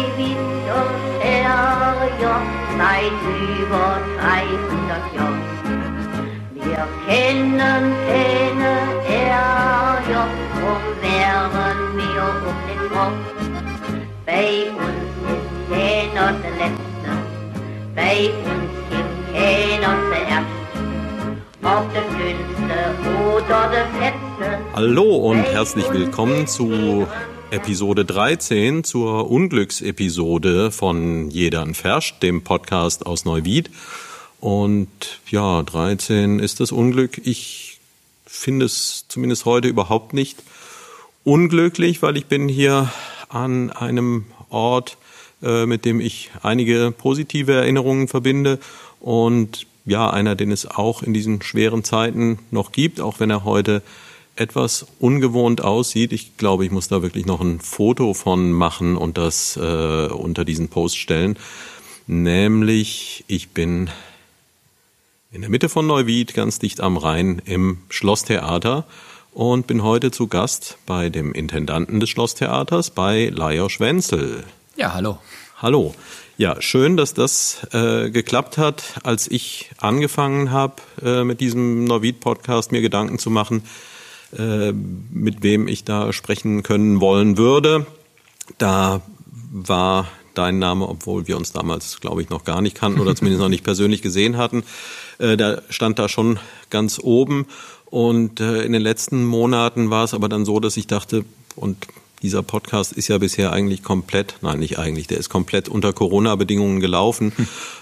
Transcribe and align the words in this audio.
Neuwied 0.00 0.36
und 0.78 1.22
Herjord 1.22 2.48
seit 2.78 3.20
über 3.60 4.00
300 4.18 5.14
Jahren. 5.14 5.42
Wir 6.54 6.88
kennen 7.06 7.82
keine 8.08 8.72
Herjord, 9.04 10.34
drum 10.54 10.84
wären 11.02 11.80
wir 11.96 12.24
um 12.48 12.58
den 12.68 12.82
Kopf. 12.90 13.24
Bei 14.24 14.48
uns 14.70 15.12
ist 15.34 15.48
keiner 15.70 16.28
der 16.32 16.54
Letzte, 16.62 17.10
bei 17.94 18.16
uns 18.50 18.72
gibt 18.90 19.14
keiner 19.34 19.92
zuerst. 20.08 20.60
Ob 21.62 21.84
der 21.92 22.06
Dünnste 22.16 22.78
oder 23.34 23.60
der 23.70 23.86
Fetzte. 24.00 24.58
Hallo 24.74 25.08
und 25.16 25.44
herzlich 25.44 25.92
willkommen 25.92 26.46
zu 26.46 27.06
Episode 27.50 28.04
13, 28.04 28.84
zur 28.84 29.28
Unglücksepisode 29.28 30.70
von 30.70 31.30
Jedern 31.30 31.74
Ferscht, 31.74 32.22
dem 32.22 32.42
Podcast 32.42 33.06
aus 33.06 33.24
Neuwied. 33.24 33.70
Und 34.38 34.88
ja, 35.28 35.62
13 35.62 36.38
ist 36.38 36.60
das 36.60 36.70
Unglück. 36.70 37.20
Ich 37.24 37.80
finde 38.24 38.66
es 38.66 39.06
zumindest 39.08 39.46
heute 39.46 39.66
überhaupt 39.66 40.14
nicht 40.14 40.38
unglücklich, 41.24 42.02
weil 42.02 42.16
ich 42.16 42.26
bin 42.26 42.48
hier 42.48 42.92
an 43.28 43.70
einem 43.70 44.26
Ort, 44.48 44.96
äh, 45.42 45.66
mit 45.66 45.84
dem 45.84 46.00
ich 46.00 46.30
einige 46.42 46.92
positive 46.96 47.52
Erinnerungen 47.52 48.06
verbinde 48.06 48.60
und 49.00 49.66
ja, 49.86 50.08
einer, 50.08 50.36
den 50.36 50.52
es 50.52 50.66
auch 50.66 51.02
in 51.02 51.14
diesen 51.14 51.42
schweren 51.42 51.82
Zeiten 51.82 52.38
noch 52.52 52.70
gibt, 52.70 53.00
auch 53.00 53.18
wenn 53.18 53.30
er 53.30 53.44
heute 53.44 53.82
etwas 54.40 54.86
ungewohnt 54.98 55.62
aussieht. 55.62 56.12
Ich 56.12 56.36
glaube, 56.38 56.64
ich 56.64 56.70
muss 56.70 56.88
da 56.88 57.02
wirklich 57.02 57.26
noch 57.26 57.40
ein 57.40 57.60
Foto 57.60 58.14
von 58.14 58.50
machen 58.50 58.96
und 58.96 59.18
das 59.18 59.56
äh, 59.56 60.06
unter 60.08 60.44
diesen 60.44 60.68
Post 60.68 60.96
stellen. 60.98 61.38
Nämlich, 62.06 63.24
ich 63.28 63.50
bin 63.50 63.90
in 65.30 65.42
der 65.42 65.50
Mitte 65.50 65.68
von 65.68 65.86
Neuwied, 65.86 66.34
ganz 66.34 66.58
dicht 66.58 66.80
am 66.80 66.96
Rhein, 66.96 67.40
im 67.44 67.78
Schlosstheater 67.90 68.86
und 69.32 69.66
bin 69.66 69.82
heute 69.82 70.10
zu 70.10 70.26
Gast 70.26 70.78
bei 70.86 71.10
dem 71.10 71.32
Intendanten 71.32 72.00
des 72.00 72.08
Schlosstheaters, 72.08 72.90
bei 72.90 73.28
Lajos 73.28 73.78
Wenzel. 73.78 74.44
Ja, 74.74 74.94
hallo. 74.94 75.18
Hallo. 75.58 75.94
Ja, 76.38 76.62
schön, 76.62 76.96
dass 76.96 77.12
das 77.12 77.66
äh, 77.72 78.08
geklappt 78.08 78.56
hat. 78.56 78.82
Als 79.02 79.30
ich 79.30 79.70
angefangen 79.76 80.50
habe, 80.50 80.76
äh, 81.04 81.22
mit 81.22 81.42
diesem 81.42 81.84
Neuwied-Podcast 81.84 82.72
mir 82.72 82.80
Gedanken 82.80 83.18
zu 83.18 83.28
machen, 83.28 83.64
mit 84.32 85.42
wem 85.42 85.66
ich 85.66 85.84
da 85.84 86.12
sprechen 86.12 86.62
können 86.62 87.00
wollen 87.00 87.36
würde, 87.36 87.86
da 88.58 89.02
war 89.52 90.08
dein 90.34 90.58
Name, 90.58 90.88
obwohl 90.88 91.26
wir 91.26 91.36
uns 91.36 91.52
damals, 91.52 92.00
glaube 92.00 92.22
ich, 92.22 92.30
noch 92.30 92.44
gar 92.44 92.62
nicht 92.62 92.76
kannten 92.76 93.00
oder 93.00 93.14
zumindest 93.16 93.42
noch 93.42 93.48
nicht 93.48 93.64
persönlich 93.64 94.02
gesehen 94.02 94.36
hatten, 94.36 94.64
äh, 95.18 95.36
da 95.36 95.62
stand 95.68 95.98
da 95.98 96.08
schon 96.08 96.38
ganz 96.70 96.98
oben. 97.02 97.46
Und 97.86 98.40
äh, 98.40 98.62
in 98.62 98.72
den 98.72 98.82
letzten 98.82 99.24
Monaten 99.24 99.90
war 99.90 100.04
es 100.04 100.14
aber 100.14 100.28
dann 100.28 100.44
so, 100.44 100.60
dass 100.60 100.76
ich 100.76 100.86
dachte, 100.86 101.24
und 101.56 101.88
dieser 102.22 102.42
Podcast 102.42 102.92
ist 102.92 103.08
ja 103.08 103.18
bisher 103.18 103.52
eigentlich 103.52 103.82
komplett, 103.82 104.36
nein, 104.42 104.60
nicht 104.60 104.78
eigentlich, 104.78 105.06
der 105.06 105.18
ist 105.18 105.30
komplett 105.30 105.68
unter 105.68 105.92
Corona-Bedingungen 105.92 106.80
gelaufen. 106.80 107.32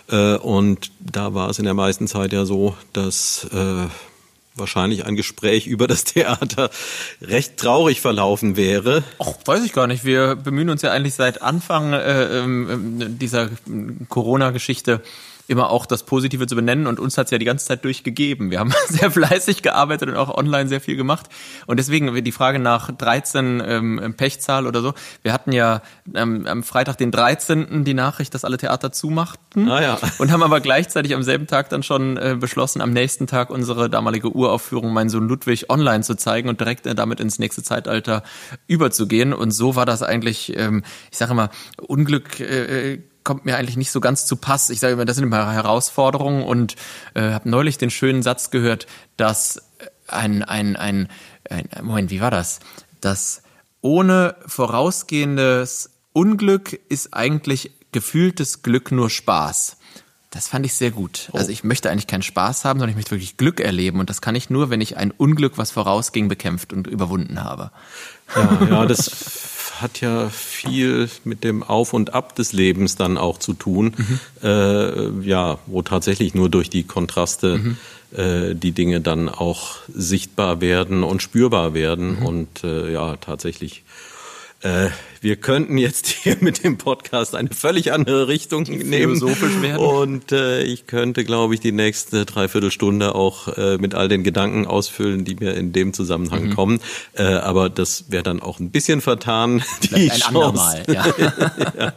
Hm. 0.08 0.36
und 0.42 0.90
da 1.00 1.34
war 1.34 1.50
es 1.50 1.58
in 1.58 1.64
der 1.64 1.74
meisten 1.74 2.06
Zeit 2.06 2.32
ja 2.32 2.46
so, 2.46 2.74
dass 2.92 3.46
äh, 3.52 3.86
wahrscheinlich 4.58 5.04
ein 5.06 5.16
Gespräch 5.16 5.66
über 5.66 5.86
das 5.86 6.04
Theater 6.04 6.70
recht 7.20 7.56
traurig 7.56 8.00
verlaufen 8.00 8.56
wäre. 8.56 9.04
Ach, 9.18 9.32
weiß 9.44 9.64
ich 9.64 9.72
gar 9.72 9.86
nicht. 9.86 10.04
Wir 10.04 10.36
bemühen 10.36 10.70
uns 10.70 10.82
ja 10.82 10.90
eigentlich 10.90 11.14
seit 11.14 11.42
Anfang 11.42 11.92
äh, 11.92 12.38
äh, 12.40 12.78
dieser 13.08 13.50
Corona-Geschichte 14.08 15.02
immer 15.48 15.70
auch 15.70 15.86
das 15.86 16.04
Positive 16.04 16.46
zu 16.46 16.54
benennen 16.54 16.86
und 16.86 17.00
uns 17.00 17.16
hat's 17.16 17.30
ja 17.30 17.38
die 17.38 17.44
ganze 17.46 17.66
Zeit 17.66 17.84
durchgegeben. 17.84 18.50
Wir 18.50 18.60
haben 18.60 18.72
sehr 18.88 19.10
fleißig 19.10 19.62
gearbeitet 19.62 20.10
und 20.10 20.16
auch 20.16 20.36
online 20.36 20.68
sehr 20.68 20.80
viel 20.80 20.96
gemacht 20.96 21.26
und 21.66 21.78
deswegen 21.78 22.22
die 22.22 22.32
Frage 22.32 22.58
nach 22.58 22.92
13 22.92 23.62
ähm, 23.66 24.14
Pechzahl 24.16 24.66
oder 24.66 24.82
so. 24.82 24.92
Wir 25.22 25.32
hatten 25.32 25.52
ja 25.52 25.82
ähm, 26.14 26.46
am 26.46 26.62
Freitag 26.62 26.98
den 26.98 27.10
13. 27.10 27.84
die 27.84 27.94
Nachricht, 27.94 28.34
dass 28.34 28.44
alle 28.44 28.58
Theater 28.58 28.92
zumachten 28.92 29.68
ah, 29.70 29.80
ja. 29.80 29.98
und 30.18 30.30
haben 30.30 30.42
aber 30.42 30.60
gleichzeitig 30.60 31.14
am 31.14 31.22
selben 31.22 31.46
Tag 31.46 31.70
dann 31.70 31.82
schon 31.82 32.18
äh, 32.18 32.36
beschlossen, 32.38 32.82
am 32.82 32.92
nächsten 32.92 33.26
Tag 33.26 33.48
unsere 33.48 33.88
damalige 33.88 34.30
Uraufführung 34.30 34.92
Mein 34.92 35.08
Sohn 35.08 35.28
Ludwig 35.28 35.70
online 35.70 36.04
zu 36.04 36.14
zeigen 36.14 36.50
und 36.50 36.60
direkt 36.60 36.86
äh, 36.86 36.94
damit 36.94 37.20
ins 37.20 37.38
nächste 37.38 37.62
Zeitalter 37.62 38.22
überzugehen 38.66 39.32
und 39.32 39.50
so 39.52 39.76
war 39.76 39.86
das 39.86 40.02
eigentlich, 40.02 40.54
ähm, 40.56 40.82
ich 41.10 41.16
sage 41.16 41.32
immer, 41.32 41.48
Unglück 41.78 42.38
äh, 42.40 42.98
kommt 43.24 43.44
mir 43.44 43.56
eigentlich 43.56 43.76
nicht 43.76 43.90
so 43.90 44.00
ganz 44.00 44.26
zu 44.26 44.36
Pass. 44.36 44.70
Ich 44.70 44.80
sage 44.80 44.94
immer, 44.94 45.04
das 45.04 45.16
sind 45.16 45.24
immer 45.24 45.52
Herausforderungen 45.52 46.42
und 46.42 46.76
äh, 47.14 47.32
habe 47.32 47.48
neulich 47.48 47.78
den 47.78 47.90
schönen 47.90 48.22
Satz 48.22 48.50
gehört, 48.50 48.86
dass 49.16 49.62
ein, 50.06 50.42
ein, 50.42 50.76
ein, 50.76 51.08
ein 51.48 51.68
Moment, 51.82 52.10
wie 52.10 52.20
war 52.20 52.30
das? 52.30 52.60
Dass 53.00 53.42
ohne 53.80 54.36
vorausgehendes 54.46 55.90
Unglück 56.12 56.78
ist 56.88 57.14
eigentlich 57.14 57.72
gefühltes 57.92 58.62
Glück 58.62 58.90
nur 58.92 59.10
Spaß. 59.10 59.76
Das 60.30 60.46
fand 60.46 60.66
ich 60.66 60.74
sehr 60.74 60.90
gut. 60.90 61.30
Oh. 61.32 61.38
Also 61.38 61.50
ich 61.50 61.64
möchte 61.64 61.90
eigentlich 61.90 62.06
keinen 62.06 62.22
Spaß 62.22 62.64
haben, 62.64 62.78
sondern 62.78 62.90
ich 62.90 62.96
möchte 62.96 63.12
wirklich 63.12 63.38
Glück 63.38 63.60
erleben. 63.60 63.98
Und 63.98 64.10
das 64.10 64.20
kann 64.20 64.34
ich 64.34 64.50
nur, 64.50 64.68
wenn 64.68 64.80
ich 64.80 64.96
ein 64.96 65.10
Unglück, 65.10 65.56
was 65.56 65.70
vorausging, 65.70 66.28
bekämpft 66.28 66.72
und 66.72 66.86
überwunden 66.86 67.42
habe. 67.42 67.70
Ja, 68.36 68.58
ja 68.68 68.86
das 68.86 69.08
hat 69.80 70.00
ja 70.00 70.28
viel 70.28 71.08
mit 71.24 71.44
dem 71.44 71.62
Auf 71.62 71.92
und 71.92 72.14
Ab 72.14 72.34
des 72.34 72.52
Lebens 72.52 72.96
dann 72.96 73.18
auch 73.18 73.38
zu 73.38 73.54
tun. 73.54 73.94
Mhm. 73.96 74.20
Äh, 74.42 75.26
ja, 75.26 75.58
wo 75.66 75.82
tatsächlich 75.82 76.34
nur 76.34 76.48
durch 76.48 76.70
die 76.70 76.84
Kontraste 76.84 77.58
mhm. 77.58 77.76
äh, 78.16 78.54
die 78.54 78.72
Dinge 78.72 79.00
dann 79.00 79.28
auch 79.28 79.76
sichtbar 79.88 80.60
werden 80.60 81.02
und 81.02 81.22
spürbar 81.22 81.74
werden. 81.74 82.20
Mhm. 82.20 82.26
Und 82.26 82.64
äh, 82.64 82.92
ja, 82.92 83.16
tatsächlich 83.16 83.84
äh, 84.62 84.88
wir 85.20 85.36
könnten 85.36 85.78
jetzt 85.78 86.06
hier 86.06 86.36
mit 86.40 86.64
dem 86.64 86.78
Podcast 86.78 87.34
eine 87.34 87.50
völlig 87.50 87.92
andere 87.92 88.28
Richtung 88.28 88.64
nehmen. 88.64 89.20
Werden. 89.20 89.76
Und 89.76 90.32
äh, 90.32 90.62
ich 90.62 90.86
könnte, 90.86 91.24
glaube 91.24 91.54
ich, 91.54 91.60
die 91.60 91.72
nächste 91.72 92.24
Dreiviertelstunde 92.24 93.14
auch 93.14 93.48
äh, 93.56 93.78
mit 93.78 93.94
all 93.94 94.08
den 94.08 94.22
Gedanken 94.22 94.66
ausfüllen, 94.66 95.24
die 95.24 95.34
mir 95.36 95.54
in 95.54 95.72
dem 95.72 95.92
Zusammenhang 95.92 96.46
mhm. 96.46 96.54
kommen. 96.54 96.80
Äh, 97.14 97.24
aber 97.24 97.68
das 97.68 98.10
wäre 98.10 98.22
dann 98.22 98.40
auch 98.40 98.60
ein 98.60 98.70
bisschen 98.70 99.00
vertan. 99.00 99.62
Die 99.82 100.10
ein 100.10 100.18
Chance. 100.18 100.26
andermal, 100.28 100.82
ja. 100.88 101.04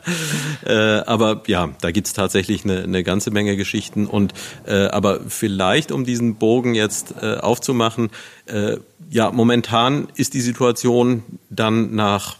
ja. 0.66 0.98
Äh, 1.00 1.03
aber 1.06 1.44
ja, 1.48 1.70
da 1.82 1.92
gibt's 1.92 2.14
tatsächlich 2.14 2.64
eine, 2.64 2.84
eine 2.84 3.03
ganze 3.03 3.32
Menge 3.32 3.56
Geschichten. 3.58 4.08
Und 4.08 4.34
äh, 4.66 4.86
aber 4.88 5.22
vielleicht, 5.28 5.92
um 5.92 6.06
diesen 6.06 6.36
Bogen 6.36 6.76
jetzt 6.76 7.16
äh, 7.22 7.38
aufzumachen, 7.38 8.09
äh, 8.46 8.78
ja, 9.09 9.30
momentan 9.32 10.08
ist 10.16 10.34
die 10.34 10.42
Situation 10.42 11.24
dann 11.50 11.94
nach 11.96 12.38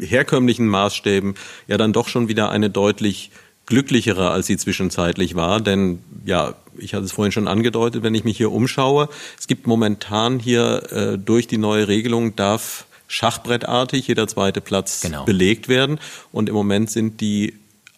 herkömmlichen 0.00 0.66
Maßstäben 0.66 1.34
ja 1.66 1.76
dann 1.76 1.92
doch 1.92 2.08
schon 2.08 2.28
wieder 2.28 2.50
eine 2.50 2.70
deutlich 2.70 3.30
glücklichere, 3.66 4.30
als 4.30 4.46
sie 4.46 4.56
zwischenzeitlich 4.56 5.34
war. 5.34 5.60
Denn 5.60 6.00
ja, 6.24 6.54
ich 6.78 6.94
hatte 6.94 7.04
es 7.04 7.12
vorhin 7.12 7.32
schon 7.32 7.48
angedeutet, 7.48 8.02
wenn 8.02 8.14
ich 8.14 8.24
mich 8.24 8.36
hier 8.36 8.50
umschaue, 8.50 9.08
es 9.38 9.46
gibt 9.46 9.66
momentan 9.66 10.38
hier 10.38 10.90
äh, 10.90 11.18
durch 11.18 11.46
die 11.46 11.58
neue 11.58 11.88
Regelung 11.88 12.34
darf 12.36 12.86
schachbrettartig 13.08 14.06
jeder 14.06 14.28
zweite 14.28 14.60
Platz 14.60 15.00
genau. 15.00 15.24
belegt 15.24 15.68
werden. 15.68 15.98
Und 16.30 16.48
im 16.48 16.54
Moment 16.54 16.90
sind 16.90 17.20
die 17.20 17.54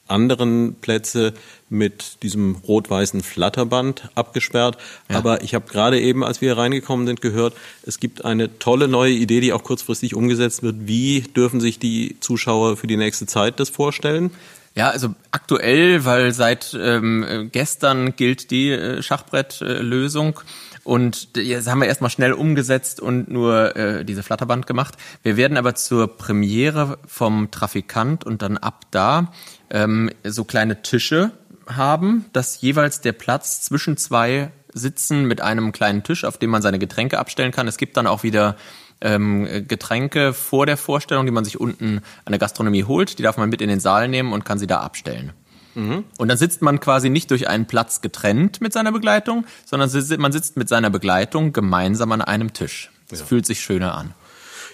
anderen 0.07 0.75
Plätze 0.75 1.35
mit 1.71 2.23
diesem 2.23 2.57
rot-weißen 2.57 3.23
Flatterband 3.23 4.11
abgesperrt. 4.15 4.77
Ja. 5.09 5.17
Aber 5.17 5.43
ich 5.43 5.55
habe 5.55 5.71
gerade 5.71 6.01
eben, 6.01 6.25
als 6.25 6.41
wir 6.41 6.59
reingekommen 6.59 7.07
sind, 7.07 7.21
gehört, 7.23 7.55
es 7.85 8.01
gibt 8.01 8.25
eine 8.25 8.59
tolle 8.59 8.89
neue 8.89 9.13
Idee, 9.13 9.41
die 9.41 9.53
auch 9.53 9.63
kurzfristig 9.63 10.15
umgesetzt 10.15 10.63
wird. 10.63 10.77
Wie 10.81 11.23
dürfen 11.23 11.61
sich 11.61 11.79
die 11.79 12.17
Zuschauer 12.21 12.77
für 12.77 12.89
die 12.89 12.97
nächste 12.97 13.27
Zeit 13.27 13.61
das 13.61 13.71
vorstellen? 13.71 14.33
Ja, 14.75 14.91
also 14.91 15.15
aktuell, 15.31 16.05
weil 16.05 16.33
seit 16.33 16.77
ähm, 16.79 17.49
gestern 17.53 18.15
gilt 18.15 18.51
die 18.51 18.71
äh, 18.71 19.03
Schachbrettlösung. 19.03 20.41
Und 20.85 21.37
jetzt 21.37 21.69
haben 21.69 21.81
wir 21.81 21.89
erstmal 21.89 22.11
schnell 22.11 22.33
umgesetzt 22.33 23.01
und 23.01 23.31
nur 23.31 23.77
äh, 23.77 24.05
diese 24.05 24.23
Flatterband 24.23 24.67
gemacht. 24.67 24.95
Wir 25.23 25.37
werden 25.37 25.57
aber 25.57 25.75
zur 25.75 26.17
Premiere 26.17 26.99
vom 27.07 27.51
Trafikant 27.51 28.25
und 28.25 28.43
dann 28.43 28.57
ab 28.57 28.87
da 28.91 29.33
ähm, 29.71 30.11
so 30.25 30.45
kleine 30.45 30.83
Tische 30.83 31.33
haben, 31.77 32.27
dass 32.33 32.61
jeweils 32.61 33.01
der 33.01 33.13
Platz 33.13 33.63
zwischen 33.63 33.97
zwei 33.97 34.51
Sitzen 34.73 35.25
mit 35.25 35.41
einem 35.41 35.73
kleinen 35.73 36.03
Tisch, 36.03 36.25
auf 36.25 36.39
dem 36.39 36.51
man 36.51 36.63
seine 36.63 36.79
Getränke 36.79 37.19
abstellen 37.19 37.53
kann. 37.53 37.69
Es 37.69 37.77
gibt 37.77 37.97
dann 37.97 38.07
auch 38.07 38.23
wieder 38.23 38.57
ähm, 39.01 39.67
Getränke 39.67 40.33
vor 40.33 40.67
der 40.67 40.77
Vorstellung, 40.77 41.27
die 41.27 41.33
man 41.33 41.45
sich 41.45 41.59
unten 41.59 42.03
an 42.25 42.33
der 42.33 42.39
Gastronomie 42.39 42.85
holt. 42.85 43.19
Die 43.19 43.23
darf 43.23 43.37
man 43.37 43.49
mit 43.49 43.63
in 43.63 43.69
den 43.69 43.81
Saal 43.81 44.09
nehmen 44.09 44.33
und 44.33 44.45
kann 44.45 44.59
sie 44.59 44.67
da 44.67 44.81
abstellen. 44.81 45.33
Mhm. 45.75 46.05
Und 46.19 46.29
dann 46.29 46.39
sitzt 46.39 46.63
man 46.63 46.81
quasi 46.81 47.11
nicht 47.11 47.31
durch 47.31 47.49
einen 47.49 47.67
Platz 47.67 48.01
getrennt 48.01 48.61
mit 48.61 48.73
seiner 48.73 48.93
Begleitung, 48.93 49.47
sondern 49.65 49.91
man 50.19 50.33
sitzt 50.33 50.57
mit 50.57 50.69
seiner 50.69 50.91
Begleitung 50.91 51.53
gemeinsam 51.53 52.13
an 52.13 52.23
einem 52.23 52.53
Tisch. 52.53 52.91
Das 53.09 53.21
ja. 53.21 53.27
fühlt 53.27 53.47
sich 53.47 53.61
schöner 53.61 53.95
an. 53.97 54.15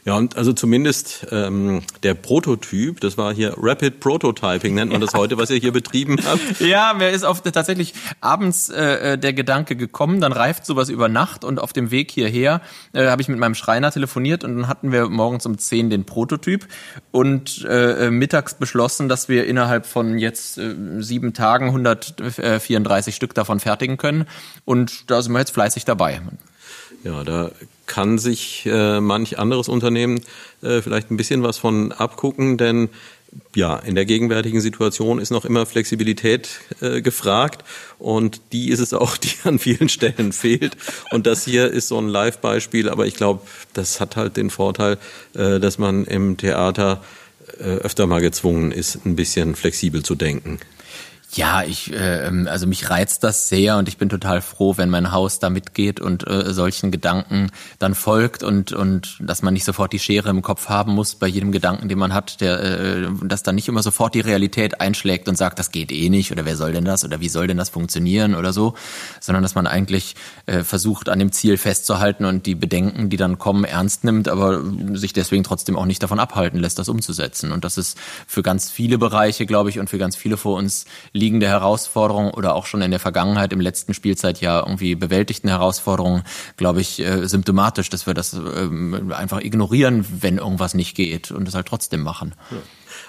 Ja, 0.07 0.15
und 0.15 0.37
also 0.37 0.53
zumindest 0.53 1.27
ähm, 1.33 1.83
der 2.05 2.15
Prototyp, 2.15 3.01
das 3.01 3.19
war 3.19 3.35
hier 3.35 3.55
Rapid 3.57 3.99
Prototyping, 3.99 4.73
nennt 4.73 4.93
man 4.93 5.01
das 5.01 5.15
heute, 5.15 5.37
was 5.37 5.51
ihr 5.51 5.57
hier 5.57 5.73
betrieben 5.73 6.17
habt. 6.25 6.61
Ja, 6.61 6.95
mir 6.95 7.11
ist 7.11 7.25
auf 7.25 7.41
tatsächlich 7.43 7.93
abends 8.21 8.69
äh, 8.69 9.15
äh, 9.15 9.19
der 9.19 9.33
Gedanke 9.33 9.75
gekommen, 9.75 10.21
dann 10.21 10.31
reift 10.31 10.65
sowas 10.65 10.91
über 10.91 11.09
Nacht 11.09 11.45
und 11.45 11.59
auf 11.59 11.73
dem 11.73 11.91
Weg 11.91 12.13
hierher 12.13 12.61
äh, 12.93 13.09
habe 13.09 13.21
ich 13.21 13.27
mit 13.27 13.41
meinem 13.41 13.57
Schreiner 13.57 13.91
telefoniert 13.91 14.45
und 14.45 14.57
dann 14.57 14.69
hatten 14.69 14.93
wir 14.93 15.09
morgens 15.09 15.45
um 15.45 15.59
10 15.59 15.91
den 15.91 16.05
Prototyp 16.05 16.69
und 17.11 17.65
äh, 17.65 18.07
äh, 18.07 18.11
mittags 18.13 18.55
beschlossen, 18.55 19.09
dass 19.09 19.29
wir 19.29 19.45
innerhalb 19.47 19.87
von 19.87 20.19
jetzt 20.19 20.57
äh, 20.59 20.77
sieben 21.01 21.35
Tagen 21.35 21.67
134 21.67 23.13
Stück 23.13 23.35
davon 23.35 23.59
fertigen 23.59 23.97
können 23.97 24.27
und 24.65 25.11
da 25.11 25.21
sind 25.21 25.33
wir 25.33 25.41
jetzt 25.41 25.53
fleißig 25.53 25.85
dabei. 25.85 26.21
Ja, 27.05 27.25
da 27.25 27.51
kann 27.87 28.19
sich 28.19 28.67
äh, 28.67 29.01
manch 29.01 29.39
anderes 29.39 29.69
Unternehmen 29.69 30.21
äh, 30.63 30.83
vielleicht 30.83 31.11
ein 31.11 31.17
bisschen 31.17 31.43
was 31.43 31.59
von 31.59 31.93
abgucken, 31.93 32.57
denn 32.57 32.89
ja, 33.55 33.77
in 33.77 33.95
der 33.95 34.05
gegenwärtigen 34.05 34.61
Situation 34.61 35.19
ist 35.19 35.31
noch 35.31 35.45
immer 35.45 35.67
Flexibilität 35.67 36.49
äh, 36.81 37.03
gefragt 37.03 37.65
und 37.99 38.41
die 38.53 38.71
ist 38.71 38.81
es 38.81 38.93
auch, 38.93 39.17
die 39.19 39.33
an 39.45 39.59
vielen 39.59 39.89
Stellen 39.89 40.33
fehlt. 40.33 40.77
Und 41.11 41.27
das 41.27 41.45
hier 41.45 41.71
ist 41.71 41.89
so 41.89 41.99
ein 41.99 42.09
Live-Beispiel, 42.09 42.89
aber 42.89 43.07
ich 43.07 43.15
glaube, 43.15 43.43
das 43.73 44.01
hat 44.01 44.17
halt 44.17 44.37
den 44.37 44.51
Vorteil, 44.51 44.99
äh, 45.35 45.61
dass 45.61 45.79
man 45.79 46.05
im 46.05 46.37
Theater 46.37 47.03
äh, 47.59 47.65
öfter 47.65 48.07
mal 48.07 48.21
gezwungen 48.21 48.73
ist, 48.73 49.05
ein 49.07 49.17
bisschen 49.17 49.55
flexibel 49.55 50.03
zu 50.03 50.15
denken. 50.15 50.59
Ja, 51.37 51.63
ich, 51.63 51.93
äh, 51.93 52.31
also 52.47 52.67
mich 52.67 52.89
reizt 52.89 53.23
das 53.23 53.51
sehr 53.51 53.77
und 53.77 53.89
ich 53.89 53.99
bin 53.99 54.09
total 54.09 54.41
froh, 54.41 54.79
wenn 54.79 54.89
mein 54.89 55.13
Haus 55.13 55.39
da 55.39 55.51
mitgeht 55.51 56.01
und 56.01 56.27
äh, 56.27 56.55
solchen 56.55 56.91
Gedanken 56.91 57.51
dann 57.79 57.95
folgt 57.95 58.43
und 58.43 58.73
und 58.73 59.19
dass 59.21 59.43
man 59.43 59.53
nicht 59.53 59.65
sofort 59.65 59.93
die 59.93 59.99
Schere 59.99 60.31
im 60.31 60.41
Kopf 60.41 60.71
haben 60.71 60.95
muss 60.95 61.15
bei 61.15 61.27
jedem 61.27 61.53
Gedanken, 61.53 61.91
den 61.91 61.99
man 61.99 62.15
hat, 62.15 62.41
der 62.41 62.61
äh, 62.61 63.09
dass 63.23 63.43
dann 63.43 63.55
nicht 63.55 63.69
immer 63.69 63.83
sofort 63.83 64.15
die 64.15 64.21
Realität 64.21 64.81
einschlägt 64.81 65.29
und 65.29 65.37
sagt, 65.37 65.59
das 65.59 65.73
geht 65.73 65.93
eh 65.93 66.09
nicht 66.09 66.33
oder 66.33 66.47
wer 66.47 66.57
soll 66.57 66.73
denn 66.73 66.87
das 66.87 67.05
oder 67.05 67.21
wie 67.21 67.29
soll 67.29 67.47
denn 67.47 67.59
das 67.59 67.69
funktionieren 67.69 68.35
oder 68.35 68.55
so, 68.55 68.75
sondern 69.21 69.43
dass 69.43 69.55
man 69.55 69.67
eigentlich 69.67 70.17
äh, 70.47 70.63
versucht 70.63 71.11
an 71.11 71.19
dem 71.19 71.33
Ziel 71.33 71.59
festzuhalten 71.59 72.25
und 72.25 72.47
die 72.47 72.55
Bedenken, 72.55 73.11
die 73.11 73.19
dann 73.19 73.39
kommen, 73.39 73.65
ernst 73.65 74.05
nimmt, 74.05 74.29
aber 74.29 74.63
sich 74.95 75.13
deswegen 75.13 75.45
trotzdem 75.45 75.77
auch 75.77 75.85
nicht 75.85 76.03
davon 76.03 76.19
abhalten 76.19 76.61
lässt, 76.61 76.79
das 76.79 76.89
umzusetzen. 76.89 77.53
Und 77.53 77.65
das 77.65 77.77
ist 77.77 77.99
für 78.27 78.43
ganz 78.43 78.71
viele 78.71 78.97
Bereiche, 78.97 79.45
glaube 79.45 79.69
ich, 79.69 79.79
und 79.79 79.91
für 79.91 79.99
ganz 79.99 80.17
viele 80.17 80.39
vor 80.39 80.57
uns 80.57 80.87
liegende 81.27 81.49
Herausforderungen 81.49 82.31
oder 82.31 82.55
auch 82.55 82.67
schon 82.67 82.83
in 82.83 82.93
der 82.93 83.01
Vergangenheit 83.01 83.53
im 83.53 83.61
letzten 83.61 83.95
Spielzeitjahr 83.95 84.65
irgendwie 84.65 84.95
bewältigten 84.95 85.49
Herausforderungen, 85.49 86.23
glaube 86.57 86.81
ich, 86.81 87.01
äh, 87.01 87.27
symptomatisch, 87.27 87.91
dass 87.91 88.07
wir 88.07 88.15
das 88.15 88.35
äh, 88.35 89.13
einfach 89.13 89.41
ignorieren, 89.41 90.07
wenn 90.21 90.39
irgendwas 90.39 90.75
nicht 90.75 90.95
geht 90.95 91.33
und 91.33 91.49
es 91.49 91.57
halt 91.57 91.67
trotzdem 91.67 92.03
machen. 92.03 92.37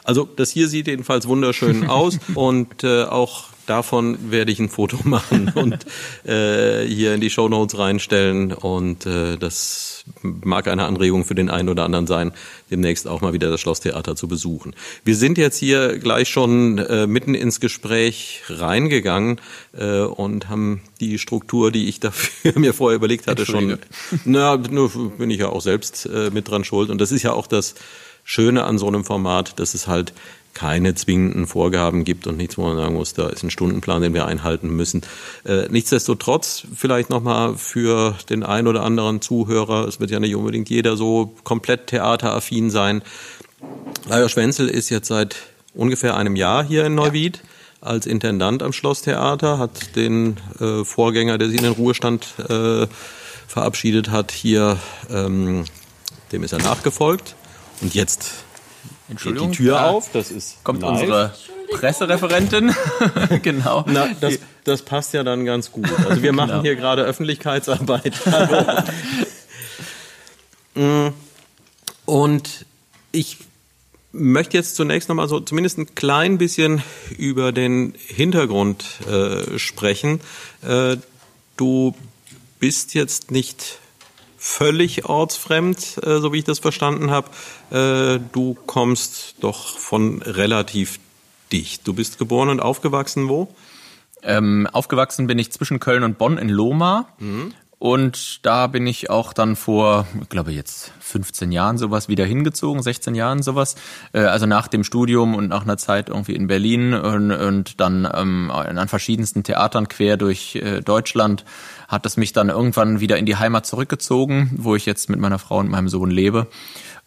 Also 0.03 0.27
das 0.35 0.49
hier 0.49 0.67
sieht 0.67 0.87
jedenfalls 0.87 1.27
wunderschön 1.27 1.87
aus 1.89 2.17
und 2.33 2.83
äh, 2.83 3.03
auch 3.03 3.45
davon 3.67 4.31
werde 4.31 4.51
ich 4.51 4.59
ein 4.59 4.69
Foto 4.69 4.97
machen 5.03 5.51
und 5.53 5.85
äh, 6.25 6.85
hier 6.85 7.13
in 7.13 7.21
die 7.21 7.29
Show 7.29 7.47
Notes 7.47 7.77
reinstellen 7.77 8.53
und 8.53 9.05
äh, 9.05 9.37
das 9.37 10.05
mag 10.21 10.67
eine 10.67 10.85
Anregung 10.85 11.25
für 11.25 11.35
den 11.35 11.49
einen 11.49 11.69
oder 11.69 11.83
anderen 11.83 12.07
sein, 12.07 12.31
demnächst 12.71 13.07
auch 13.07 13.21
mal 13.21 13.33
wieder 13.33 13.49
das 13.49 13.59
Schlosstheater 13.59 14.15
zu 14.15 14.27
besuchen. 14.27 14.73
Wir 15.03 15.15
sind 15.15 15.37
jetzt 15.37 15.57
hier 15.57 15.99
gleich 15.99 16.29
schon 16.29 16.77
äh, 16.77 17.07
mitten 17.07 17.35
ins 17.35 17.59
Gespräch 17.59 18.43
reingegangen 18.49 19.39
äh, 19.77 20.01
und 20.01 20.49
haben 20.49 20.81
die 20.99 21.19
Struktur, 21.19 21.71
die 21.71 21.87
ich 21.87 21.99
dafür 21.99 22.53
mir 22.59 22.73
vorher 22.73 22.95
überlegt 22.95 23.27
hatte, 23.27 23.45
schon. 23.45 23.77
Na, 24.25 24.57
nur 24.57 24.89
bin 25.17 25.29
ich 25.29 25.39
ja 25.39 25.49
auch 25.49 25.61
selbst 25.61 26.05
äh, 26.05 26.29
mit 26.31 26.49
dran 26.49 26.63
schuld 26.63 26.89
und 26.89 26.99
das 27.01 27.11
ist 27.11 27.23
ja 27.23 27.33
auch 27.33 27.47
das 27.47 27.75
Schöne 28.29 28.65
an 28.65 28.77
so 28.77 28.87
einem 28.87 29.05
Format, 29.05 29.57
dass 29.57 29.73
es 29.73 29.87
halt 29.87 30.11
keine 30.57 30.95
zwingenden 30.95 31.45
Vorgaben 31.45 32.03
gibt 32.03 32.25
und 32.25 32.37
nichts, 32.37 32.57
wo 32.57 32.63
man 32.63 32.77
sagen 32.77 32.95
muss, 32.95 33.13
da 33.13 33.29
ist 33.29 33.43
ein 33.43 33.51
Stundenplan, 33.51 34.01
den 34.01 34.13
wir 34.13 34.25
einhalten 34.25 34.69
müssen. 34.69 35.01
Äh, 35.45 35.67
nichtsdestotrotz 35.69 36.65
vielleicht 36.75 37.09
nochmal 37.09 37.55
für 37.55 38.15
den 38.29 38.43
einen 38.43 38.67
oder 38.67 38.83
anderen 38.83 39.21
Zuhörer, 39.21 39.87
es 39.87 39.99
wird 39.99 40.09
ja 40.09 40.19
nicht 40.19 40.35
unbedingt 40.35 40.69
jeder 40.69 40.97
so 40.97 41.35
komplett 41.43 41.87
theateraffin 41.87 42.69
sein. 42.69 43.03
Lajos 44.09 44.31
Schwenzel 44.31 44.67
ist 44.67 44.89
jetzt 44.89 45.07
seit 45.07 45.35
ungefähr 45.73 46.17
einem 46.17 46.35
Jahr 46.35 46.63
hier 46.63 46.85
in 46.85 46.95
Neuwied. 46.95 47.37
Ja 47.37 47.43
als 47.79 48.05
Intendant 48.05 48.63
am 48.63 48.73
Schlosstheater, 48.73 49.59
hat 49.59 49.95
den 49.95 50.37
äh, 50.59 50.83
Vorgänger, 50.83 51.37
der 51.37 51.47
sich 51.47 51.57
in 51.57 51.63
den 51.63 51.73
Ruhestand 51.73 52.27
äh, 52.49 52.87
verabschiedet 53.47 54.09
hat, 54.09 54.31
hier, 54.31 54.77
ähm, 55.09 55.65
dem 56.31 56.43
ist 56.43 56.53
er 56.53 56.59
nachgefolgt. 56.59 57.35
Und 57.81 57.93
jetzt 57.93 58.31
Entschuldigung, 59.09 59.51
geht 59.51 59.59
die 59.59 59.63
Tür 59.63 59.75
da 59.75 59.89
auf. 59.89 60.11
Das 60.11 60.31
ist 60.31 60.63
kommt 60.63 60.81
live. 60.81 60.91
unsere 60.91 61.33
Pressereferentin. 61.71 62.73
genau. 63.41 63.85
Na, 63.87 64.09
das, 64.19 64.39
das 64.63 64.81
passt 64.81 65.13
ja 65.13 65.23
dann 65.23 65.45
ganz 65.45 65.71
gut. 65.71 65.87
Also 66.07 66.21
wir 66.21 66.33
machen 66.33 66.49
genau. 66.49 66.61
hier 66.61 66.75
gerade 66.75 67.03
Öffentlichkeitsarbeit. 67.03 68.13
Mm. 70.77 71.07
Und 72.05 72.67
ich 73.11 73.39
möchte 74.11 74.57
jetzt 74.57 74.75
zunächst 74.75 75.09
nochmal 75.09 75.27
so 75.27 75.39
zumindest 75.39 75.77
ein 75.77 75.95
klein 75.95 76.37
bisschen 76.37 76.83
über 77.17 77.51
den 77.51 77.95
Hintergrund 77.97 78.85
äh, 79.09 79.57
sprechen. 79.57 80.21
Äh, 80.61 80.97
du 81.57 81.95
bist 82.59 82.93
jetzt 82.93 83.31
nicht 83.31 83.79
völlig 84.37 85.05
ortsfremd, 85.05 85.99
äh, 86.03 86.19
so 86.19 86.31
wie 86.31 86.39
ich 86.39 86.43
das 86.45 86.59
verstanden 86.59 87.11
habe. 87.11 87.29
Äh, 87.71 88.19
du 88.31 88.57
kommst 88.65 89.35
doch 89.41 89.77
von 89.77 90.21
relativ 90.21 90.99
dicht. 91.51 91.87
Du 91.87 91.93
bist 91.93 92.17
geboren 92.17 92.49
und 92.49 92.61
aufgewachsen 92.61 93.29
wo? 93.29 93.53
Ähm, 94.23 94.67
aufgewachsen 94.71 95.27
bin 95.27 95.39
ich 95.39 95.51
zwischen 95.51 95.79
Köln 95.79 96.03
und 96.03 96.17
Bonn 96.17 96.37
in 96.37 96.49
Lohmar. 96.49 97.13
Mhm. 97.19 97.53
Und 97.79 98.43
da 98.43 98.65
bin 98.65 98.87
ich 98.87 99.11
auch 99.11 99.33
dann 99.33 99.55
vor, 99.55 100.07
ich 100.19 100.29
glaube 100.29 100.51
jetzt 100.51 100.91
15 100.99 101.51
Jahren 101.51 101.77
sowas 101.77 102.09
wieder 102.09 102.25
hingezogen, 102.25 102.81
16 102.81 103.13
Jahren 103.13 103.43
sowas. 103.43 103.75
Äh, 104.13 104.21
also 104.21 104.47
nach 104.47 104.67
dem 104.67 104.83
Studium 104.83 105.35
und 105.35 105.47
nach 105.47 105.63
einer 105.63 105.77
Zeit 105.77 106.09
irgendwie 106.09 106.33
in 106.33 106.47
Berlin 106.47 106.95
und, 106.95 107.31
und 107.31 107.79
dann 107.79 108.09
ähm, 108.11 108.49
an 108.49 108.87
verschiedensten 108.87 109.43
Theatern 109.43 109.87
quer 109.87 110.17
durch 110.17 110.55
äh, 110.55 110.81
Deutschland 110.81 111.45
hat 111.87 112.05
es 112.05 112.17
mich 112.17 112.33
dann 112.33 112.49
irgendwann 112.49 112.99
wieder 112.99 113.17
in 113.17 113.25
die 113.25 113.35
Heimat 113.35 113.65
zurückgezogen, 113.65 114.51
wo 114.57 114.75
ich 114.75 114.85
jetzt 114.85 115.09
mit 115.09 115.19
meiner 115.19 115.39
Frau 115.39 115.59
und 115.59 115.69
meinem 115.69 115.87
Sohn 115.87 116.09
lebe. 116.09 116.47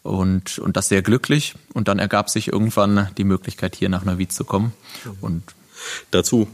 Und, 0.03 0.57
und 0.57 0.77
das 0.77 0.87
sehr 0.87 1.03
glücklich. 1.03 1.53
Und 1.73 1.87
dann 1.87 1.99
ergab 1.99 2.29
sich 2.29 2.47
irgendwann 2.47 3.09
die 3.17 3.23
Möglichkeit, 3.23 3.75
hier 3.75 3.89
nach 3.89 4.03
Neuwied 4.03 4.31
zu 4.31 4.45
kommen. 4.45 4.73
Und 5.19 5.43
Dazu 6.11 6.47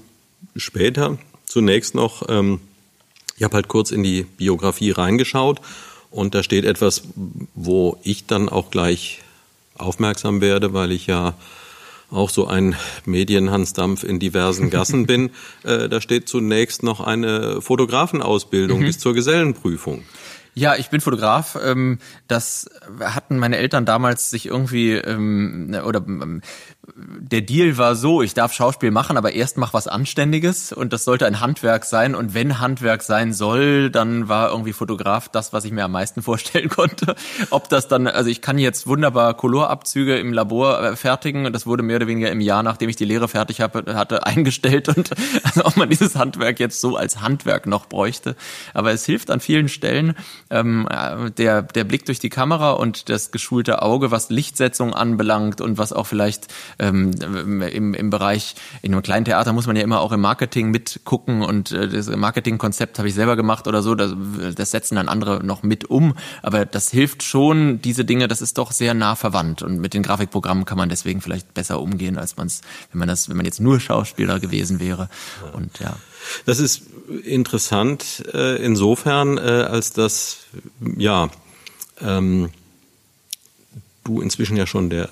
später. 0.55 1.17
Zunächst 1.45 1.95
noch, 1.95 2.27
ähm 2.29 2.59
ich 3.37 3.43
habe 3.43 3.55
halt 3.55 3.67
kurz 3.67 3.91
in 3.91 4.03
die 4.03 4.23
Biografie 4.23 4.91
reingeschaut 4.91 5.61
und 6.11 6.35
da 6.35 6.43
steht 6.43 6.65
etwas, 6.65 7.03
wo 7.53 7.97
ich 8.03 8.25
dann 8.25 8.49
auch 8.49 8.71
gleich 8.71 9.21
aufmerksam 9.77 10.41
werde, 10.41 10.73
weil 10.73 10.91
ich 10.91 11.07
ja 11.07 11.35
auch 12.09 12.29
so 12.29 12.47
ein 12.47 12.75
Medienhansdampf 13.05 14.03
in 14.03 14.19
diversen 14.19 14.69
Gassen 14.71 15.05
bin. 15.05 15.31
Äh, 15.63 15.89
da 15.89 16.01
steht 16.01 16.27
zunächst 16.29 16.83
noch 16.83 17.01
eine 17.01 17.61
Fotografenausbildung 17.61 18.79
mhm. 18.79 18.85
bis 18.85 18.99
zur 18.99 19.13
Gesellenprüfung. 19.13 20.03
Ja, 20.53 20.75
ich 20.75 20.89
bin 20.89 21.01
Fotograf. 21.01 21.55
Ähm, 21.63 21.99
das 22.27 22.67
hatten 22.99 23.37
meine 23.37 23.57
Eltern 23.57 23.85
damals 23.85 24.31
sich 24.31 24.47
irgendwie 24.47 24.93
ähm, 24.93 25.77
oder 25.85 25.99
ähm, 26.07 26.41
der 26.95 27.41
Deal 27.41 27.77
war 27.77 27.95
so, 27.95 28.21
ich 28.21 28.33
darf 28.33 28.53
Schauspiel 28.53 28.91
machen, 28.91 29.17
aber 29.17 29.33
erst 29.33 29.57
mach 29.57 29.73
was 29.73 29.87
Anständiges 29.87 30.71
und 30.71 30.93
das 30.93 31.03
sollte 31.03 31.25
ein 31.25 31.41
Handwerk 31.41 31.83
sein 31.83 32.15
und 32.15 32.33
wenn 32.33 32.59
Handwerk 32.59 33.03
sein 33.03 33.33
soll, 33.33 33.89
dann 33.89 34.29
war 34.29 34.51
irgendwie 34.51 34.71
Fotograf 34.71 35.27
das, 35.27 35.51
was 35.51 35.65
ich 35.65 35.71
mir 35.73 35.83
am 35.83 35.91
meisten 35.91 36.21
vorstellen 36.27 36.69
konnte. 36.69 37.15
Ob 37.49 37.67
das 37.67 37.89
dann, 37.89 38.07
also 38.07 38.29
ich 38.29 38.41
kann 38.41 38.57
jetzt 38.57 38.87
wunderbar 38.87 39.33
Colorabzüge 39.33 40.17
im 40.17 40.31
Labor 40.31 40.81
äh, 40.81 40.95
fertigen 40.95 41.45
und 41.45 41.53
das 41.53 41.65
wurde 41.65 41.83
mehr 41.83 41.97
oder 41.97 42.07
weniger 42.07 42.31
im 42.31 42.39
Jahr, 42.39 42.63
nachdem 42.63 42.87
ich 42.87 42.95
die 42.95 43.05
Lehre 43.05 43.27
fertig 43.27 43.59
habe, 43.59 43.95
hatte, 43.95 44.25
eingestellt 44.25 44.87
und 44.87 45.11
also 45.43 45.65
ob 45.65 45.75
man 45.75 45.89
dieses 45.89 46.15
Handwerk 46.15 46.59
jetzt 46.59 46.79
so 46.79 46.95
als 46.95 47.21
Handwerk 47.21 47.65
noch 47.65 47.87
bräuchte. 47.87 48.37
Aber 48.73 48.91
es 48.91 49.05
hilft 49.05 49.29
an 49.29 49.41
vielen 49.41 49.67
Stellen 49.67 50.15
ähm, 50.49 50.87
äh, 50.89 51.31
der, 51.31 51.63
der 51.63 51.83
Blick 51.83 52.05
durch 52.05 52.19
die 52.19 52.29
Kamera 52.29 52.71
und 52.71 53.09
das 53.09 53.31
geschulte 53.31 53.81
Auge, 53.81 54.09
was 54.11 54.29
Lichtsetzung 54.29 54.93
anbelangt 54.93 55.59
und 55.59 55.77
was 55.77 55.91
auch 55.91 56.07
vielleicht 56.07 56.47
ähm, 56.79 57.11
im, 57.21 57.93
im 57.93 58.09
Bereich, 58.09 58.55
in 58.81 58.93
einem 58.93 59.01
kleinen 59.01 59.25
Theater 59.25 59.53
muss 59.53 59.67
man 59.67 59.75
ja 59.75 59.83
immer 59.83 60.01
auch 60.01 60.11
im 60.11 60.21
Marketing 60.21 60.71
mitgucken 60.71 61.41
und 61.41 61.71
äh, 61.71 61.87
das 61.87 62.07
Marketingkonzept 62.07 62.99
habe 62.99 63.07
ich 63.07 63.13
selber 63.13 63.35
gemacht 63.35 63.67
oder 63.67 63.81
so, 63.81 63.95
das, 63.95 64.13
das 64.55 64.71
setzen 64.71 64.95
dann 64.95 65.09
andere 65.09 65.43
noch 65.43 65.63
mit 65.63 65.89
um, 65.89 66.15
aber 66.41 66.65
das 66.65 66.89
hilft 66.91 67.23
schon, 67.23 67.81
diese 67.81 68.05
Dinge, 68.05 68.27
das 68.27 68.41
ist 68.41 68.57
doch 68.57 68.71
sehr 68.71 68.93
nah 68.93 69.15
verwandt. 69.15 69.61
Und 69.61 69.79
mit 69.79 69.93
den 69.93 70.03
Grafikprogrammen 70.03 70.65
kann 70.65 70.77
man 70.77 70.89
deswegen 70.89 71.21
vielleicht 71.21 71.53
besser 71.53 71.81
umgehen, 71.81 72.17
als 72.17 72.37
man 72.37 72.47
es, 72.47 72.61
wenn 72.91 72.99
man 72.99 73.07
das, 73.07 73.29
wenn 73.29 73.37
man 73.37 73.45
jetzt 73.45 73.59
nur 73.59 73.79
Schauspieler 73.79 74.39
gewesen 74.39 74.79
wäre. 74.79 75.09
Und 75.53 75.79
ja. 75.79 75.95
Das 76.45 76.59
ist 76.59 76.83
interessant 77.23 78.23
äh, 78.33 78.63
insofern, 78.63 79.37
äh, 79.37 79.41
als 79.41 79.93
dass 79.93 80.39
ja 80.97 81.29
ähm, 82.01 82.49
du 84.03 84.21
inzwischen 84.21 84.57
ja 84.57 84.67
schon 84.67 84.89
der 84.89 85.09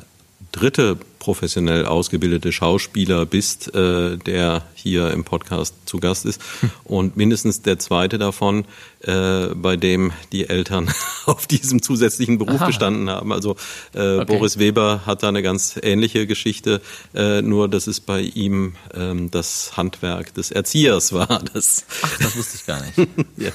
dritte 0.56 0.98
professionell 1.20 1.86
ausgebildete 1.86 2.52
Schauspieler 2.52 3.26
bist, 3.26 3.74
äh, 3.76 4.16
der 4.16 4.64
hier 4.74 5.12
im 5.12 5.26
Podcast 5.26 5.76
zu 5.86 5.98
Gast 5.98 6.26
ist 6.26 6.40
und 6.86 7.18
mindestens 7.18 7.62
der 7.62 7.78
zweite 7.78 8.18
davon, 8.18 8.64
äh, 9.02 9.48
bei 9.48 9.76
dem 9.76 10.14
die 10.32 10.48
Eltern 10.48 10.88
auf 11.26 11.46
diesem 11.48 11.82
zusätzlichen 11.82 12.38
Beruf 12.38 12.62
Aha. 12.62 12.68
bestanden 12.68 13.10
haben. 13.10 13.34
Also 13.34 13.58
äh, 13.94 14.18
okay. 14.18 14.26
Boris 14.26 14.58
Weber 14.58 15.02
hat 15.06 15.24
da 15.24 15.30
eine 15.30 15.42
ganz 15.42 15.78
ähnliche 15.82 16.26
Geschichte, 16.26 16.82
äh, 17.14 17.42
nur 17.42 17.68
dass 17.68 17.88
es 17.88 18.00
bei 18.00 18.22
ihm 18.22 18.76
ähm, 18.94 19.32
das 19.32 19.76
Handwerk 19.76 20.34
des 20.36 20.52
Erziehers 20.52 21.12
war. 21.12 21.44
Das 21.54 21.86
Ach, 22.02 22.18
das 22.18 22.36
wusste 22.36 22.58
ich 22.58 22.66
gar 22.66 22.82
nicht. 22.82 22.98
ja. 23.38 23.52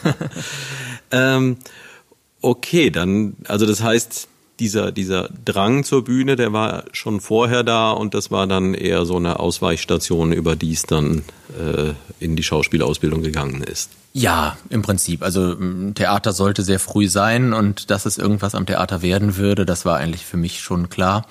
ähm, 1.10 1.56
okay, 2.40 2.90
dann, 2.90 3.36
also 3.46 3.66
das 3.66 3.82
heißt, 3.82 4.28
dieser, 4.60 4.92
dieser 4.92 5.28
Drang 5.44 5.84
zur 5.84 6.04
Bühne, 6.04 6.36
der 6.36 6.52
war 6.52 6.84
schon 6.92 7.20
vorher 7.20 7.64
da 7.64 7.90
und 7.90 8.14
das 8.14 8.30
war 8.30 8.46
dann 8.46 8.74
eher 8.74 9.04
so 9.04 9.16
eine 9.16 9.40
Ausweichstation, 9.40 10.32
über 10.32 10.54
die 10.54 10.72
es 10.72 10.82
dann 10.82 11.22
äh, 11.58 11.92
in 12.20 12.36
die 12.36 12.42
Schauspielausbildung 12.42 13.22
gegangen 13.22 13.62
ist. 13.62 13.90
Ja, 14.12 14.56
im 14.68 14.82
Prinzip. 14.82 15.22
Also 15.22 15.56
Theater 15.94 16.32
sollte 16.32 16.62
sehr 16.62 16.80
früh 16.80 17.08
sein 17.08 17.52
und 17.52 17.90
dass 17.90 18.06
es 18.06 18.18
irgendwas 18.18 18.54
am 18.54 18.66
Theater 18.66 19.02
werden 19.02 19.36
würde, 19.36 19.64
das 19.64 19.84
war 19.84 19.96
eigentlich 19.96 20.26
für 20.26 20.36
mich 20.36 20.60
schon 20.60 20.88
klar 20.88 21.24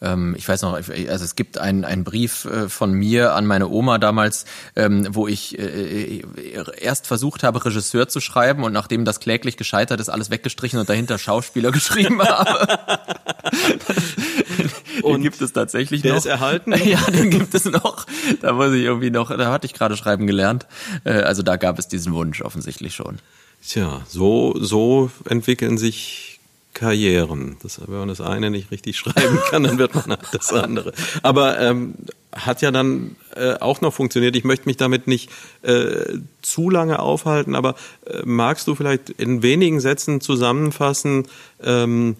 ähm, 0.00 0.34
ich 0.36 0.48
weiß 0.48 0.62
noch, 0.62 0.74
also 0.74 0.90
es 1.24 1.36
gibt 1.36 1.58
einen, 1.58 1.84
einen 1.84 2.04
Brief 2.04 2.44
äh, 2.46 2.68
von 2.68 2.92
mir 2.92 3.34
an 3.34 3.46
meine 3.46 3.68
Oma 3.68 3.98
damals, 3.98 4.46
ähm, 4.76 5.06
wo 5.10 5.28
ich 5.28 5.58
äh, 5.58 6.22
erst 6.80 7.06
versucht 7.06 7.42
habe, 7.42 7.64
Regisseur 7.64 8.08
zu 8.08 8.20
schreiben 8.20 8.64
und 8.64 8.72
nachdem 8.72 9.04
das 9.04 9.20
kläglich 9.20 9.56
gescheitert 9.56 10.00
ist, 10.00 10.08
alles 10.08 10.30
weggestrichen 10.30 10.78
und 10.78 10.88
dahinter 10.88 11.18
Schauspieler 11.18 11.70
geschrieben 11.72 12.22
habe. 12.22 12.78
und 15.02 15.14
den 15.14 15.22
gibt 15.22 15.40
es 15.40 15.52
tatsächlich 15.52 16.02
der 16.02 16.12
noch. 16.12 16.18
ist 16.18 16.26
erhalten? 16.26 16.74
Ja, 16.90 16.98
den 17.10 17.30
gibt 17.30 17.54
es 17.54 17.66
noch. 17.66 18.06
Da 18.40 18.52
muss 18.52 18.72
ich 18.72 18.82
irgendwie 18.82 19.10
noch, 19.10 19.30
da 19.36 19.52
hatte 19.52 19.66
ich 19.66 19.74
gerade 19.74 19.96
schreiben 19.96 20.26
gelernt. 20.26 20.66
Äh, 21.04 21.20
also 21.20 21.42
da 21.42 21.56
gab 21.56 21.78
es 21.78 21.88
diesen 21.88 22.14
Wunsch 22.14 22.40
offensichtlich 22.42 22.94
schon. 22.94 23.18
Tja, 23.62 24.00
so, 24.08 24.56
so 24.58 25.10
entwickeln 25.26 25.76
sich 25.76 26.29
Karrieren. 26.74 27.56
Das, 27.62 27.80
wenn 27.86 27.98
man 27.98 28.08
das 28.08 28.20
eine 28.20 28.50
nicht 28.50 28.70
richtig 28.70 28.96
schreiben 28.96 29.38
kann, 29.50 29.64
dann 29.64 29.78
wird 29.78 29.94
man 29.94 30.10
halt 30.10 30.28
das 30.32 30.52
andere. 30.52 30.92
Aber 31.22 31.60
ähm, 31.60 31.94
hat 32.32 32.62
ja 32.62 32.70
dann 32.70 33.16
äh, 33.34 33.54
auch 33.54 33.80
noch 33.80 33.92
funktioniert. 33.92 34.36
Ich 34.36 34.44
möchte 34.44 34.68
mich 34.68 34.76
damit 34.76 35.06
nicht 35.06 35.30
äh, 35.62 36.18
zu 36.42 36.70
lange 36.70 37.00
aufhalten, 37.00 37.54
aber 37.54 37.74
äh, 38.06 38.22
magst 38.24 38.68
du 38.68 38.74
vielleicht 38.74 39.10
in 39.10 39.42
wenigen 39.42 39.80
Sätzen 39.80 40.20
zusammenfassen, 40.20 41.26
ähm, 41.62 42.16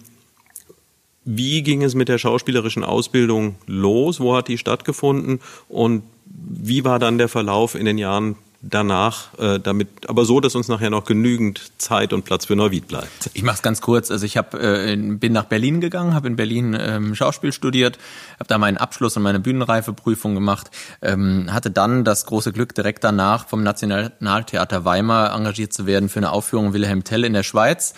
wie 1.23 1.61
ging 1.61 1.83
es 1.83 1.93
mit 1.93 2.09
der 2.09 2.17
schauspielerischen 2.17 2.83
Ausbildung 2.83 3.55
los? 3.67 4.19
Wo 4.19 4.35
hat 4.35 4.47
die 4.47 4.57
stattgefunden? 4.57 5.39
Und 5.69 6.03
wie 6.25 6.83
war 6.83 6.97
dann 6.97 7.17
der 7.19 7.29
Verlauf 7.29 7.75
in 7.75 7.85
den 7.85 7.99
Jahren 7.99 8.35
danach, 8.61 9.37
äh, 9.39 9.59
damit, 9.59 10.07
aber 10.07 10.25
so, 10.25 10.39
dass 10.39 10.55
uns 10.55 10.67
nachher 10.67 10.89
noch 10.89 11.05
genügend 11.05 11.71
Zeit 11.79 12.13
und 12.13 12.23
Platz 12.23 12.45
für 12.45 12.55
Neuwied 12.55 12.87
bleibt. 12.87 13.31
Ich 13.33 13.43
mache 13.43 13.55
es 13.55 13.61
ganz 13.61 13.81
kurz. 13.81 14.11
Also 14.11 14.25
ich 14.25 14.37
hab, 14.37 14.53
äh, 14.53 14.95
bin 14.95 15.33
nach 15.33 15.45
Berlin 15.45 15.81
gegangen, 15.81 16.13
habe 16.13 16.27
in 16.27 16.35
Berlin 16.35 16.77
ähm, 16.79 17.15
Schauspiel 17.15 17.51
studiert, 17.51 17.97
habe 18.35 18.47
da 18.47 18.57
meinen 18.57 18.77
Abschluss 18.77 19.17
und 19.17 19.23
meine 19.23 19.39
Bühnenreifeprüfung 19.39 20.35
gemacht, 20.35 20.69
ähm, 21.01 21.47
hatte 21.51 21.71
dann 21.71 22.03
das 22.03 22.25
große 22.25 22.51
Glück, 22.51 22.75
direkt 22.75 23.03
danach 23.03 23.47
vom 23.47 23.63
Nationaltheater 23.63 24.85
Weimar 24.85 25.33
engagiert 25.35 25.73
zu 25.73 25.85
werden 25.85 26.09
für 26.09 26.19
eine 26.19 26.31
Aufführung 26.31 26.73
Wilhelm 26.73 27.03
Tell 27.03 27.23
in 27.23 27.33
der 27.33 27.43
Schweiz 27.43 27.95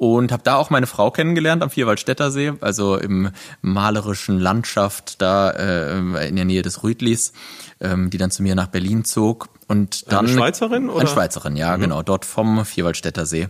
und 0.00 0.32
habe 0.32 0.42
da 0.42 0.54
auch 0.56 0.70
meine 0.70 0.86
Frau 0.86 1.10
kennengelernt 1.10 1.62
am 1.62 1.68
Vierwaldstätter 1.68 2.30
See, 2.30 2.54
also 2.62 2.96
im 2.96 3.32
malerischen 3.60 4.40
Landschaft 4.40 5.20
da 5.20 5.50
äh, 5.50 6.26
in 6.26 6.36
der 6.36 6.46
Nähe 6.46 6.62
des 6.62 6.82
Rüdlis, 6.82 7.34
ähm, 7.82 8.08
die 8.08 8.16
dann 8.16 8.30
zu 8.30 8.42
mir 8.42 8.54
nach 8.54 8.68
Berlin 8.68 9.04
zog 9.04 9.50
und 9.68 10.10
dann 10.10 10.24
eine 10.24 10.34
Schweizerin 10.34 10.88
oder 10.88 11.00
eine 11.00 11.08
Schweizerin, 11.10 11.54
ja 11.54 11.76
mhm. 11.76 11.82
genau, 11.82 12.02
dort 12.02 12.24
vom 12.24 12.64
Vierwaldstätter 12.64 13.26
See. 13.26 13.48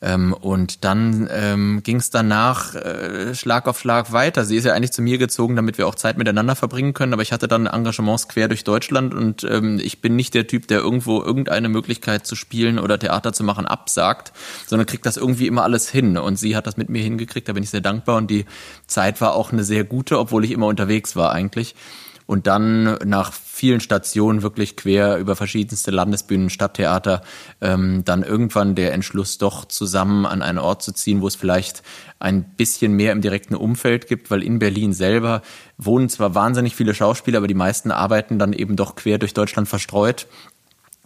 Ähm, 0.00 0.32
und 0.32 0.84
dann 0.84 1.28
ähm, 1.30 1.82
ging 1.82 1.96
es 1.96 2.10
danach 2.10 2.74
äh, 2.76 3.34
Schlag 3.34 3.66
auf 3.66 3.80
Schlag 3.80 4.12
weiter. 4.12 4.44
Sie 4.44 4.56
ist 4.56 4.64
ja 4.64 4.72
eigentlich 4.72 4.92
zu 4.92 5.02
mir 5.02 5.18
gezogen, 5.18 5.56
damit 5.56 5.76
wir 5.76 5.88
auch 5.88 5.96
Zeit 5.96 6.18
miteinander 6.18 6.54
verbringen 6.54 6.94
können. 6.94 7.12
Aber 7.12 7.22
ich 7.22 7.32
hatte 7.32 7.48
dann 7.48 7.66
Engagements 7.66 8.28
quer 8.28 8.46
durch 8.46 8.62
Deutschland 8.62 9.12
und 9.12 9.42
ähm, 9.42 9.80
ich 9.82 10.00
bin 10.00 10.14
nicht 10.14 10.34
der 10.34 10.46
Typ, 10.46 10.68
der 10.68 10.78
irgendwo 10.78 11.20
irgendeine 11.20 11.68
Möglichkeit 11.68 12.26
zu 12.26 12.36
spielen 12.36 12.78
oder 12.78 12.98
Theater 12.98 13.32
zu 13.32 13.42
machen 13.42 13.66
absagt, 13.66 14.32
sondern 14.66 14.86
kriegt 14.86 15.04
das 15.04 15.16
irgendwie 15.16 15.48
immer 15.48 15.64
alles 15.64 15.90
hin. 15.90 16.16
Und 16.16 16.38
sie 16.38 16.54
hat 16.54 16.68
das 16.68 16.76
mit 16.76 16.88
mir 16.88 17.02
hingekriegt. 17.02 17.48
Da 17.48 17.52
bin 17.52 17.64
ich 17.64 17.70
sehr 17.70 17.80
dankbar. 17.80 18.16
Und 18.16 18.30
die 18.30 18.44
Zeit 18.86 19.20
war 19.20 19.34
auch 19.34 19.52
eine 19.52 19.64
sehr 19.64 19.82
gute, 19.82 20.20
obwohl 20.20 20.44
ich 20.44 20.52
immer 20.52 20.66
unterwegs 20.66 21.16
war 21.16 21.32
eigentlich 21.32 21.74
und 22.28 22.46
dann 22.46 22.98
nach 23.06 23.32
vielen 23.58 23.80
Stationen 23.80 24.42
wirklich 24.42 24.76
quer 24.76 25.18
über 25.18 25.34
verschiedenste 25.34 25.90
Landesbühnen, 25.90 26.48
Stadttheater, 26.48 27.22
ähm, 27.60 28.04
dann 28.04 28.22
irgendwann 28.22 28.76
der 28.76 28.92
Entschluss 28.92 29.36
doch 29.36 29.64
zusammen 29.64 30.26
an 30.26 30.42
einen 30.42 30.58
Ort 30.58 30.82
zu 30.82 30.92
ziehen, 30.92 31.20
wo 31.20 31.26
es 31.26 31.34
vielleicht 31.34 31.82
ein 32.20 32.44
bisschen 32.56 32.92
mehr 32.92 33.10
im 33.10 33.20
direkten 33.20 33.56
Umfeld 33.56 34.06
gibt, 34.06 34.30
weil 34.30 34.44
in 34.44 34.60
Berlin 34.60 34.92
selber 34.92 35.42
wohnen 35.76 36.08
zwar 36.08 36.36
wahnsinnig 36.36 36.76
viele 36.76 36.94
Schauspieler, 36.94 37.38
aber 37.38 37.48
die 37.48 37.54
meisten 37.54 37.90
arbeiten 37.90 38.38
dann 38.38 38.52
eben 38.52 38.76
doch 38.76 38.94
quer 38.94 39.18
durch 39.18 39.34
Deutschland 39.34 39.68
verstreut 39.68 40.28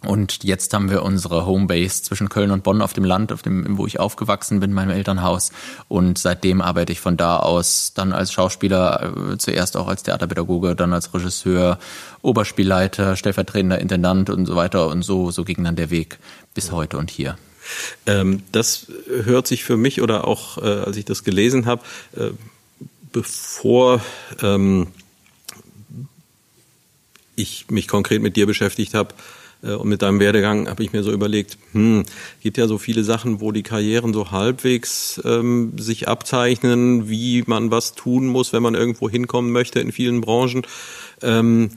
und 0.05 0.43
jetzt 0.43 0.73
haben 0.73 0.89
wir 0.89 1.03
unsere 1.03 1.45
Homebase 1.45 2.03
zwischen 2.03 2.29
Köln 2.29 2.51
und 2.51 2.63
Bonn 2.63 2.81
auf 2.81 2.93
dem 2.93 3.05
Land, 3.05 3.31
auf 3.31 3.41
dem, 3.41 3.77
wo 3.77 3.85
ich 3.87 3.99
aufgewachsen 3.99 4.59
bin, 4.59 4.73
meinem 4.73 4.89
Elternhaus. 4.89 5.51
Und 5.87 6.17
seitdem 6.17 6.61
arbeite 6.61 6.91
ich 6.91 6.99
von 6.99 7.17
da 7.17 7.37
aus 7.37 7.93
dann 7.93 8.11
als 8.11 8.33
Schauspieler, 8.33 9.31
äh, 9.33 9.37
zuerst 9.37 9.77
auch 9.77 9.87
als 9.87 10.03
Theaterpädagoge, 10.03 10.75
dann 10.75 10.93
als 10.93 11.13
Regisseur, 11.13 11.79
Oberspielleiter, 12.21 13.15
stellvertretender 13.15 13.79
Intendant 13.79 14.29
und 14.29 14.45
so 14.45 14.55
weiter. 14.55 14.87
Und 14.87 15.03
so, 15.03 15.31
so 15.31 15.43
ging 15.43 15.63
dann 15.63 15.75
der 15.75 15.89
Weg 15.89 16.19
bis 16.53 16.71
heute 16.71 16.97
und 16.97 17.09
hier. 17.09 17.37
Ähm, 18.05 18.43
das 18.51 18.87
hört 19.07 19.47
sich 19.47 19.63
für 19.63 19.77
mich 19.77 20.01
oder 20.01 20.27
auch, 20.27 20.57
äh, 20.57 20.61
als 20.61 20.97
ich 20.97 21.05
das 21.05 21.23
gelesen 21.23 21.65
habe, 21.65 21.83
äh, 22.17 22.31
bevor 23.11 24.01
ähm, 24.41 24.87
ich 27.35 27.69
mich 27.69 27.87
konkret 27.87 28.21
mit 28.21 28.35
dir 28.35 28.45
beschäftigt 28.45 28.93
habe, 28.93 29.13
und 29.71 29.87
mit 29.87 30.01
deinem 30.01 30.19
Werdegang 30.19 30.67
habe 30.67 30.83
ich 30.83 30.93
mir 30.93 31.03
so 31.03 31.11
überlegt, 31.11 31.57
hm, 31.71 32.03
gibt 32.41 32.57
ja 32.57 32.67
so 32.67 32.77
viele 32.77 33.03
Sachen, 33.03 33.39
wo 33.39 33.51
die 33.51 33.63
Karrieren 33.63 34.13
so 34.13 34.31
halbwegs 34.31 35.21
ähm, 35.23 35.73
sich 35.77 36.07
abzeichnen, 36.07 37.09
wie 37.09 37.43
man 37.47 37.71
was 37.71 37.95
tun 37.95 38.27
muss, 38.27 38.53
wenn 38.53 38.63
man 38.63 38.75
irgendwo 38.75 39.09
hinkommen 39.09 39.51
möchte 39.51 39.79
in 39.79 39.91
vielen 39.91 40.21
Branchen. 40.21 40.63
Ähm, 41.21 41.69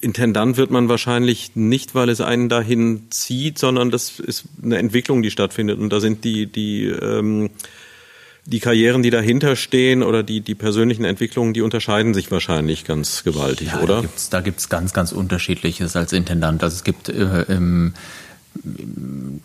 Intendant 0.00 0.56
wird 0.56 0.70
man 0.70 0.88
wahrscheinlich 0.88 1.56
nicht, 1.56 1.94
weil 1.94 2.08
es 2.08 2.20
einen 2.20 2.48
dahin 2.48 3.08
zieht, 3.10 3.58
sondern 3.58 3.90
das 3.90 4.18
ist 4.18 4.44
eine 4.62 4.78
Entwicklung, 4.78 5.22
die 5.22 5.30
stattfindet. 5.30 5.78
Und 5.78 5.92
da 5.92 6.00
sind 6.00 6.24
die, 6.24 6.46
die 6.46 6.86
ähm, 6.86 7.50
die 8.50 8.58
Karrieren, 8.58 9.02
die 9.02 9.10
dahinter 9.10 9.54
stehen 9.54 10.02
oder 10.02 10.22
die, 10.22 10.40
die 10.40 10.56
persönlichen 10.56 11.04
Entwicklungen, 11.04 11.54
die 11.54 11.62
unterscheiden 11.62 12.14
sich 12.14 12.30
wahrscheinlich 12.32 12.84
ganz 12.84 13.22
gewaltig, 13.22 13.68
ja, 13.68 13.80
oder? 13.80 13.96
Da 13.96 14.00
gibt's, 14.02 14.28
da 14.28 14.40
gibt's 14.40 14.68
ganz, 14.68 14.92
ganz 14.92 15.12
unterschiedliches 15.12 15.94
als 15.94 16.12
Intendant. 16.12 16.64
Also 16.64 16.74
es 16.74 16.84
gibt 16.84 17.08
äh, 17.08 17.42
im 17.42 17.94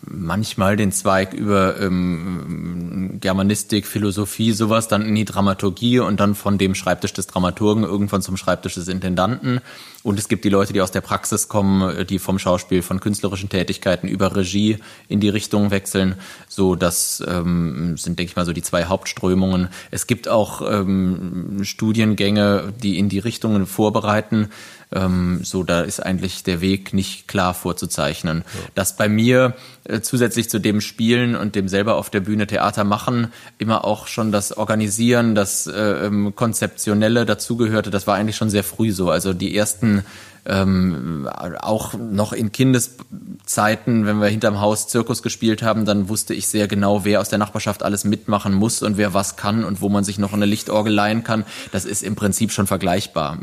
manchmal 0.07 0.75
den 0.75 0.91
Zweig 0.91 1.33
über 1.33 1.79
ähm, 1.79 3.17
Germanistik, 3.21 3.85
Philosophie, 3.85 4.51
sowas, 4.51 4.87
dann 4.87 5.03
in 5.03 5.15
die 5.15 5.25
Dramaturgie 5.25 5.99
und 5.99 6.19
dann 6.19 6.35
von 6.35 6.57
dem 6.57 6.75
Schreibtisch 6.75 7.13
des 7.13 7.27
Dramaturgen 7.27 7.83
irgendwann 7.83 8.21
zum 8.21 8.35
Schreibtisch 8.35 8.73
des 8.75 8.87
Intendanten. 8.87 9.61
Und 10.03 10.19
es 10.19 10.27
gibt 10.27 10.43
die 10.45 10.49
Leute, 10.49 10.73
die 10.73 10.81
aus 10.81 10.91
der 10.91 11.01
Praxis 11.01 11.47
kommen, 11.47 12.05
die 12.07 12.19
vom 12.19 12.39
Schauspiel, 12.39 12.81
von 12.81 12.99
künstlerischen 12.99 13.49
Tätigkeiten 13.49 14.07
über 14.07 14.35
Regie 14.35 14.77
in 15.07 15.19
die 15.19 15.29
Richtung 15.29 15.71
wechseln. 15.71 16.15
So, 16.47 16.75
das 16.75 17.23
ähm, 17.27 17.97
sind, 17.97 18.19
denke 18.19 18.31
ich 18.31 18.35
mal, 18.35 18.45
so 18.45 18.53
die 18.53 18.61
zwei 18.61 18.85
Hauptströmungen. 18.85 19.69
Es 19.91 20.07
gibt 20.07 20.27
auch 20.27 20.61
ähm, 20.61 21.59
Studiengänge, 21.63 22.73
die 22.83 22.99
in 22.99 23.09
die 23.09 23.19
Richtungen 23.19 23.65
vorbereiten. 23.65 24.49
Ähm, 24.95 25.41
so, 25.43 25.63
da 25.63 25.81
ist 25.81 25.99
eigentlich 25.99 26.43
der 26.43 26.61
Weg 26.61 26.93
nicht 26.93 27.27
klar 27.27 27.53
vorzuzeichnen. 27.53 28.39
Ja. 28.45 28.59
Dass 28.73 28.95
bei 28.95 29.09
mir 29.09 29.53
äh, 29.83 30.01
zusätzlich 30.01 30.49
zu 30.49 30.59
dem 30.59 30.81
Spielen 30.81 31.35
und 31.35 31.55
dem 31.55 31.67
selber 31.67 31.95
auf 31.95 32.09
der 32.09 32.21
Bühne 32.21 32.47
Theater 32.47 32.83
machen 32.83 33.31
immer 33.57 33.85
auch 33.85 34.07
schon 34.07 34.31
das 34.31 34.57
Organisieren, 34.57 35.35
das 35.35 35.67
äh, 35.67 36.05
ähm, 36.05 36.33
Konzeptionelle 36.35 37.25
dazugehörte, 37.25 37.91
das 37.91 38.07
war 38.07 38.15
eigentlich 38.15 38.37
schon 38.37 38.49
sehr 38.49 38.63
früh 38.63 38.91
so. 38.91 39.11
Also 39.11 39.33
die 39.33 39.55
ersten 39.55 40.03
ähm, 40.45 41.27
auch 41.59 41.93
noch 41.93 42.33
in 42.33 42.51
Kindeszeiten, 42.51 44.05
wenn 44.05 44.19
wir 44.19 44.27
hinterm 44.27 44.61
Haus 44.61 44.87
Zirkus 44.87 45.23
gespielt 45.23 45.63
haben, 45.63 45.85
dann 45.85 46.07
wusste 46.09 46.33
ich 46.33 46.47
sehr 46.47 46.67
genau, 46.67 47.03
wer 47.03 47.21
aus 47.21 47.29
der 47.29 47.39
Nachbarschaft 47.39 47.83
alles 47.83 48.03
mitmachen 48.03 48.53
muss 48.53 48.83
und 48.83 48.97
wer 48.97 49.13
was 49.13 49.37
kann 49.37 49.63
und 49.63 49.81
wo 49.81 49.89
man 49.89 50.03
sich 50.03 50.19
noch 50.19 50.33
eine 50.33 50.45
Lichtorgel 50.45 50.93
leihen 50.93 51.23
kann. 51.23 51.45
Das 51.71 51.85
ist 51.85 52.03
im 52.03 52.15
Prinzip 52.15 52.51
schon 52.51 52.67
vergleichbar. 52.67 53.39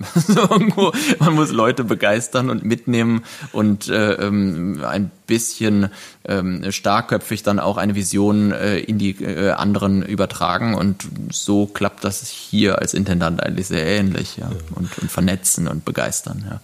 man 1.18 1.34
muss 1.34 1.50
Leute 1.50 1.84
begeistern 1.84 2.50
und 2.50 2.64
mitnehmen 2.64 3.24
und 3.52 3.88
äh, 3.88 4.12
ähm, 4.14 4.82
ein 4.84 5.10
bisschen 5.26 5.88
ähm, 6.24 6.70
starkköpfig 6.70 7.42
dann 7.42 7.58
auch 7.58 7.78
eine 7.78 7.94
Vision 7.94 8.52
äh, 8.52 8.78
in 8.78 8.98
die 8.98 9.10
äh, 9.22 9.50
anderen 9.50 10.02
übertragen 10.02 10.74
und 10.74 11.04
so 11.30 11.66
klappt 11.66 12.04
das 12.04 12.28
hier 12.28 12.78
als 12.78 12.94
Intendant 12.94 13.42
eigentlich 13.42 13.66
sehr 13.66 13.86
ähnlich 13.86 14.36
ja. 14.36 14.50
Und, 14.74 14.98
und 14.98 15.10
vernetzen 15.10 15.68
und 15.68 15.84
begeistern. 15.84 16.44
Ja. 16.48 16.60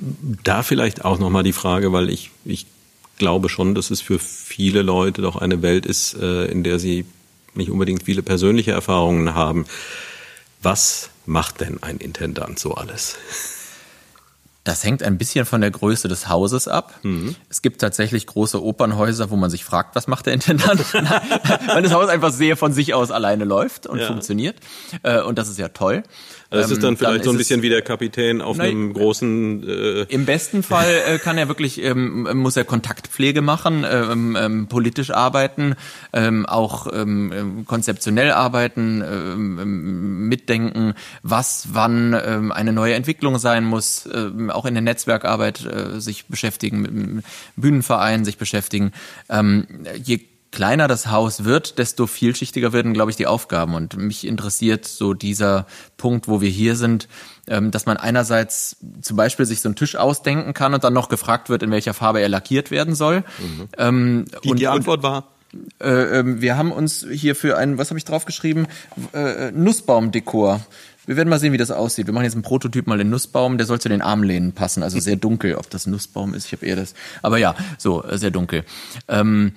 Da 0.00 0.62
vielleicht 0.62 1.04
auch 1.04 1.18
nochmal 1.18 1.42
die 1.42 1.52
Frage, 1.52 1.92
weil 1.92 2.10
ich, 2.10 2.30
ich 2.44 2.66
glaube 3.18 3.48
schon, 3.48 3.74
dass 3.74 3.90
es 3.90 4.00
für 4.00 4.18
viele 4.18 4.82
Leute 4.82 5.22
doch 5.22 5.36
eine 5.36 5.62
Welt 5.62 5.86
ist, 5.86 6.14
äh, 6.14 6.46
in 6.46 6.62
der 6.62 6.78
sie 6.78 7.04
nicht 7.54 7.70
unbedingt 7.70 8.04
viele 8.04 8.22
persönliche 8.22 8.72
Erfahrungen 8.72 9.34
haben. 9.34 9.66
Was 10.62 11.10
macht 11.26 11.60
denn 11.60 11.82
ein 11.82 11.98
Intendant 11.98 12.58
so 12.58 12.74
alles? 12.74 13.16
Das 14.64 14.84
hängt 14.84 15.02
ein 15.02 15.18
bisschen 15.18 15.44
von 15.44 15.60
der 15.60 15.72
Größe 15.72 16.06
des 16.06 16.28
Hauses 16.28 16.68
ab. 16.68 16.94
Mhm. 17.02 17.34
Es 17.48 17.62
gibt 17.62 17.80
tatsächlich 17.80 18.28
große 18.28 18.62
Opernhäuser, 18.62 19.30
wo 19.30 19.36
man 19.36 19.50
sich 19.50 19.64
fragt, 19.64 19.96
was 19.96 20.06
macht 20.06 20.26
der 20.26 20.34
Intendant? 20.34 20.94
Weil 21.66 21.82
das 21.82 21.92
Haus 21.92 22.08
einfach 22.08 22.32
sehr 22.32 22.56
von 22.56 22.72
sich 22.72 22.94
aus 22.94 23.10
alleine 23.10 23.44
läuft 23.44 23.88
und 23.88 23.98
ja. 23.98 24.06
funktioniert. 24.06 24.56
Äh, 25.02 25.20
und 25.22 25.36
das 25.36 25.48
ist 25.48 25.58
ja 25.58 25.68
toll. 25.68 26.04
Das 26.52 26.70
ist 26.70 26.82
dann 26.82 26.90
ähm, 26.90 26.96
vielleicht 26.96 27.18
dann 27.20 27.24
so 27.24 27.30
ein 27.30 27.38
bisschen 27.38 27.62
wie 27.62 27.68
der 27.68 27.82
Kapitän 27.82 28.40
auf 28.40 28.56
na, 28.56 28.64
einem 28.64 28.92
großen. 28.92 29.68
Äh 29.68 30.02
Im 30.08 30.26
besten 30.26 30.62
Fall 30.62 30.92
äh, 31.06 31.18
kann 31.18 31.38
er 31.38 31.48
wirklich, 31.48 31.82
ähm, 31.82 32.28
muss 32.34 32.56
er 32.56 32.64
Kontaktpflege 32.64 33.42
machen, 33.42 33.84
ähm, 33.88 34.36
ähm, 34.38 34.66
politisch 34.68 35.10
arbeiten, 35.10 35.74
ähm, 36.12 36.46
auch 36.46 36.86
ähm, 36.92 37.64
konzeptionell 37.66 38.30
arbeiten, 38.32 39.02
ähm, 39.02 40.28
mitdenken, 40.28 40.94
was 41.22 41.68
wann 41.72 42.14
ähm, 42.24 42.52
eine 42.52 42.72
neue 42.72 42.94
Entwicklung 42.94 43.38
sein 43.38 43.64
muss, 43.64 44.08
ähm, 44.12 44.50
auch 44.50 44.66
in 44.66 44.74
der 44.74 44.82
Netzwerkarbeit 44.82 45.64
äh, 45.64 46.00
sich 46.00 46.26
beschäftigen, 46.26 46.82
mit 46.82 46.90
dem 46.90 47.22
Bühnenverein 47.56 48.24
sich 48.24 48.38
beschäftigen. 48.38 48.92
Ähm, 49.28 49.66
je 50.02 50.20
kleiner 50.52 50.86
das 50.86 51.10
Haus 51.10 51.44
wird, 51.44 51.78
desto 51.78 52.06
vielschichtiger 52.06 52.72
werden, 52.72 52.92
glaube 52.92 53.10
ich, 53.10 53.16
die 53.16 53.26
Aufgaben. 53.26 53.74
Und 53.74 53.96
mich 53.96 54.26
interessiert 54.26 54.86
so 54.86 55.14
dieser 55.14 55.66
Punkt, 55.96 56.28
wo 56.28 56.40
wir 56.40 56.50
hier 56.50 56.76
sind, 56.76 57.08
ähm, 57.48 57.70
dass 57.70 57.86
man 57.86 57.96
einerseits 57.96 58.76
zum 59.00 59.16
Beispiel 59.16 59.46
sich 59.46 59.60
so 59.60 59.68
einen 59.68 59.76
Tisch 59.76 59.96
ausdenken 59.96 60.54
kann 60.54 60.74
und 60.74 60.84
dann 60.84 60.92
noch 60.92 61.08
gefragt 61.08 61.48
wird, 61.48 61.62
in 61.62 61.70
welcher 61.70 61.94
Farbe 61.94 62.20
er 62.20 62.28
lackiert 62.28 62.70
werden 62.70 62.94
soll. 62.94 63.20
Mhm. 63.38 63.68
Ähm, 63.78 64.24
die, 64.44 64.50
und, 64.50 64.60
die 64.60 64.68
Antwort 64.68 65.02
war? 65.02 65.32
Äh, 65.80 66.18
ähm, 66.18 66.40
wir 66.40 66.56
haben 66.56 66.70
uns 66.70 67.06
hier 67.10 67.34
für 67.34 67.56
einen, 67.56 67.78
was 67.78 67.90
habe 67.90 67.98
ich 67.98 68.04
draufgeschrieben? 68.04 68.68
Äh, 69.12 69.50
Nussbaumdekor. 69.52 70.60
Wir 71.04 71.16
werden 71.16 71.28
mal 71.28 71.40
sehen, 71.40 71.52
wie 71.52 71.58
das 71.58 71.70
aussieht. 71.70 72.06
Wir 72.06 72.14
machen 72.14 72.24
jetzt 72.24 72.34
einen 72.34 72.42
Prototyp 72.42 72.86
mal 72.86 73.00
in 73.00 73.10
Nussbaum, 73.10 73.58
der 73.58 73.66
soll 73.66 73.80
zu 73.80 73.88
den 73.88 74.02
Armlehnen 74.02 74.52
passen, 74.52 74.84
also 74.84 75.00
sehr 75.00 75.16
dunkel, 75.16 75.56
ob 75.56 75.68
das 75.68 75.86
Nussbaum 75.86 76.32
ist, 76.32 76.46
ich 76.46 76.52
habe 76.52 76.64
eher 76.64 76.76
das. 76.76 76.94
Aber 77.22 77.38
ja, 77.38 77.56
so, 77.76 78.04
sehr 78.12 78.30
dunkel. 78.30 78.64
Ähm, 79.08 79.52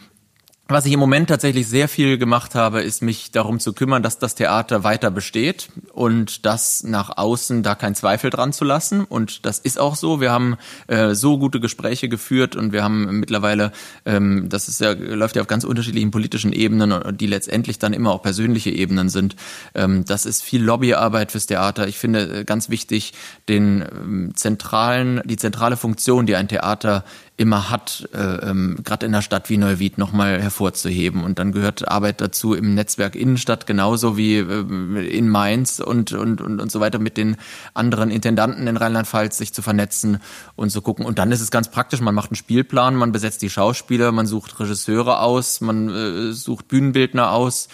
was 0.67 0.87
ich 0.87 0.93
im 0.93 0.99
Moment 0.99 1.29
tatsächlich 1.29 1.67
sehr 1.67 1.87
viel 1.87 2.17
gemacht 2.17 2.55
habe, 2.55 2.81
ist 2.81 3.03
mich 3.03 3.29
darum 3.29 3.59
zu 3.59 3.73
kümmern, 3.73 4.01
dass 4.01 4.17
das 4.17 4.33
Theater 4.33 4.83
weiter 4.83 5.11
besteht 5.11 5.69
und 5.93 6.43
das 6.45 6.83
nach 6.83 7.17
außen 7.17 7.61
da 7.61 7.75
kein 7.75 7.93
Zweifel 7.93 8.31
dran 8.31 8.51
zu 8.51 8.65
lassen. 8.65 9.03
Und 9.03 9.45
das 9.45 9.59
ist 9.59 9.79
auch 9.79 9.95
so. 9.95 10.21
Wir 10.21 10.31
haben 10.31 10.57
äh, 10.87 11.13
so 11.13 11.37
gute 11.37 11.59
Gespräche 11.59 12.09
geführt 12.09 12.55
und 12.55 12.73
wir 12.73 12.83
haben 12.83 13.19
mittlerweile, 13.19 13.73
ähm, 14.05 14.49
das 14.49 14.67
ist 14.67 14.81
ja, 14.81 14.93
läuft 14.93 15.35
ja 15.35 15.43
auf 15.43 15.47
ganz 15.47 15.65
unterschiedlichen 15.65 16.09
politischen 16.09 16.51
Ebenen, 16.51 17.15
die 17.15 17.27
letztendlich 17.27 17.77
dann 17.77 17.93
immer 17.93 18.11
auch 18.11 18.23
persönliche 18.23 18.71
Ebenen 18.71 19.09
sind. 19.09 19.35
Ähm, 19.75 20.03
das 20.05 20.25
ist 20.25 20.41
viel 20.41 20.63
Lobbyarbeit 20.63 21.31
fürs 21.31 21.45
Theater. 21.45 21.87
Ich 21.87 21.99
finde 21.99 22.39
äh, 22.39 22.43
ganz 22.43 22.69
wichtig, 22.69 23.13
den 23.47 23.81
ähm, 23.83 24.31
zentralen, 24.33 25.21
die 25.25 25.37
zentrale 25.37 25.77
Funktion, 25.77 26.25
die 26.25 26.35
ein 26.35 26.47
Theater 26.47 27.03
immer 27.37 27.69
hat, 27.69 28.07
äh, 28.13 28.17
ähm, 28.17 28.77
gerade 28.83 29.05
in 29.05 29.13
einer 29.13 29.21
Stadt 29.21 29.49
wie 29.49 29.57
Neuwied 29.57 29.97
nochmal 29.97 30.41
hervorzuheben. 30.41 31.23
Und 31.23 31.37
dann 31.37 31.51
gehört 31.51 31.87
Arbeit 31.87 32.21
dazu 32.21 32.53
im 32.53 32.73
Netzwerk 32.75 33.15
Innenstadt 33.15 33.67
genauso 33.67 34.15
wie 34.15 34.37
äh, 34.37 35.07
in 35.07 35.27
Mainz 35.27 35.79
und, 35.79 36.13
und, 36.13 36.39
und, 36.39 36.61
und 36.61 36.71
so 36.71 36.79
weiter 36.79 36.99
mit 36.99 37.17
den 37.17 37.35
anderen 37.73 38.09
Intendanten 38.09 38.67
in 38.67 38.77
Rheinland-Pfalz 38.77 39.37
sich 39.37 39.53
zu 39.53 39.61
vernetzen 39.61 40.19
und 40.55 40.69
zu 40.69 40.81
gucken. 40.81 41.05
Und 41.05 41.19
dann 41.19 41.31
ist 41.31 41.41
es 41.41 41.51
ganz 41.51 41.69
praktisch, 41.69 41.99
man 41.99 42.15
macht 42.15 42.31
einen 42.31 42.37
Spielplan, 42.37 42.95
man 42.95 43.11
besetzt 43.11 43.41
die 43.41 43.49
Schauspieler, 43.49 44.13
man 44.13 44.27
sucht 44.27 44.57
Regisseure 44.59 45.19
aus, 45.19 45.59
man 45.59 45.89
äh, 45.89 46.31
sucht 46.31 46.69
Bühnenbildner 46.69 47.31
aus 47.31 47.67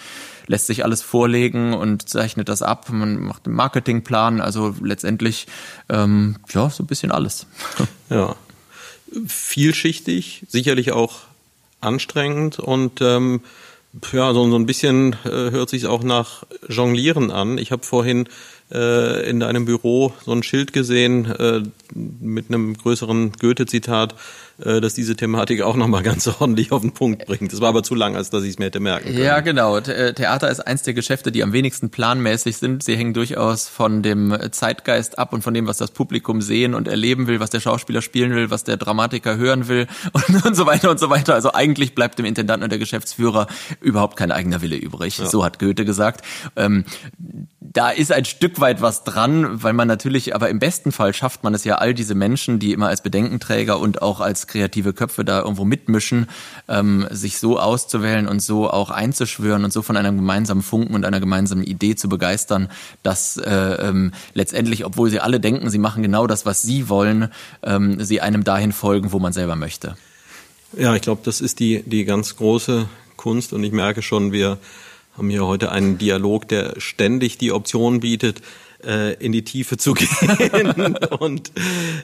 lässt 0.46 0.66
sich 0.66 0.84
alles 0.84 1.02
vorlegen 1.02 1.72
und 1.72 2.08
zeichnet 2.08 2.48
das 2.48 2.62
ab. 2.62 2.90
Man 2.90 3.20
macht 3.20 3.46
einen 3.46 3.54
Marketingplan, 3.54 4.40
also 4.40 4.74
letztendlich 4.82 5.46
ähm, 5.88 6.36
ja 6.50 6.68
so 6.68 6.82
ein 6.82 6.86
bisschen 6.86 7.12
alles. 7.12 7.46
Ja, 8.10 8.36
vielschichtig, 9.26 10.44
sicherlich 10.48 10.92
auch 10.92 11.20
anstrengend 11.80 12.58
und 12.58 13.00
ähm, 13.00 13.40
ja, 14.12 14.32
so, 14.32 14.48
so 14.48 14.56
ein 14.56 14.66
bisschen 14.66 15.16
äh, 15.24 15.50
hört 15.50 15.68
sich 15.68 15.86
auch 15.86 16.02
nach 16.02 16.44
Jonglieren 16.68 17.30
an. 17.30 17.58
Ich 17.58 17.72
habe 17.72 17.82
vorhin 17.82 18.26
äh, 18.72 19.28
in 19.28 19.40
deinem 19.40 19.66
Büro 19.66 20.14
so 20.24 20.32
ein 20.32 20.42
Schild 20.42 20.72
gesehen 20.72 21.26
äh, 21.26 21.62
mit 21.94 22.48
einem 22.48 22.76
größeren 22.76 23.32
Goethe-Zitat 23.32 24.14
dass 24.62 24.94
diese 24.94 25.16
Thematik 25.16 25.62
auch 25.62 25.76
nochmal 25.76 26.02
ganz 26.02 26.26
ordentlich 26.40 26.72
auf 26.72 26.82
den 26.82 26.92
Punkt 26.92 27.26
bringt. 27.26 27.52
Das 27.52 27.60
war 27.60 27.68
aber 27.68 27.82
zu 27.82 27.94
lang, 27.94 28.16
als 28.16 28.30
dass 28.30 28.44
ich 28.44 28.50
es 28.50 28.58
mir 28.58 28.66
hätte 28.66 28.80
merken 28.80 29.06
können. 29.06 29.18
Ja, 29.18 29.40
genau. 29.40 29.78
Äh, 29.78 30.14
Theater 30.14 30.50
ist 30.50 30.60
eins 30.60 30.82
der 30.82 30.94
Geschäfte, 30.94 31.32
die 31.32 31.42
am 31.42 31.52
wenigsten 31.52 31.90
planmäßig 31.90 32.56
sind. 32.56 32.82
Sie 32.82 32.96
hängen 32.96 33.14
durchaus 33.14 33.68
von 33.68 34.02
dem 34.02 34.36
Zeitgeist 34.52 35.18
ab 35.18 35.32
und 35.32 35.42
von 35.42 35.54
dem, 35.54 35.66
was 35.66 35.78
das 35.78 35.90
Publikum 35.90 36.40
sehen 36.40 36.74
und 36.74 36.88
erleben 36.88 37.26
will, 37.26 37.40
was 37.40 37.50
der 37.50 37.60
Schauspieler 37.60 38.02
spielen 38.02 38.34
will, 38.34 38.50
was 38.50 38.64
der 38.64 38.76
Dramatiker 38.76 39.36
hören 39.36 39.68
will 39.68 39.86
und, 40.12 40.46
und 40.46 40.54
so 40.54 40.66
weiter 40.66 40.90
und 40.90 41.00
so 41.00 41.10
weiter. 41.10 41.34
Also 41.34 41.52
eigentlich 41.52 41.94
bleibt 41.94 42.18
dem 42.18 42.26
Intendanten 42.26 42.64
und 42.64 42.70
der 42.70 42.78
Geschäftsführer 42.78 43.46
überhaupt 43.80 44.16
kein 44.16 44.32
eigener 44.32 44.62
Wille 44.62 44.76
übrig. 44.76 45.18
Ja. 45.18 45.26
So 45.26 45.44
hat 45.44 45.58
Goethe 45.58 45.84
gesagt. 45.84 46.24
Ähm, 46.56 46.84
da 47.60 47.90
ist 47.90 48.12
ein 48.12 48.24
Stück 48.24 48.60
weit 48.60 48.82
was 48.82 49.04
dran, 49.04 49.62
weil 49.62 49.72
man 49.72 49.88
natürlich, 49.88 50.34
aber 50.34 50.50
im 50.50 50.58
besten 50.58 50.92
Fall 50.92 51.14
schafft 51.14 51.42
man 51.42 51.54
es 51.54 51.64
ja, 51.64 51.76
all 51.76 51.94
diese 51.94 52.14
Menschen, 52.14 52.58
die 52.58 52.72
immer 52.72 52.88
als 52.88 53.02
Bedenkenträger 53.02 53.78
und 53.78 54.02
auch 54.02 54.20
als 54.20 54.46
kreative 54.52 54.92
Köpfe 54.92 55.24
da 55.24 55.40
irgendwo 55.40 55.64
mitmischen, 55.64 56.28
ähm, 56.68 57.06
sich 57.10 57.38
so 57.38 57.58
auszuwählen 57.58 58.28
und 58.28 58.40
so 58.40 58.70
auch 58.70 58.90
einzuschwören 58.90 59.64
und 59.64 59.72
so 59.72 59.82
von 59.82 59.96
einem 59.96 60.16
gemeinsamen 60.16 60.62
Funken 60.62 60.94
und 60.94 61.04
einer 61.04 61.20
gemeinsamen 61.20 61.64
Idee 61.64 61.96
zu 61.96 62.08
begeistern, 62.08 62.68
dass 63.02 63.38
äh, 63.38 63.50
ähm, 63.50 64.12
letztendlich, 64.34 64.84
obwohl 64.84 65.10
sie 65.10 65.20
alle 65.20 65.40
denken, 65.40 65.70
sie 65.70 65.78
machen 65.78 66.02
genau 66.02 66.26
das, 66.26 66.46
was 66.46 66.62
sie 66.62 66.88
wollen, 66.88 67.32
ähm, 67.62 68.02
sie 68.04 68.20
einem 68.20 68.44
dahin 68.44 68.72
folgen, 68.72 69.12
wo 69.12 69.18
man 69.18 69.32
selber 69.32 69.56
möchte. 69.56 69.96
Ja, 70.76 70.94
ich 70.94 71.02
glaube, 71.02 71.22
das 71.24 71.40
ist 71.40 71.60
die, 71.60 71.82
die 71.84 72.04
ganz 72.04 72.36
große 72.36 72.88
Kunst 73.16 73.52
und 73.52 73.64
ich 73.64 73.72
merke 73.72 74.02
schon, 74.02 74.32
wir 74.32 74.58
haben 75.16 75.28
hier 75.28 75.46
heute 75.46 75.70
einen 75.70 75.98
Dialog, 75.98 76.48
der 76.48 76.74
ständig 76.78 77.38
die 77.38 77.52
Option 77.52 78.00
bietet, 78.00 78.40
äh, 78.84 79.14
in 79.14 79.32
die 79.32 79.42
Tiefe 79.42 79.76
zu 79.76 79.94
gehen 79.94 80.96
und 81.18 81.52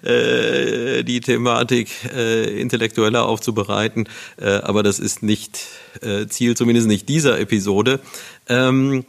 äh, 0.05 1.03
die 1.05 1.21
Thematik 1.21 1.91
äh, 2.15 2.61
intellektueller 2.61 3.27
aufzubereiten. 3.27 4.09
Äh, 4.37 4.49
aber 4.49 4.83
das 4.83 4.99
ist 4.99 5.23
nicht 5.23 5.61
äh, 6.03 6.27
Ziel, 6.27 6.57
zumindest 6.57 6.89
nicht 6.89 7.09
dieser 7.09 7.39
Episode. 7.39 8.01
Ähm, 8.49 9.05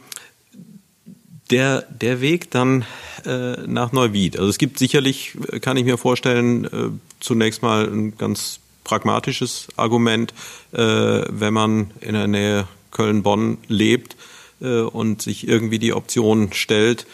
der, 1.50 1.82
der 1.82 2.20
Weg 2.20 2.50
dann 2.50 2.84
äh, 3.26 3.56
nach 3.66 3.92
Neuwied. 3.92 4.38
Also 4.38 4.48
es 4.48 4.58
gibt 4.58 4.78
sicherlich, 4.78 5.36
kann 5.60 5.76
ich 5.76 5.84
mir 5.84 5.98
vorstellen, 5.98 6.64
äh, 6.64 6.90
zunächst 7.18 7.62
mal 7.62 7.86
ein 7.86 8.16
ganz 8.16 8.60
pragmatisches 8.84 9.68
Argument, 9.76 10.32
äh, 10.72 10.78
wenn 10.78 11.52
man 11.52 11.90
in 12.00 12.14
der 12.14 12.28
Nähe 12.28 12.68
Köln-Bonn 12.90 13.58
lebt 13.68 14.16
äh, 14.60 14.80
und 14.80 15.22
sich 15.22 15.46
irgendwie 15.46 15.78
die 15.78 15.92
Option 15.92 16.52
stellt, 16.52 17.06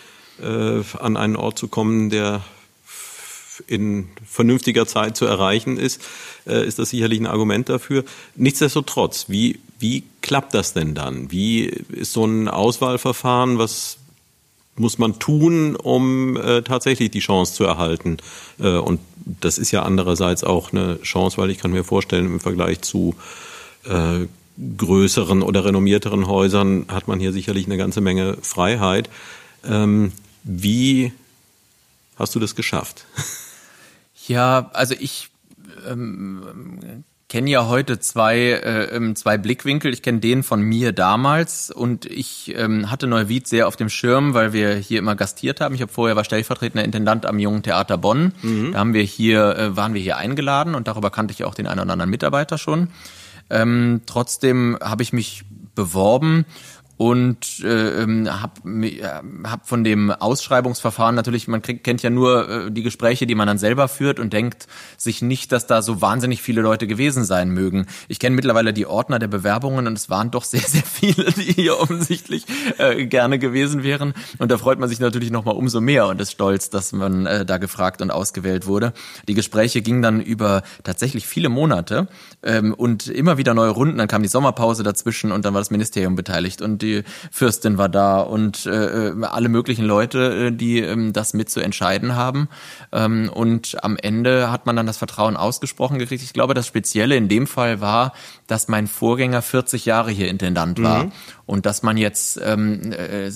äh, 0.42 0.82
an 0.98 1.16
einen 1.16 1.36
Ort 1.36 1.58
zu 1.58 1.68
kommen, 1.68 2.10
der 2.10 2.42
in 3.66 4.08
vernünftiger 4.24 4.86
Zeit 4.86 5.16
zu 5.16 5.24
erreichen 5.24 5.78
ist, 5.78 6.02
äh, 6.46 6.66
ist 6.66 6.78
das 6.78 6.90
sicherlich 6.90 7.20
ein 7.20 7.26
Argument 7.26 7.68
dafür. 7.68 8.04
Nichtsdestotrotz, 8.34 9.26
wie, 9.28 9.60
wie 9.78 10.04
klappt 10.22 10.54
das 10.54 10.72
denn 10.72 10.94
dann? 10.94 11.30
Wie 11.30 11.64
ist 11.64 12.12
so 12.12 12.24
ein 12.24 12.48
Auswahlverfahren? 12.48 13.58
Was 13.58 13.98
muss 14.76 14.98
man 14.98 15.18
tun, 15.18 15.74
um 15.74 16.36
äh, 16.36 16.62
tatsächlich 16.62 17.10
die 17.10 17.20
Chance 17.20 17.54
zu 17.54 17.64
erhalten? 17.64 18.18
Äh, 18.58 18.76
und 18.76 19.00
das 19.40 19.58
ist 19.58 19.70
ja 19.70 19.82
andererseits 19.82 20.44
auch 20.44 20.72
eine 20.72 21.00
Chance, 21.02 21.38
weil 21.38 21.50
ich 21.50 21.58
kann 21.58 21.72
mir 21.72 21.84
vorstellen, 21.84 22.26
im 22.26 22.40
Vergleich 22.40 22.82
zu 22.82 23.14
äh, 23.84 24.26
größeren 24.78 25.42
oder 25.42 25.64
renommierteren 25.64 26.26
Häusern 26.26 26.86
hat 26.88 27.08
man 27.08 27.20
hier 27.20 27.32
sicherlich 27.32 27.66
eine 27.66 27.76
ganze 27.76 28.00
Menge 28.00 28.38
Freiheit. 28.40 29.10
Ähm, 29.64 30.12
wie 30.48 31.12
hast 32.16 32.34
du 32.34 32.40
das 32.40 32.54
geschafft? 32.54 33.04
Ja, 34.28 34.70
also 34.72 34.96
ich 34.98 35.28
ähm, 35.88 37.04
kenne 37.28 37.50
ja 37.50 37.68
heute 37.68 37.98
zwei, 38.00 38.38
äh, 38.38 38.96
ähm, 38.96 39.14
zwei 39.14 39.38
Blickwinkel. 39.38 39.92
Ich 39.92 40.02
kenne 40.02 40.18
den 40.18 40.42
von 40.42 40.62
mir 40.62 40.92
damals 40.92 41.70
und 41.70 42.06
ich 42.06 42.52
ähm, 42.56 42.90
hatte 42.90 43.06
Neuwied 43.06 43.46
sehr 43.46 43.68
auf 43.68 43.76
dem 43.76 43.88
Schirm, 43.88 44.34
weil 44.34 44.52
wir 44.52 44.74
hier 44.74 44.98
immer 44.98 45.14
gastiert 45.16 45.60
haben. 45.60 45.74
Ich 45.74 45.80
habe 45.82 45.92
vorher 45.92 46.16
war 46.16 46.24
stellvertretender 46.24 46.84
Intendant 46.84 47.26
am 47.26 47.38
Jungen 47.38 47.62
Theater 47.62 47.98
Bonn. 47.98 48.32
Mhm. 48.42 48.72
Da 48.72 48.78
haben 48.78 48.94
wir 48.94 49.02
hier, 49.02 49.56
äh, 49.56 49.76
waren 49.76 49.94
wir 49.94 50.00
hier 50.00 50.16
eingeladen 50.16 50.74
und 50.74 50.88
darüber 50.88 51.10
kannte 51.10 51.32
ich 51.32 51.44
auch 51.44 51.54
den 51.54 51.66
einen 51.66 51.80
oder 51.80 51.92
anderen 51.92 52.10
Mitarbeiter 52.10 52.58
schon. 52.58 52.88
Ähm, 53.48 54.00
trotzdem 54.06 54.76
habe 54.80 55.04
ich 55.04 55.12
mich 55.12 55.44
beworben 55.74 56.46
und 56.96 57.60
äh, 57.62 58.02
ähm, 58.02 58.28
hab, 58.42 58.64
äh, 58.64 59.02
hab 59.44 59.68
von 59.68 59.84
dem 59.84 60.10
Ausschreibungsverfahren 60.10 61.14
natürlich, 61.14 61.46
man 61.46 61.60
krieg, 61.60 61.84
kennt 61.84 62.02
ja 62.02 62.08
nur 62.08 62.48
äh, 62.48 62.70
die 62.70 62.82
Gespräche, 62.82 63.26
die 63.26 63.34
man 63.34 63.46
dann 63.46 63.58
selber 63.58 63.88
führt 63.88 64.18
und 64.18 64.32
denkt 64.32 64.66
sich 64.96 65.20
nicht, 65.20 65.52
dass 65.52 65.66
da 65.66 65.82
so 65.82 66.00
wahnsinnig 66.00 66.40
viele 66.40 66.62
Leute 66.62 66.86
gewesen 66.86 67.24
sein 67.24 67.50
mögen. 67.50 67.86
Ich 68.08 68.18
kenne 68.18 68.34
mittlerweile 68.34 68.72
die 68.72 68.86
Ordner 68.86 69.18
der 69.18 69.28
Bewerbungen 69.28 69.86
und 69.86 69.98
es 69.98 70.08
waren 70.08 70.30
doch 70.30 70.44
sehr, 70.44 70.60
sehr 70.60 70.82
viele, 70.82 71.24
die 71.32 71.52
hier 71.52 71.78
offensichtlich 71.78 72.46
äh, 72.78 73.04
gerne 73.06 73.38
gewesen 73.38 73.82
wären. 73.82 74.14
Und 74.38 74.50
da 74.50 74.56
freut 74.56 74.78
man 74.78 74.88
sich 74.88 75.00
natürlich 75.00 75.30
nochmal 75.30 75.56
umso 75.56 75.82
mehr 75.82 76.06
und 76.06 76.18
ist 76.20 76.32
stolz, 76.32 76.70
dass 76.70 76.92
man 76.92 77.26
äh, 77.26 77.44
da 77.44 77.58
gefragt 77.58 78.00
und 78.00 78.10
ausgewählt 78.10 78.66
wurde. 78.66 78.94
Die 79.28 79.34
Gespräche 79.34 79.82
gingen 79.82 80.00
dann 80.00 80.20
über 80.20 80.62
tatsächlich 80.82 81.26
viele 81.26 81.50
Monate 81.50 82.08
ähm, 82.42 82.72
und 82.72 83.08
immer 83.08 83.36
wieder 83.36 83.52
neue 83.52 83.70
Runden. 83.70 83.98
Dann 83.98 84.08
kam 84.08 84.22
die 84.22 84.28
Sommerpause 84.28 84.82
dazwischen 84.82 85.30
und 85.30 85.44
dann 85.44 85.52
war 85.52 85.60
das 85.60 85.70
Ministerium 85.70 86.14
beteiligt 86.14 86.62
und 86.62 86.85
die 86.86 87.02
Fürstin 87.30 87.78
war 87.78 87.88
da 87.88 88.20
und 88.20 88.66
äh, 88.66 89.12
alle 89.22 89.48
möglichen 89.48 89.84
Leute, 89.84 90.46
äh, 90.46 90.52
die 90.52 90.80
ähm, 90.80 91.12
das 91.12 91.34
mit 91.34 91.50
zu 91.50 91.60
entscheiden 91.60 92.14
haben. 92.14 92.48
Ähm, 92.92 93.30
und 93.32 93.82
am 93.82 93.96
Ende 93.96 94.50
hat 94.50 94.66
man 94.66 94.76
dann 94.76 94.86
das 94.86 94.98
Vertrauen 94.98 95.36
ausgesprochen 95.36 95.98
gekriegt. 95.98 96.22
Ich 96.22 96.32
glaube, 96.32 96.54
das 96.54 96.66
Spezielle 96.66 97.16
in 97.16 97.28
dem 97.28 97.46
Fall 97.46 97.80
war, 97.80 98.12
dass 98.46 98.68
mein 98.68 98.86
Vorgänger 98.86 99.42
40 99.42 99.86
Jahre 99.86 100.10
hier 100.10 100.28
Intendant 100.28 100.82
war 100.82 101.04
mhm. 101.04 101.12
und 101.46 101.66
dass 101.66 101.82
man 101.82 101.96
jetzt 101.96 102.40
ähm, 102.42 102.92
äh, 102.92 103.30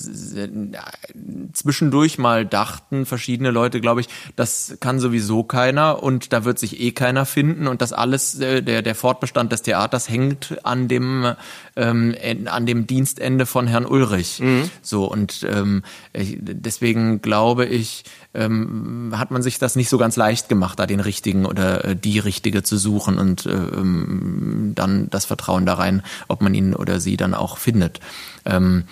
zwischendurch 1.53 2.17
mal 2.17 2.45
dachten, 2.45 3.05
verschiedene 3.05 3.51
Leute, 3.51 3.81
glaube 3.81 4.01
ich, 4.01 4.07
das 4.35 4.77
kann 4.79 4.99
sowieso 4.99 5.43
keiner 5.43 6.01
und 6.01 6.33
da 6.33 6.45
wird 6.45 6.59
sich 6.59 6.79
eh 6.79 6.91
keiner 6.91 7.25
finden 7.25 7.67
und 7.67 7.81
das 7.81 7.93
alles, 7.93 8.39
äh, 8.39 8.61
der, 8.61 8.81
der 8.81 8.95
Fortbestand 8.95 9.51
des 9.51 9.61
Theaters 9.61 10.09
hängt 10.09 10.57
an 10.63 10.87
dem, 10.87 11.33
ähm, 11.75 12.15
an 12.45 12.65
dem 12.65 12.87
Dienstende 12.87 13.45
von 13.45 13.67
Herrn 13.67 13.85
Ulrich. 13.85 14.39
Mhm. 14.39 14.69
So 14.81 15.05
und 15.05 15.45
ähm, 15.49 15.83
deswegen 16.13 17.21
glaube 17.21 17.65
ich, 17.65 18.03
ähm, 18.33 19.13
hat 19.15 19.31
man 19.31 19.41
sich 19.41 19.59
das 19.59 19.75
nicht 19.75 19.89
so 19.89 19.97
ganz 19.97 20.15
leicht 20.15 20.49
gemacht, 20.49 20.79
da 20.79 20.85
den 20.85 20.99
richtigen 20.99 21.45
oder 21.45 21.85
äh, 21.85 21.95
die 21.95 22.19
richtige 22.19 22.63
zu 22.63 22.77
suchen 22.77 23.17
und 23.17 23.45
äh, 23.45 23.51
ähm, 23.51 24.71
dann 24.75 25.09
das 25.09 25.25
Vertrauen 25.25 25.65
da 25.65 25.73
rein, 25.73 26.03
ob 26.27 26.41
man 26.41 26.53
ihn 26.53 26.73
oder 26.73 26.99
sie 26.99 27.17
dann 27.17 27.33
auch 27.33 27.57
findet. 27.57 27.99
Ähm, 28.45 28.85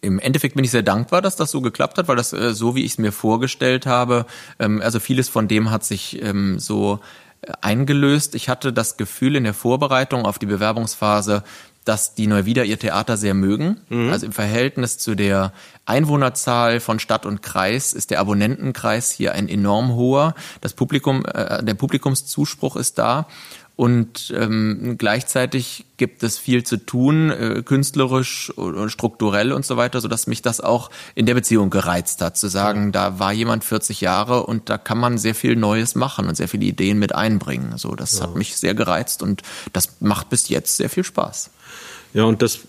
im 0.00 0.20
Endeffekt 0.20 0.54
bin 0.54 0.64
ich 0.64 0.70
sehr 0.70 0.82
dankbar, 0.82 1.22
dass 1.22 1.36
das 1.36 1.50
so 1.50 1.60
geklappt 1.60 1.98
hat, 1.98 2.06
weil 2.08 2.16
das 2.16 2.32
äh, 2.32 2.54
so, 2.54 2.76
wie 2.76 2.84
ich 2.84 2.92
es 2.92 2.98
mir 2.98 3.12
vorgestellt 3.12 3.86
habe, 3.86 4.26
ähm, 4.58 4.80
also 4.80 5.00
vieles 5.00 5.28
von 5.28 5.48
dem 5.48 5.70
hat 5.70 5.84
sich 5.84 6.22
ähm, 6.22 6.58
so 6.60 7.00
äh, 7.42 7.52
eingelöst. 7.60 8.36
Ich 8.36 8.48
hatte 8.48 8.72
das 8.72 8.96
Gefühl 8.96 9.34
in 9.34 9.44
der 9.44 9.54
Vorbereitung 9.54 10.24
auf 10.24 10.38
die 10.38 10.46
Bewerbungsphase, 10.46 11.42
dass 11.86 12.14
die 12.14 12.26
Neuwieder 12.26 12.64
ihr 12.64 12.78
Theater 12.78 13.16
sehr 13.16 13.32
mögen. 13.32 13.78
Mhm. 13.88 14.10
Also 14.10 14.26
im 14.26 14.32
Verhältnis 14.32 14.98
zu 14.98 15.14
der 15.14 15.52
Einwohnerzahl 15.86 16.80
von 16.80 16.98
Stadt 16.98 17.24
und 17.24 17.42
Kreis 17.42 17.92
ist 17.92 18.10
der 18.10 18.18
Abonnentenkreis 18.20 19.12
hier 19.12 19.32
ein 19.32 19.48
enorm 19.48 19.94
hoher. 19.94 20.34
Das 20.60 20.74
Publikum, 20.74 21.24
äh, 21.24 21.62
der 21.62 21.74
Publikumszuspruch 21.74 22.76
ist 22.76 22.98
da. 22.98 23.28
Und 23.76 24.32
ähm, 24.34 24.96
gleichzeitig 24.96 25.84
gibt 25.98 26.22
es 26.22 26.38
viel 26.38 26.64
zu 26.64 26.78
tun, 26.78 27.30
äh, 27.30 27.62
künstlerisch 27.62 28.56
oder 28.56 28.88
strukturell 28.88 29.52
und 29.52 29.66
so 29.66 29.76
weiter, 29.76 30.00
so 30.00 30.08
dass 30.08 30.26
mich 30.26 30.40
das 30.40 30.62
auch 30.62 30.90
in 31.14 31.26
der 31.26 31.34
Beziehung 31.34 31.68
gereizt 31.68 32.22
hat, 32.22 32.38
zu 32.38 32.48
sagen, 32.48 32.90
da 32.90 33.18
war 33.18 33.34
jemand 33.34 33.64
40 33.64 34.00
Jahre 34.00 34.46
und 34.46 34.70
da 34.70 34.78
kann 34.78 34.96
man 34.96 35.18
sehr 35.18 35.34
viel 35.34 35.56
Neues 35.56 35.94
machen 35.94 36.26
und 36.26 36.36
sehr 36.36 36.48
viele 36.48 36.64
Ideen 36.64 36.98
mit 36.98 37.14
einbringen. 37.14 37.76
So, 37.76 37.94
das 37.94 38.18
ja. 38.18 38.22
hat 38.22 38.34
mich 38.34 38.56
sehr 38.56 38.74
gereizt 38.74 39.22
und 39.22 39.42
das 39.74 40.00
macht 40.00 40.30
bis 40.30 40.48
jetzt 40.48 40.78
sehr 40.78 40.88
viel 40.88 41.04
Spaß. 41.04 41.50
Ja, 42.16 42.24
und 42.24 42.40
das 42.40 42.60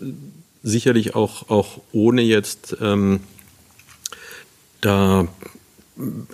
sicherlich 0.61 1.15
auch, 1.15 1.49
auch 1.49 1.79
ohne 1.93 2.21
jetzt 2.21 2.75
ähm, 2.81 3.21
da 4.81 5.25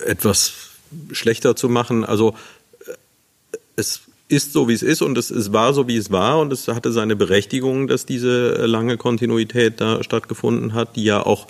etwas 0.04 0.72
schlechter 1.12 1.56
zu 1.56 1.70
machen. 1.70 2.06
Also 2.06 2.34
äh, 2.88 2.94
es 3.76 4.02
ist 4.30 4.52
so, 4.52 4.68
wie 4.68 4.74
es 4.74 4.82
ist 4.82 5.04
und 5.04 5.16
es, 5.16 5.30
es 5.30 5.54
war 5.54 5.76
so, 5.76 5.88
wie 5.88 5.96
es 5.96 6.10
war 6.10 6.40
und 6.40 6.52
es 6.52 6.68
hatte 6.68 6.92
seine 6.92 7.16
Berechtigung, 7.16 7.88
dass 7.88 8.08
diese 8.08 8.66
lange 8.66 8.98
Kontinuität 8.98 9.80
da 9.80 10.02
stattgefunden 10.02 10.74
hat, 10.74 10.96
die 10.96 11.04
ja 11.04 11.24
auch 11.24 11.46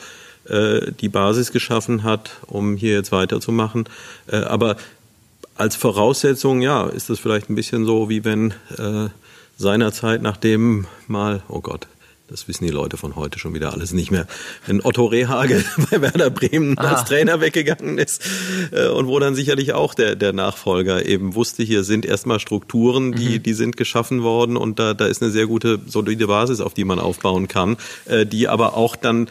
äh, 0.50 0.92
die 0.92 1.08
Basis 1.08 1.54
geschaffen 1.54 2.04
hat, 2.04 2.32
um 2.48 2.76
hier 2.76 2.96
jetzt 2.96 3.14
weiterzumachen. 3.14 3.88
Äh, 4.28 4.36
aber 4.36 4.76
als 5.56 5.78
Voraussetzung, 5.78 6.62
ja, 6.62 6.90
ist 6.90 7.10
das 7.10 7.20
vielleicht 7.20 7.50
ein 7.50 7.56
bisschen 7.56 7.86
so, 7.86 8.10
wie 8.10 8.26
wenn 8.26 8.52
äh, 8.78 9.08
seinerzeit, 9.64 10.22
nachdem 10.22 10.86
mal, 11.08 11.42
oh 11.50 11.62
Gott, 11.62 11.88
das 12.28 12.48
wissen 12.48 12.66
die 12.66 12.72
Leute 12.72 12.98
von 12.98 13.16
heute 13.16 13.40
schon 13.40 13.54
wieder 13.54 13.74
alles 13.74 13.94
nicht 13.94 14.12
mehr. 14.12 14.28
Wenn 14.66 14.84
Otto 14.84 15.06
Rehagel 15.06 15.66
bei 15.92 16.02
Werder 16.02 16.30
Bremen 16.30 16.78
ah. 16.78 16.94
als 16.94 17.06
Trainer 17.06 17.42
weggegangen 17.42 17.98
ist 17.98 18.24
äh, 18.72 18.88
und 18.88 19.08
wo 19.08 19.20
dann 19.20 19.36
sicherlich 19.36 19.74
auch 19.74 19.94
der, 19.94 20.16
der 20.16 20.34
Nachfolger 20.34 21.06
eben 21.06 21.36
wusste, 21.36 21.64
hier 21.64 21.84
sind 21.84 22.06
erstmal 22.06 22.40
Strukturen, 22.40 23.14
die, 23.14 23.40
mhm. 23.40 23.44
die 23.44 23.54
sind 23.54 23.78
geschaffen 23.78 24.22
worden 24.22 24.58
und 24.58 24.80
da, 24.80 24.94
da 24.94 25.06
ist 25.06 25.24
eine 25.24 25.32
sehr 25.32 25.48
gute, 25.48 25.80
solide 25.86 26.28
Basis, 26.28 26.62
auf 26.62 26.74
die 26.74 26.86
man 26.86 27.00
aufbauen 27.00 27.48
kann, 27.48 27.78
äh, 28.06 28.26
die 28.26 28.48
aber 28.48 28.78
auch 28.78 28.96
dann 28.96 29.28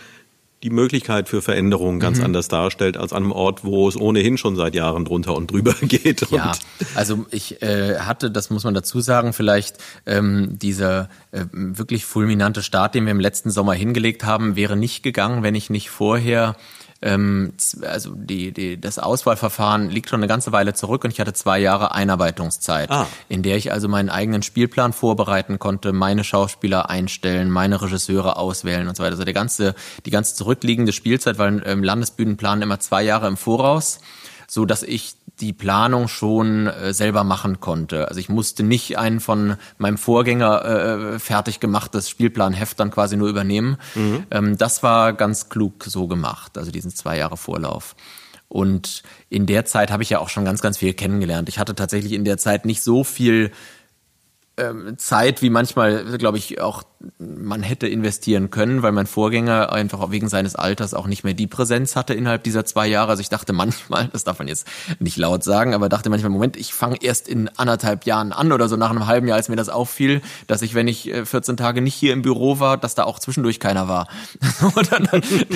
die 0.63 0.71
Möglichkeit 0.71 1.29
für 1.29 1.43
Veränderungen 1.43 1.99
ganz 1.99 2.19
mhm. 2.19 2.27
anders 2.27 2.49
darstellt 2.49 2.97
als 2.97 3.13
an 3.13 3.25
einem 3.25 3.33
Ort, 3.33 3.65
wo 3.65 3.89
es 3.89 3.97
ohnehin 3.97 4.39
schon 4.39 4.55
seit 4.55 4.75
Jahren 4.75 5.05
drunter 5.05 5.35
und 5.35 5.51
drüber 5.51 5.75
geht. 5.83 6.31
Ja, 6.31 6.53
also 6.95 7.27
ich 7.31 7.63
äh, 7.63 7.99
hatte, 7.99 8.31
das 8.31 8.51
muss 8.51 8.65
man 8.65 8.75
dazu 8.75 9.01
sagen, 9.01 9.33
vielleicht 9.33 9.79
ähm, 10.07 10.59
dieser 10.59 11.09
äh, 11.33 11.45
wirklich 11.53 12.05
fulminante 12.05 12.63
Start, 12.63 12.95
den 12.95 13.05
wir 13.05 13.11
im 13.11 13.21
letzten 13.21 13.51
Sommer 13.51 13.75
hingelegt 13.75 14.25
haben, 14.25 14.55
wäre 14.57 14.77
nicht 14.77 15.03
gegangen, 15.03 15.43
wenn 15.43 15.55
ich 15.55 15.69
nicht 15.69 15.91
vorher 15.91 16.57
ähm, 17.03 17.53
also 17.83 18.15
die, 18.15 18.53
die, 18.53 18.81
das 18.81 18.99
Auswahlverfahren 18.99 19.91
liegt 19.91 20.09
schon 20.09 20.21
eine 20.21 20.29
ganze 20.29 20.53
Weile 20.53 20.73
zurück 20.75 21.05
und 21.05 21.11
ich 21.11 21.21
hatte 21.21 21.33
zwei 21.33 21.59
Jahre 21.59 21.93
Einarbeitungszeit, 21.93 22.91
ah. 22.91 23.07
in 23.29 23.43
der 23.43 23.57
ich 23.57 23.73
also 23.73 23.89
meinen 23.89 24.09
eigenen 24.09 24.43
Spielplan 24.43 24.93
vorbereiten 24.93 25.59
konnte, 25.59 25.93
meine 25.93 26.25
Schauspieler 26.25 26.89
einstellen, 26.89 27.51
meine 27.51 27.83
Regisseure 27.83 28.37
auswählen 28.37 28.89
und 28.89 28.97
so 28.97 29.03
weiter. 29.03 29.13
Also 29.13 29.25
der 29.25 29.35
ganze, 29.35 29.75
die 30.07 30.11
ganze 30.11 30.35
zurückliegende 30.35 30.93
Spielzeit, 30.93 31.39
weil 31.39 31.63
ähm, 31.67 31.83
Landesbühnen 31.83 32.37
planen 32.37 32.63
immer 32.63 32.81
zwei 32.81 33.03
Jahre 33.03 33.27
im 33.27 33.37
Voraus 33.37 34.01
so 34.53 34.67
dass 34.67 34.83
ich 34.83 35.15
die 35.41 35.55
Planung 35.55 36.09
schon 36.09 36.67
äh, 36.67 36.93
selber 36.93 37.25
machen 37.25 37.61
konnte. 37.61 38.09
Also 38.09 38.21
ich 38.21 38.29
musste 38.29 38.63
nicht 38.63 38.99
ein 38.99 39.19
von 39.19 39.57
meinem 39.79 39.97
Vorgänger 39.97 40.65
äh, 41.15 41.19
fertig 41.19 41.59
gemachtes 41.59 42.11
Spielplanheft 42.11 42.79
dann 42.79 42.91
quasi 42.91 43.17
nur 43.17 43.31
übernehmen. 43.31 43.79
Mhm. 43.95 44.27
Ähm, 44.31 44.59
das 44.59 44.83
war 44.83 45.15
ganz 45.15 45.49
klug 45.49 45.85
so 45.85 46.07
gemacht, 46.07 46.59
also 46.59 46.71
diesen 46.71 46.91
zwei 46.95 47.17
Jahre 47.17 47.39
Vorlauf. 47.39 47.97
Und 48.49 49.03
in 49.31 49.47
der 49.47 49.65
Zeit 49.65 49.91
habe 49.91 50.03
ich 50.03 50.11
ja 50.11 50.19
auch 50.19 50.29
schon 50.29 50.45
ganz, 50.45 50.61
ganz 50.61 50.77
viel 50.77 50.93
kennengelernt. 50.93 51.49
Ich 51.49 51.59
hatte 51.59 51.75
tatsächlich 51.75 52.13
in 52.13 52.27
der 52.27 52.37
Zeit 52.37 52.67
nicht 52.67 52.83
so 52.83 53.05
viel 53.05 53.53
ähm, 54.59 54.99
Zeit, 54.99 55.41
wie 55.41 55.49
manchmal, 55.49 56.19
glaube 56.19 56.37
ich, 56.37 56.61
auch 56.61 56.83
man 57.19 57.63
hätte 57.63 57.89
investieren 57.89 58.51
können, 58.51 58.83
weil 58.83 58.93
mein 58.93 59.07
Vorgänger 59.07 59.73
einfach 59.73 60.11
wegen 60.11 60.29
seines 60.29 60.55
Alters 60.55 60.95
auch 60.95 61.07
nicht 61.07 61.25
mehr 61.25 61.35
die 61.35 61.47
Präsenz 61.47 61.97
hatte 61.97 62.15
innerhalb 62.15 62.45
dieser 62.45 62.65
zwei 62.65 62.87
Jahre. 62.87 63.11
Also 63.11 63.21
ich 63.21 63.29
dachte 63.29 63.53
manchmal, 63.53 64.09
das 64.13 64.25
darf 64.25 64.39
man 64.39 64.49
jetzt 64.49 64.67
nicht 64.99 65.17
laut 65.17 65.45
sagen, 65.45 65.75
aber 65.75 65.89
dachte 65.89 66.11
manchmal, 66.11 66.31
Moment, 66.31 66.57
ich 66.57 66.75
fange 66.75 66.97
erst 67.01 67.29
in 67.29 67.49
anderthalb 67.57 68.05
Jahren 68.07 68.33
an 68.33 68.53
oder 68.53 68.69
so 68.69 68.77
nach 68.77 68.91
einem 68.91 69.07
halben 69.07 69.27
Jahr, 69.27 69.37
als 69.37 69.49
mir 69.49 69.57
das 69.57 69.69
auffiel, 69.69 70.23
dass 70.47 70.63
ich, 70.63 70.75
wenn 70.75 70.89
ich 70.89 71.13
14 71.25 71.55
äh, 71.55 71.57
Tage 71.57 71.83
nicht 71.83 71.95
hier 71.95 72.13
im 72.13 72.23
Büro 72.23 72.61
war, 72.61 72.77
dass 72.77 72.95
da 72.95 73.05
auch 73.05 73.19
zwischendurch 73.19 73.61
keiner 73.61 73.89
war. 73.89 74.09
Und 74.75 74.93
dann, 74.93 75.09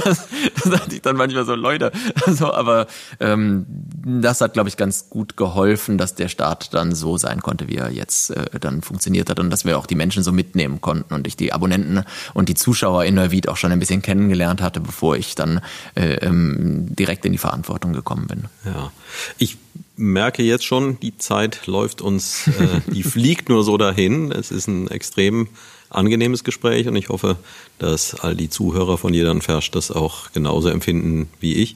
das, 0.05 0.29
das 0.55 0.71
dachte 0.71 0.95
ich 0.95 1.03
dann 1.03 1.17
manchmal 1.17 1.45
so, 1.45 1.55
Leute, 1.55 1.93
also, 2.27 2.53
aber 2.53 2.87
ähm, 3.21 3.67
das 4.05 4.41
hat, 4.41 4.55
glaube 4.55 4.69
ich, 4.69 4.77
ganz 4.77 5.11
gut 5.11 5.37
geholfen, 5.37 5.99
dass 5.99 6.15
der 6.15 6.29
Start 6.29 6.75
dann 6.75 6.95
so 6.95 7.17
sein 7.17 7.43
konnte, 7.43 7.69
wie 7.69 7.77
er 7.77 7.91
jetzt 7.91 8.31
äh, 8.31 8.59
dann 8.61 8.83
funktioniert 8.83 9.31
hat 9.31 9.41
und 9.41 9.51
dass 9.51 9.65
wir 9.65 9.79
auch 9.79 9.87
die 9.87 9.95
Menschen 9.95 10.23
so 10.23 10.33
mitnehmen 10.33 10.81
konnten 10.81 11.15
und 11.15 11.27
ich 11.27 11.36
die 11.41 11.53
Abonnenten 11.53 12.05
und 12.35 12.49
die 12.49 12.55
Zuschauer 12.55 13.05
in 13.05 13.15
Neuwied 13.15 13.49
auch 13.49 13.57
schon 13.57 13.73
ein 13.73 13.79
bisschen 13.79 14.03
kennengelernt 14.03 14.61
hatte, 14.61 14.81
bevor 14.81 15.17
ich 15.17 15.35
dann 15.35 15.61
äh, 15.95 16.15
ähm, 16.17 16.95
direkt 16.95 17.25
in 17.25 17.33
die 17.33 17.39
Verantwortung 17.39 17.93
gekommen 17.93 18.27
bin. 18.27 18.45
Ja, 18.65 18.93
ich 19.39 19.59
merke 19.97 20.43
jetzt 20.43 20.65
schon, 20.65 21.01
die 21.01 21.17
Zeit 21.17 21.67
läuft 21.67 22.01
uns, 22.01 22.49
äh, 22.49 22.81
die 22.91 23.03
fliegt 23.03 23.49
nur 23.49 23.65
so 23.65 23.77
dahin. 23.77 24.33
Es 24.33 24.51
ist 24.51 24.67
ein 24.67 24.89
extrem 24.89 25.49
angenehmes 25.91 26.45
Gespräch 26.45 26.89
und 26.89 26.97
ich 26.97 27.09
hoffe, 27.09 27.37
dass 27.79 28.15
all 28.15 28.35
die 28.35 28.51
Zuhörer 28.51 28.99
von 28.99 29.15
Jedern 29.15 29.43
Fersch 29.43 29.71
das 29.71 29.91
auch 29.91 30.33
genauso 30.33 30.69
empfinden 30.69 31.29
wie 31.41 31.55
ich. 31.55 31.75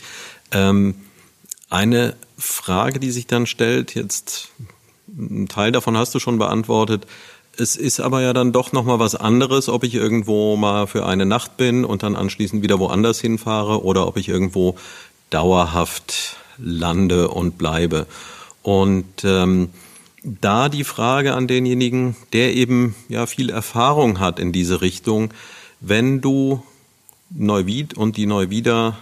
Ähm, 0.52 0.94
eine 1.68 2.16
Frage, 2.36 2.98
die 2.98 3.10
sich 3.10 3.26
dann 3.26 3.46
stellt, 3.46 3.94
jetzt 3.94 4.48
ein 5.08 5.48
Teil 5.48 5.72
davon 5.72 5.96
hast 5.96 6.14
du 6.14 6.18
schon 6.18 6.38
beantwortet. 6.38 7.06
Es 7.56 7.76
ist 7.76 8.00
aber 8.00 8.22
ja 8.22 8.32
dann 8.32 8.52
doch 8.52 8.72
noch 8.72 8.84
mal 8.84 8.98
was 8.98 9.14
anderes, 9.14 9.68
ob 9.68 9.84
ich 9.84 9.94
irgendwo 9.94 10.56
mal 10.56 10.86
für 10.86 11.04
eine 11.04 11.26
Nacht 11.26 11.56
bin 11.56 11.84
und 11.84 12.02
dann 12.02 12.16
anschließend 12.16 12.62
wieder 12.62 12.78
woanders 12.78 13.20
hinfahre 13.20 13.84
oder 13.84 14.06
ob 14.06 14.16
ich 14.16 14.28
irgendwo 14.28 14.76
dauerhaft 15.30 16.36
lande 16.58 17.28
und 17.28 17.58
bleibe. 17.58 18.06
Und 18.62 19.24
ähm, 19.24 19.70
da 20.22 20.68
die 20.68 20.84
Frage 20.84 21.34
an 21.34 21.46
denjenigen, 21.46 22.16
der 22.32 22.54
eben 22.54 22.94
ja 23.08 23.26
viel 23.26 23.50
Erfahrung 23.50 24.20
hat 24.20 24.38
in 24.38 24.52
diese 24.52 24.80
Richtung, 24.80 25.32
wenn 25.80 26.20
du 26.20 26.62
Neuwied 27.30 27.94
und 27.94 28.16
die 28.16 28.26
Neuwieder 28.26 28.98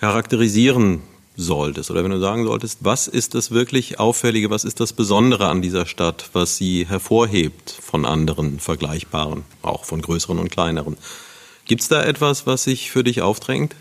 charakterisieren 0.00 1.02
solltest 1.38 1.90
oder 1.90 2.02
wenn 2.02 2.10
du 2.10 2.18
sagen 2.18 2.44
solltest, 2.44 2.80
was 2.82 3.06
ist 3.06 3.34
das 3.34 3.52
wirklich 3.52 4.00
Auffällige, 4.00 4.50
was 4.50 4.64
ist 4.64 4.80
das 4.80 4.92
Besondere 4.92 5.46
an 5.48 5.62
dieser 5.62 5.86
Stadt, 5.86 6.28
was 6.32 6.56
sie 6.56 6.84
hervorhebt 6.86 7.70
von 7.70 8.04
anderen 8.04 8.58
vergleichbaren, 8.58 9.44
auch 9.62 9.84
von 9.84 10.02
größeren 10.02 10.38
und 10.38 10.50
kleineren. 10.50 10.96
Gibt 11.64 11.82
es 11.82 11.88
da 11.88 12.02
etwas, 12.02 12.46
was 12.46 12.64
sich 12.64 12.90
für 12.90 13.04
dich 13.04 13.22
aufdrängt? 13.22 13.76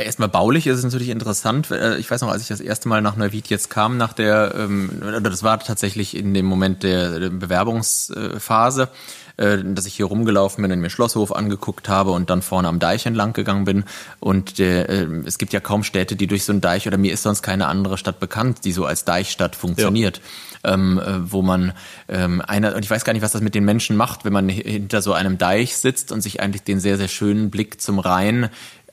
Ja, 0.00 0.06
erstmal 0.06 0.30
baulich 0.30 0.66
ist 0.66 0.78
es 0.78 0.84
natürlich 0.84 1.10
interessant. 1.10 1.70
Äh, 1.70 1.98
ich 1.98 2.10
weiß 2.10 2.22
noch, 2.22 2.30
als 2.30 2.40
ich 2.40 2.48
das 2.48 2.60
erste 2.60 2.88
Mal 2.88 3.02
nach 3.02 3.16
Neuwied 3.16 3.48
jetzt 3.50 3.68
kam, 3.68 3.98
nach 3.98 4.14
der, 4.14 4.54
ähm, 4.56 4.90
das 5.22 5.42
war 5.42 5.60
tatsächlich 5.60 6.16
in 6.16 6.32
dem 6.32 6.46
Moment 6.46 6.82
der 6.82 7.28
Bewerbungsphase, 7.28 8.88
äh, 9.36 9.58
dass 9.62 9.84
ich 9.84 9.94
hier 9.94 10.06
rumgelaufen 10.06 10.62
bin 10.62 10.72
und 10.72 10.80
mir 10.80 10.88
Schlosshof 10.88 11.32
angeguckt 11.32 11.90
habe 11.90 12.12
und 12.12 12.30
dann 12.30 12.40
vorne 12.40 12.68
am 12.68 12.78
Deich 12.78 13.04
entlang 13.04 13.34
gegangen 13.34 13.66
bin. 13.66 13.84
Und 14.20 14.58
der, 14.58 14.88
äh, 14.88 15.06
es 15.26 15.36
gibt 15.36 15.52
ja 15.52 15.60
kaum 15.60 15.84
Städte, 15.84 16.16
die 16.16 16.26
durch 16.26 16.44
so 16.44 16.52
einen 16.52 16.62
Deich 16.62 16.86
oder 16.86 16.96
mir 16.96 17.12
ist 17.12 17.22
sonst 17.22 17.42
keine 17.42 17.66
andere 17.66 17.98
Stadt 17.98 18.20
bekannt, 18.20 18.64
die 18.64 18.72
so 18.72 18.86
als 18.86 19.04
Deichstadt 19.04 19.54
funktioniert. 19.54 20.18
Ja. 20.18 20.22
Ähm, 20.62 21.00
wo 21.22 21.40
man 21.40 21.72
ähm, 22.06 22.42
einer 22.46 22.76
und 22.76 22.84
ich 22.84 22.90
weiß 22.90 23.06
gar 23.06 23.14
nicht, 23.14 23.22
was 23.22 23.32
das 23.32 23.40
mit 23.40 23.54
den 23.54 23.64
Menschen 23.64 23.96
macht, 23.96 24.26
wenn 24.26 24.34
man 24.34 24.46
hinter 24.50 25.00
so 25.00 25.14
einem 25.14 25.38
Deich 25.38 25.78
sitzt 25.78 26.12
und 26.12 26.20
sich 26.20 26.42
eigentlich 26.42 26.64
den 26.64 26.80
sehr 26.80 26.98
sehr 26.98 27.08
schönen 27.08 27.48
Blick 27.48 27.80
zum 27.80 27.98
Rhein 27.98 28.50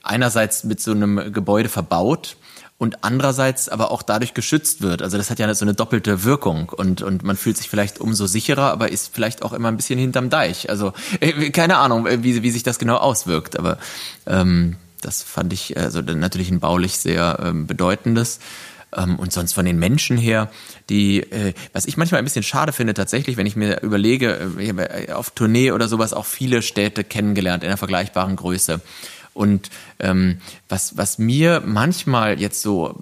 einerseits 0.08 0.64
mit 0.64 0.80
so 0.80 0.92
einem 0.92 1.32
Gebäude 1.32 1.68
verbaut 1.68 2.36
und 2.78 3.02
andererseits 3.02 3.68
aber 3.68 3.90
auch 3.90 4.02
dadurch 4.02 4.34
geschützt 4.34 4.82
wird. 4.82 5.02
Also 5.02 5.18
das 5.18 5.30
hat 5.30 5.40
ja 5.40 5.52
so 5.52 5.64
eine 5.64 5.74
doppelte 5.74 6.22
Wirkung 6.22 6.68
und, 6.68 7.02
und 7.02 7.24
man 7.24 7.36
fühlt 7.36 7.56
sich 7.56 7.68
vielleicht 7.68 8.00
umso 8.00 8.26
sicherer, 8.26 8.70
aber 8.70 8.90
ist 8.90 9.12
vielleicht 9.12 9.42
auch 9.42 9.52
immer 9.52 9.68
ein 9.68 9.76
bisschen 9.76 9.98
hinterm 9.98 10.30
Deich. 10.30 10.70
Also 10.70 10.92
äh, 11.20 11.50
keine 11.50 11.78
Ahnung, 11.78 12.06
äh, 12.06 12.22
wie, 12.22 12.42
wie 12.42 12.50
sich 12.50 12.62
das 12.62 12.78
genau 12.78 12.96
auswirkt, 12.96 13.58
aber 13.58 13.78
ähm, 14.26 14.76
das 15.00 15.22
fand 15.22 15.52
ich 15.52 15.76
also 15.76 16.00
natürlich 16.00 16.50
ein 16.50 16.60
baulich 16.60 16.98
sehr 16.98 17.40
ähm, 17.42 17.66
bedeutendes. 17.66 18.38
Ähm, 18.96 19.18
und 19.18 19.32
sonst 19.32 19.52
von 19.52 19.66
den 19.66 19.78
Menschen 19.78 20.16
her, 20.16 20.48
die, 20.88 21.26
was 21.74 21.84
ich 21.84 21.98
manchmal 21.98 22.20
ein 22.20 22.24
bisschen 22.24 22.42
schade 22.42 22.72
finde 22.72 22.94
tatsächlich, 22.94 23.36
wenn 23.36 23.44
ich 23.44 23.54
mir 23.54 23.82
überlege, 23.82 24.50
ich 24.58 25.12
auf 25.12 25.32
Tournee 25.32 25.72
oder 25.72 25.86
sowas 25.86 26.14
auch 26.14 26.24
viele 26.24 26.62
Städte 26.62 27.04
kennengelernt 27.04 27.62
in 27.62 27.68
einer 27.68 27.76
vergleichbaren 27.76 28.36
Größe. 28.36 28.80
Und 29.38 29.70
ähm, 30.00 30.38
was, 30.68 30.96
was 30.96 31.18
mir 31.18 31.62
manchmal 31.64 32.40
jetzt 32.40 32.60
so 32.60 33.00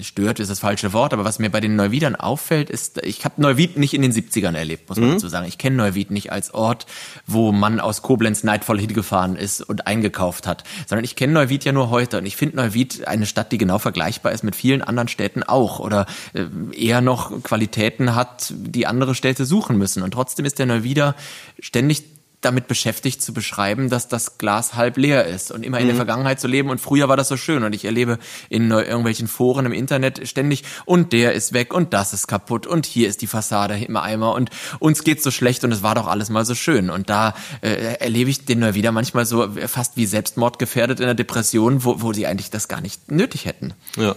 stört, 0.00 0.40
ist 0.40 0.50
das 0.50 0.60
falsche 0.60 0.94
Wort, 0.94 1.12
aber 1.12 1.26
was 1.26 1.38
mir 1.38 1.50
bei 1.50 1.60
den 1.60 1.76
Neuwiedern 1.76 2.16
auffällt, 2.16 2.70
ist, 2.70 3.04
ich 3.04 3.26
habe 3.26 3.42
Neuwied 3.42 3.76
nicht 3.76 3.92
in 3.92 4.00
den 4.00 4.10
70ern 4.10 4.56
erlebt, 4.56 4.88
muss 4.88 4.98
man 4.98 5.10
mhm. 5.10 5.12
dazu 5.14 5.28
sagen. 5.28 5.46
Ich 5.46 5.58
kenne 5.58 5.76
Neuwied 5.76 6.10
nicht 6.10 6.32
als 6.32 6.54
Ort, 6.54 6.86
wo 7.26 7.52
man 7.52 7.78
aus 7.78 8.00
Koblenz 8.00 8.42
neidvoll 8.42 8.80
hingefahren 8.80 9.36
ist 9.36 9.60
und 9.60 9.86
eingekauft 9.86 10.46
hat, 10.46 10.64
sondern 10.86 11.04
ich 11.04 11.14
kenne 11.14 11.34
Neuwied 11.34 11.64
ja 11.66 11.72
nur 11.72 11.90
heute 11.90 12.16
und 12.16 12.24
ich 12.24 12.36
finde 12.36 12.56
Neuwied 12.56 13.06
eine 13.06 13.26
Stadt, 13.26 13.52
die 13.52 13.58
genau 13.58 13.78
vergleichbar 13.78 14.32
ist 14.32 14.44
mit 14.44 14.56
vielen 14.56 14.80
anderen 14.80 15.08
Städten 15.08 15.42
auch 15.42 15.78
oder 15.78 16.06
äh, 16.32 16.46
eher 16.74 17.02
noch 17.02 17.42
Qualitäten 17.42 18.14
hat, 18.14 18.50
die 18.56 18.86
andere 18.86 19.14
Städte 19.14 19.44
suchen 19.44 19.76
müssen. 19.76 20.02
Und 20.02 20.12
trotzdem 20.12 20.46
ist 20.46 20.58
der 20.58 20.64
Neuwieder 20.64 21.14
ständig 21.60 22.15
damit 22.46 22.68
beschäftigt 22.68 23.20
zu 23.20 23.34
beschreiben, 23.34 23.90
dass 23.90 24.08
das 24.08 24.38
Glas 24.38 24.74
halb 24.74 24.96
leer 24.96 25.26
ist 25.26 25.50
und 25.50 25.64
immer 25.64 25.78
in 25.78 25.86
der 25.86 25.94
mhm. 25.94 25.98
Vergangenheit 25.98 26.40
zu 26.40 26.46
leben 26.46 26.70
und 26.70 26.80
früher 26.80 27.08
war 27.08 27.16
das 27.16 27.28
so 27.28 27.36
schön 27.36 27.64
und 27.64 27.74
ich 27.74 27.84
erlebe 27.84 28.18
in 28.48 28.70
irgendwelchen 28.70 29.28
Foren 29.28 29.66
im 29.66 29.72
Internet 29.72 30.26
ständig 30.28 30.64
und 30.84 31.12
der 31.12 31.32
ist 31.32 31.52
weg 31.52 31.74
und 31.74 31.92
das 31.92 32.12
ist 32.12 32.28
kaputt 32.28 32.66
und 32.66 32.86
hier 32.86 33.08
ist 33.08 33.20
die 33.20 33.26
Fassade 33.26 33.76
im 33.78 33.96
Eimer 33.96 34.34
und 34.34 34.50
uns 34.78 35.04
geht's 35.04 35.24
so 35.24 35.30
schlecht 35.30 35.64
und 35.64 35.72
es 35.72 35.82
war 35.82 35.94
doch 35.94 36.06
alles 36.06 36.30
mal 36.30 36.44
so 36.44 36.54
schön 36.54 36.88
und 36.88 37.10
da 37.10 37.34
äh, 37.60 37.96
erlebe 37.98 38.30
ich 38.30 38.44
den 38.44 38.74
wieder 38.74 38.92
manchmal 38.92 39.26
so 39.26 39.48
fast 39.66 39.96
wie 39.96 40.06
selbstmordgefährdet 40.06 41.00
in 41.00 41.06
der 41.06 41.14
Depression, 41.14 41.84
wo, 41.84 42.00
wo 42.00 42.12
sie 42.12 42.26
eigentlich 42.26 42.50
das 42.50 42.68
gar 42.68 42.80
nicht 42.80 43.10
nötig 43.10 43.44
hätten. 43.44 43.74
Ja. 43.96 44.14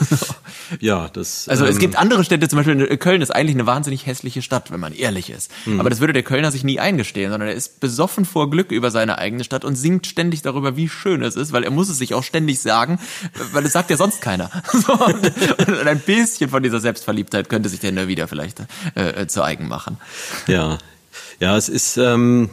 ja, 0.80 1.08
das. 1.08 1.48
Also 1.48 1.64
ähm, 1.64 1.72
es 1.72 1.78
gibt 1.78 1.96
andere 1.96 2.24
Städte, 2.24 2.48
zum 2.48 2.58
Beispiel 2.58 2.96
Köln 2.98 3.22
ist 3.22 3.30
eigentlich 3.30 3.56
eine 3.56 3.66
wahnsinnig 3.66 4.06
hässliche 4.06 4.42
Stadt, 4.42 4.70
wenn 4.70 4.80
man 4.80 4.92
ehrlich 4.92 5.30
ist. 5.30 5.50
Mhm. 5.66 5.80
Aber 5.80 5.90
das 5.90 6.00
würde 6.00 6.12
der 6.12 6.22
Kölner 6.22 6.50
sich 6.50 6.64
nie 6.64 6.78
eingestehen, 6.78 7.30
sondern 7.30 7.48
er 7.48 7.54
ist 7.54 7.65
besoffen 7.68 8.24
vor 8.24 8.50
Glück 8.50 8.70
über 8.70 8.90
seine 8.90 9.18
eigene 9.18 9.44
Stadt 9.44 9.64
und 9.64 9.76
singt 9.76 10.06
ständig 10.06 10.42
darüber, 10.42 10.76
wie 10.76 10.88
schön 10.88 11.22
es 11.22 11.36
ist, 11.36 11.52
weil 11.52 11.64
er 11.64 11.70
muss 11.70 11.88
es 11.88 11.98
sich 11.98 12.14
auch 12.14 12.22
ständig 12.22 12.60
sagen, 12.60 12.98
weil 13.52 13.64
es 13.64 13.72
sagt 13.72 13.90
ja 13.90 13.96
sonst 13.96 14.20
keiner. 14.20 14.50
und, 14.88 15.86
ein 15.86 16.00
bisschen 16.00 16.50
von 16.50 16.62
dieser 16.62 16.80
Selbstverliebtheit 16.80 17.48
könnte 17.48 17.68
sich 17.68 17.80
der 17.80 17.92
Nö 17.92 18.08
wieder 18.08 18.28
vielleicht 18.28 18.60
äh, 18.94 19.22
äh, 19.22 19.26
zu 19.26 19.42
eigen 19.42 19.68
machen. 19.68 19.98
Ja, 20.46 20.78
ja, 21.40 21.56
es 21.56 21.68
ist. 21.68 21.96
Ähm 21.96 22.50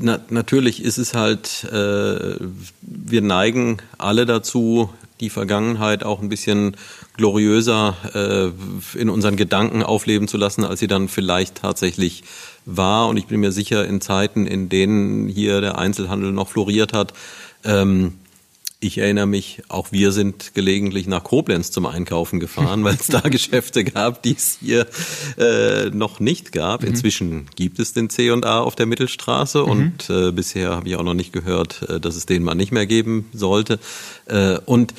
na, 0.00 0.20
natürlich 0.30 0.84
ist 0.84 0.98
es 0.98 1.14
halt, 1.14 1.64
äh, 1.64 2.36
wir 2.80 3.22
neigen 3.22 3.78
alle 3.98 4.26
dazu, 4.26 4.90
die 5.20 5.30
Vergangenheit 5.30 6.04
auch 6.04 6.22
ein 6.22 6.28
bisschen 6.28 6.76
gloriöser 7.16 8.54
äh, 8.94 8.98
in 8.98 9.10
unseren 9.10 9.36
Gedanken 9.36 9.82
aufleben 9.82 10.28
zu 10.28 10.36
lassen, 10.36 10.64
als 10.64 10.78
sie 10.80 10.86
dann 10.86 11.08
vielleicht 11.08 11.56
tatsächlich 11.56 12.22
war. 12.68 13.08
Und 13.08 13.16
ich 13.16 13.26
bin 13.26 13.40
mir 13.40 13.52
sicher, 13.52 13.86
in 13.86 14.00
Zeiten, 14.00 14.46
in 14.46 14.68
denen 14.68 15.28
hier 15.28 15.60
der 15.60 15.78
Einzelhandel 15.78 16.32
noch 16.32 16.48
floriert 16.48 16.92
hat, 16.92 17.12
ähm, 17.64 18.14
ich 18.80 18.98
erinnere 18.98 19.26
mich, 19.26 19.62
auch 19.66 19.90
wir 19.90 20.12
sind 20.12 20.54
gelegentlich 20.54 21.08
nach 21.08 21.24
Koblenz 21.24 21.72
zum 21.72 21.84
Einkaufen 21.86 22.38
gefahren, 22.38 22.84
weil 22.84 22.94
es 22.94 23.08
da 23.08 23.20
Geschäfte 23.28 23.82
gab, 23.82 24.22
die 24.22 24.36
es 24.36 24.58
hier 24.60 24.86
äh, 25.36 25.90
noch 25.90 26.20
nicht 26.20 26.52
gab. 26.52 26.82
Mhm. 26.82 26.88
Inzwischen 26.88 27.46
gibt 27.56 27.80
es 27.80 27.92
den 27.92 28.08
C&A 28.08 28.60
auf 28.60 28.76
der 28.76 28.86
Mittelstraße 28.86 29.62
mhm. 29.62 29.68
und 29.68 30.10
äh, 30.10 30.30
bisher 30.30 30.70
habe 30.70 30.88
ich 30.88 30.94
auch 30.94 31.02
noch 31.02 31.14
nicht 31.14 31.32
gehört, 31.32 31.82
äh, 31.88 31.98
dass 31.98 32.14
es 32.14 32.26
den 32.26 32.44
mal 32.44 32.54
nicht 32.54 32.70
mehr 32.70 32.86
geben 32.86 33.28
sollte. 33.32 33.80
Äh, 34.26 34.58
und 34.64 34.94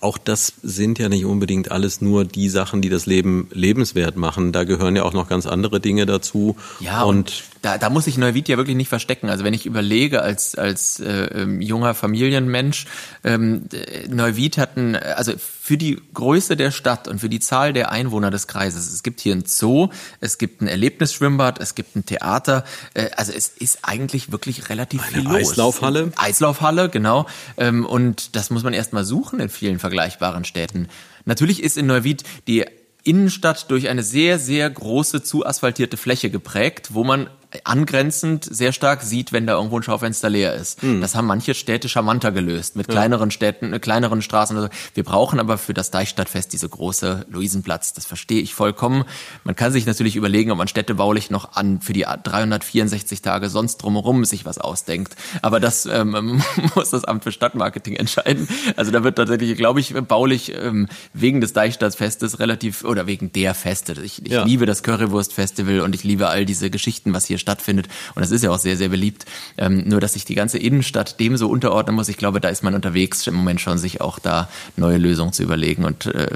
auch 0.00 0.16
das 0.16 0.52
sind 0.62 0.98
ja 0.98 1.08
nicht 1.08 1.24
unbedingt 1.24 1.72
alles 1.72 2.00
nur 2.00 2.24
die 2.24 2.48
Sachen, 2.48 2.80
die 2.80 2.88
das 2.88 3.06
Leben 3.06 3.48
lebenswert 3.52 4.16
machen. 4.16 4.52
Da 4.52 4.62
gehören 4.62 4.94
ja 4.94 5.02
auch 5.02 5.12
noch 5.12 5.28
ganz 5.28 5.46
andere 5.46 5.80
Dinge 5.80 6.06
dazu. 6.06 6.56
Ja, 6.78 7.02
und, 7.02 7.42
da, 7.62 7.78
da 7.78 7.90
muss 7.90 8.06
ich 8.06 8.16
Neuwied 8.16 8.48
ja 8.48 8.56
wirklich 8.56 8.76
nicht 8.76 8.88
verstecken. 8.88 9.28
Also 9.28 9.42
wenn 9.42 9.54
ich 9.54 9.66
überlege, 9.66 10.22
als, 10.22 10.54
als 10.54 11.00
äh, 11.00 11.24
ähm, 11.42 11.60
junger 11.60 11.94
Familienmensch, 11.94 12.86
ähm, 13.24 13.64
Neuwied 14.08 14.58
hatten, 14.58 14.94
also 14.94 15.32
für 15.68 15.76
die 15.76 16.00
Größe 16.14 16.56
der 16.56 16.70
Stadt 16.70 17.08
und 17.08 17.18
für 17.18 17.28
die 17.28 17.40
Zahl 17.40 17.74
der 17.74 17.92
Einwohner 17.92 18.30
des 18.30 18.46
Kreises, 18.46 18.90
es 18.90 19.02
gibt 19.02 19.20
hier 19.20 19.34
ein 19.34 19.44
Zoo, 19.44 19.90
es 20.18 20.38
gibt 20.38 20.62
ein 20.62 20.66
Erlebnisschwimmbad, 20.66 21.60
es 21.60 21.74
gibt 21.74 21.94
ein 21.94 22.06
Theater, 22.06 22.64
äh, 22.94 23.10
also 23.18 23.32
es 23.32 23.48
ist 23.48 23.80
eigentlich 23.82 24.32
wirklich 24.32 24.70
relativ 24.70 25.02
Eine 25.02 25.12
viel 25.12 25.24
los. 25.24 25.50
Eislaufhalle. 25.50 26.10
Eislaufhalle, 26.16 26.88
genau. 26.88 27.26
Ähm, 27.58 27.84
und 27.84 28.34
das 28.34 28.48
muss 28.48 28.62
man 28.62 28.72
erstmal 28.72 29.04
suchen 29.04 29.40
in 29.40 29.50
vielen 29.50 29.78
vergleichbaren 29.78 30.46
Städten. 30.46 30.88
Natürlich 31.26 31.62
ist 31.62 31.76
in 31.76 31.84
Neuwied 31.84 32.24
die 32.46 32.64
Innenstadt 33.04 33.70
durch 33.70 33.88
eine 33.90 34.02
sehr, 34.02 34.38
sehr 34.38 34.70
große 34.70 35.22
zu 35.22 35.44
asphaltierte 35.44 35.98
Fläche 35.98 36.30
geprägt, 36.30 36.94
wo 36.94 37.04
man 37.04 37.28
angrenzend 37.64 38.44
sehr 38.44 38.72
stark 38.72 39.02
sieht, 39.02 39.32
wenn 39.32 39.46
da 39.46 39.54
irgendwo 39.54 39.78
ein 39.78 39.82
Schaufenster 39.82 40.28
leer 40.28 40.54
ist. 40.54 40.82
Mhm. 40.82 41.00
Das 41.00 41.14
haben 41.14 41.26
manche 41.26 41.54
Städte 41.54 41.88
charmanter 41.88 42.30
gelöst, 42.30 42.76
mit 42.76 42.88
kleineren 42.88 43.30
Städten, 43.30 43.72
äh, 43.72 43.78
kleineren 43.78 44.20
Straßen. 44.20 44.56
Oder 44.56 44.66
so. 44.66 44.72
Wir 44.94 45.04
brauchen 45.04 45.40
aber 45.40 45.56
für 45.56 45.72
das 45.72 45.90
Deichstadtfest 45.90 46.52
diese 46.52 46.68
große 46.68 47.26
Luisenplatz. 47.30 47.94
Das 47.94 48.04
verstehe 48.04 48.42
ich 48.42 48.54
vollkommen. 48.54 49.04
Man 49.44 49.56
kann 49.56 49.72
sich 49.72 49.86
natürlich 49.86 50.16
überlegen, 50.16 50.50
ob 50.50 50.58
man 50.58 50.68
städtebaulich 50.68 51.30
noch 51.30 51.56
an 51.56 51.80
für 51.80 51.94
die 51.94 52.04
364 52.04 53.22
Tage 53.22 53.48
sonst 53.48 53.78
drumherum 53.78 54.26
sich 54.26 54.44
was 54.44 54.58
ausdenkt. 54.58 55.16
Aber 55.40 55.58
das 55.58 55.86
ähm, 55.86 56.42
muss 56.74 56.90
das 56.90 57.04
Amt 57.04 57.24
für 57.24 57.32
Stadtmarketing 57.32 57.96
entscheiden. 57.96 58.46
Also 58.76 58.90
da 58.90 59.04
wird 59.04 59.16
tatsächlich, 59.16 59.56
glaube 59.56 59.80
ich, 59.80 59.94
baulich 59.94 60.54
ähm, 60.54 60.88
wegen 61.14 61.40
des 61.40 61.54
Deichstadtfestes 61.54 62.40
relativ 62.40 62.84
oder 62.84 63.06
wegen 63.06 63.32
der 63.32 63.54
Feste. 63.54 63.94
Ich, 64.02 64.24
ich 64.24 64.32
ja. 64.32 64.44
liebe 64.44 64.66
das 64.66 64.82
Currywurst-Festival 64.82 65.80
und 65.80 65.94
ich 65.94 66.04
liebe 66.04 66.28
all 66.28 66.44
diese 66.44 66.68
Geschichten, 66.68 67.14
was 67.14 67.24
hier 67.24 67.37
hier 67.38 67.40
stattfindet. 67.40 67.88
Und 68.14 68.22
das 68.22 68.30
ist 68.30 68.42
ja 68.42 68.50
auch 68.50 68.58
sehr, 68.58 68.76
sehr 68.76 68.88
beliebt. 68.88 69.24
Ähm, 69.56 69.84
nur, 69.86 70.00
dass 70.00 70.14
sich 70.14 70.24
die 70.24 70.34
ganze 70.34 70.58
Innenstadt 70.58 71.20
dem 71.20 71.36
so 71.36 71.48
unterordnen 71.48 71.96
muss, 71.96 72.08
ich 72.08 72.16
glaube, 72.16 72.40
da 72.40 72.48
ist 72.48 72.62
man 72.62 72.74
unterwegs 72.74 73.26
im 73.26 73.34
Moment 73.34 73.60
schon, 73.60 73.78
sich 73.78 74.00
auch 74.00 74.18
da 74.18 74.48
neue 74.76 74.98
Lösungen 74.98 75.32
zu 75.32 75.42
überlegen 75.42 75.84
und 75.84 76.06
äh, 76.06 76.28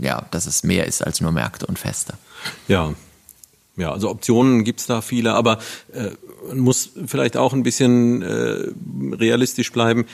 ja, 0.00 0.26
dass 0.30 0.46
es 0.46 0.64
mehr 0.64 0.86
ist 0.86 1.04
als 1.04 1.20
nur 1.20 1.32
Märkte 1.32 1.66
und 1.66 1.78
Feste. 1.78 2.14
Ja, 2.68 2.94
ja, 3.76 3.90
also 3.90 4.10
Optionen 4.10 4.64
gibt's 4.64 4.86
da 4.86 5.00
viele, 5.00 5.32
aber 5.32 5.58
äh, 5.94 6.10
man 6.48 6.58
muss 6.58 6.90
vielleicht 7.06 7.36
auch 7.36 7.54
ein 7.54 7.62
bisschen 7.62 8.20
äh, 8.20 8.66
realistisch 9.14 9.72
bleiben 9.72 10.04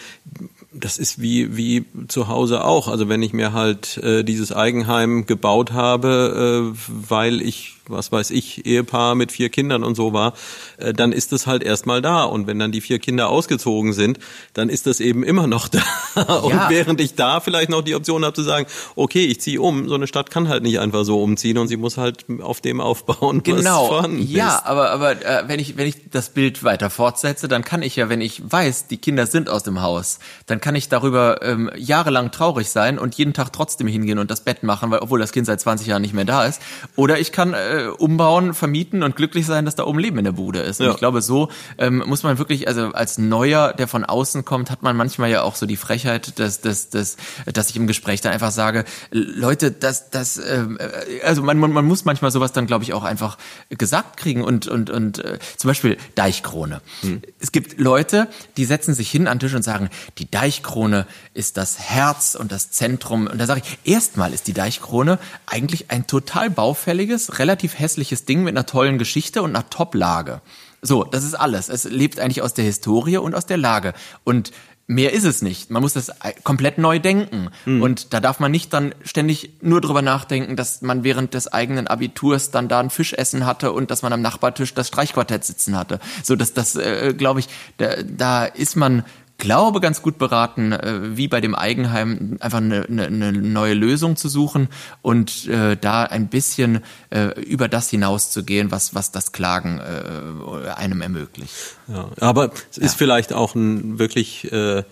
das 0.73 0.99
ist 0.99 1.21
wie, 1.21 1.57
wie 1.57 1.85
zu 2.09 2.29
Hause 2.29 2.65
auch. 2.65 2.89
Also 2.89 3.09
wenn 3.09 3.23
ich 3.23 3.33
mir 3.33 3.53
halt 3.53 3.97
äh, 3.99 4.23
dieses 4.23 4.53
Eigenheim 4.53 5.27
gebaut 5.27 5.73
habe, 5.73 6.75
äh, 6.75 6.79
weil 6.89 7.41
ich 7.41 7.78
was 7.89 8.13
weiß 8.13 8.31
ich, 8.31 8.67
Ehepaar 8.67 9.15
mit 9.15 9.33
vier 9.33 9.49
Kindern 9.49 9.85
und 9.85 9.95
so 9.95 10.13
war, 10.13 10.35
äh, 10.79 10.93
dann 10.93 11.13
ist 11.13 11.33
es 11.33 11.47
halt 11.47 11.63
erstmal 11.63 12.03
da. 12.03 12.25
Und 12.25 12.47
wenn 12.47 12.59
dann 12.59 12.73
die 12.73 12.81
vier 12.81 12.99
Kinder 12.99 13.29
ausgezogen 13.29 13.93
sind, 13.93 14.19
dann 14.55 14.69
ist 14.69 14.87
das 14.87 15.01
eben 15.01 15.23
immer 15.23 15.47
noch 15.47 15.69
da. 16.15 16.35
Und 16.43 16.55
ja. 16.55 16.71
während 16.71 17.01
ich 17.01 17.15
da 17.15 17.41
vielleicht 17.41 17.71
noch 17.71 17.83
die 17.83 17.95
Option 17.95 18.25
habe 18.25 18.35
zu 18.35 18.43
sagen, 18.43 18.67
okay, 18.97 19.25
ich 19.27 19.41
ziehe 19.41 19.61
um, 19.61 19.89
so 19.89 19.95
eine 19.95 20.07
Stadt 20.07 20.31
kann 20.31 20.49
halt 20.49 20.63
nicht 20.63 20.79
einfach 20.81 21.05
so 21.05 21.23
umziehen 21.23 21.59
und 21.59 21.69
sie 21.69 21.77
muss 21.77 21.97
halt 21.97 22.27
auf 22.41 22.61
dem 22.61 22.81
aufbauen, 22.81 23.43
genau. 23.43 23.83
was 23.83 23.89
vorhanden 23.89 24.27
Ja, 24.27 24.57
ist. 24.57 24.67
aber, 24.67 24.91
aber 24.91 25.25
äh, 25.25 25.45
wenn, 25.47 25.61
ich, 25.61 25.77
wenn 25.77 25.87
ich 25.87 26.11
das 26.11 26.31
Bild 26.31 26.65
weiter 26.65 26.91
fortsetze, 26.91 27.49
dann 27.49 27.65
kann 27.65 27.83
ich 27.83 27.97
ja, 27.97 28.09
wenn 28.09 28.21
ich 28.21 28.43
weiß, 28.51 28.87
die 28.89 28.99
Kinder 28.99 29.27
sind 29.27 29.49
aus 29.49 29.63
dem 29.63 29.83
Haus, 29.83 30.19
dann 30.47 30.61
kann 30.61 30.75
ich 30.75 30.89
darüber 30.89 31.43
ähm, 31.43 31.71
jahrelang 31.77 32.31
traurig 32.31 32.71
sein 32.71 32.99
und 32.99 33.15
jeden 33.17 33.33
Tag 33.33 33.53
trotzdem 33.53 33.87
hingehen 33.87 34.19
und 34.19 34.31
das 34.31 34.43
Bett 34.43 34.63
machen, 34.63 34.91
weil 34.91 35.01
obwohl 35.01 35.21
das 35.21 35.33
Kind 35.33 35.47
seit 35.47 35.61
20 35.61 35.87
Jahren 35.87 36.03
nicht 36.03 36.15
mehr 36.15 36.25
da 36.25 36.45
ist. 36.45 36.61
Oder 36.97 37.19
ich 37.19 37.33
kann 37.33 37.55
äh, 37.55 37.78
äh, 37.79 37.87
umbauen, 37.87 38.55
vermieten 38.55 39.03
und 39.03 39.17
glücklich 39.17 39.47
sein, 39.47 39.65
dass 39.65 39.75
da 39.75 39.85
oben 39.85 39.99
Leben 39.99 40.19
in 40.19 40.25
der 40.25 40.33
Bude 40.33 40.61
ist. 40.61 40.81
Und 40.81 40.87
ja. 40.87 40.93
ich 40.93 40.99
glaube, 40.99 41.23
so 41.23 41.49
ähm, 41.79 42.03
muss 42.07 42.23
man 42.23 42.39
wirklich, 42.39 42.69
also 42.69 42.93
als 42.93 43.19
Neuer, 43.19 43.73
der 43.73 43.89
von 43.89 44.05
außen 44.05 44.45
kommt, 44.45 44.71
hat 44.71 44.83
man 44.83 44.97
manchmal 44.97 45.31
ja 45.31 45.43
auch 45.43 45.57
so 45.57 45.67
die 45.67 45.77
Frechheit, 45.77 46.39
dass, 46.39 46.61
dass, 46.61 46.91
dass, 46.91 47.17
dass 47.47 47.71
ich 47.71 47.77
im 47.77 47.87
Gespräch 47.87 48.21
dann 48.21 48.33
einfach 48.33 48.51
sage, 48.51 48.85
Leute, 49.11 49.71
das, 49.71 50.11
das, 50.11 50.39
ähm, 50.39 50.79
äh, 50.79 51.23
also 51.23 51.43
man, 51.43 51.59
man, 51.59 51.73
man 51.73 51.85
muss 51.85 52.05
manchmal 52.05 52.31
sowas 52.31 52.53
dann, 52.53 52.67
glaube 52.67 52.85
ich, 52.85 52.93
auch 52.93 53.05
einfach 53.05 53.39
gesagt 53.71 54.17
kriegen 54.17 54.43
und, 54.43 54.67
und, 54.67 54.91
und 54.91 55.25
äh, 55.25 55.39
zum 55.57 55.69
Beispiel 55.69 55.97
Deichkrone. 56.15 56.81
Hm. 57.01 57.23
Es 57.41 57.53
gibt 57.53 57.79
Leute, 57.79 58.29
die 58.57 58.65
setzen 58.65 58.95
sich 58.95 59.11
hin 59.11 59.27
an 59.29 59.39
den 59.39 59.41
Tisch 59.41 59.55
und 59.55 59.63
sagen, 59.63 59.91
die 60.19 60.31
Deichkrone 60.31 61.07
ist 61.35 61.57
das 61.57 61.79
Herz 61.79 62.35
und 62.35 62.53
das 62.53 62.71
Zentrum. 62.71 63.27
Und 63.27 63.39
da 63.39 63.47
sage 63.47 63.63
ich, 63.65 63.79
erstmal 63.91 64.33
ist 64.33 64.47
die 64.47 64.53
Deichkrone 64.53 65.19
eigentlich 65.47 65.91
ein 65.91 66.07
total 66.07 66.51
baufälliges, 66.51 67.39
relativ 67.39 67.68
hässliches 67.77 68.25
Ding 68.25 68.45
mit 68.45 68.57
einer 68.57 68.67
tollen 68.67 68.99
Geschichte 68.99 69.43
und 69.43 69.51
einer 69.51 69.69
Top-Lage. 69.69 70.41
So, 70.81 71.05
das 71.05 71.25
ist 71.25 71.35
alles. 71.35 71.69
Es 71.69 71.85
lebt 71.85 72.21
eigentlich 72.21 72.43
aus 72.43 72.55
der 72.55 72.65
Historie 72.65 73.17
und 73.17 73.35
aus 73.35 73.47
der 73.47 73.57
Lage. 73.57 73.95
Und 74.23 74.53
mehr 74.87 75.13
ist 75.13 75.25
es 75.25 75.43
nicht. 75.43 75.71
Man 75.71 75.83
muss 75.83 75.93
das 75.93 76.11
komplett 76.45 76.79
neu 76.79 76.99
denken. 76.99 77.51
Mhm. 77.67 77.83
Und 77.83 78.15
da 78.15 78.21
darf 78.21 78.41
man 78.41 78.51
nicht 78.51 78.73
dann 78.73 78.95
ständig 79.05 79.51
nur 79.61 79.81
drüber 79.81 80.03
nachdenken, 80.03 80.57
dass 80.57 80.83
man 80.83 81.05
während 81.05 81.35
des 81.35 81.53
eigenen 81.53 81.87
Abiturs 81.87 82.51
dann 82.51 82.69
da 82.69 82.81
ein 82.81 82.91
Fischessen 82.91 83.45
hatte 83.45 83.73
und 83.73 83.91
dass 83.91 84.03
man 84.03 84.13
am 84.13 84.23
Nachbartisch 84.23 84.75
das 84.75 84.89
Streichquartett 84.89 85.45
sitzen 85.45 85.77
hatte. 85.77 86.01
So, 86.23 86.37
dass 86.37 86.55
das, 86.55 86.75
äh, 86.75 87.15
glaube 87.17 87.41
ich, 87.41 87.49
da, 87.77 88.03
da 88.03 88.45
ist 88.47 88.77
man 88.77 89.05
glaube, 89.39 89.81
ganz 89.81 90.03
gut 90.03 90.19
beraten, 90.19 90.73
äh, 90.73 91.17
wie 91.17 91.29
bei 91.29 91.41
dem 91.41 91.55
Eigenheim, 91.55 92.37
einfach 92.41 92.59
eine, 92.59 92.85
eine, 92.87 93.33
neue 93.33 93.75
Lösung 93.75 94.17
zu 94.17 94.29
suchen 94.29 94.69
und 95.01 95.47
äh, 95.47 95.77
da 95.77 96.03
ein 96.03 96.29
bisschen 96.29 96.81
äh, 97.11 97.41
über 97.41 97.69
das 97.69 97.89
hinauszugehen, 97.89 98.71
was, 98.71 98.95
was 98.95 99.13
das 99.13 99.33
Klagen 99.33 99.79
äh, 99.79 100.71
einem 100.71 101.01
ermöglicht. 101.01 101.55
Ja, 101.87 102.11
aber 102.21 102.51
es 102.71 102.79
ist 102.79 102.93
ja. 102.93 102.99
vielleicht 102.99 103.33
auch 103.33 103.55
ein 103.55 103.99
wirklich 103.99 104.53
äh, 104.53 104.83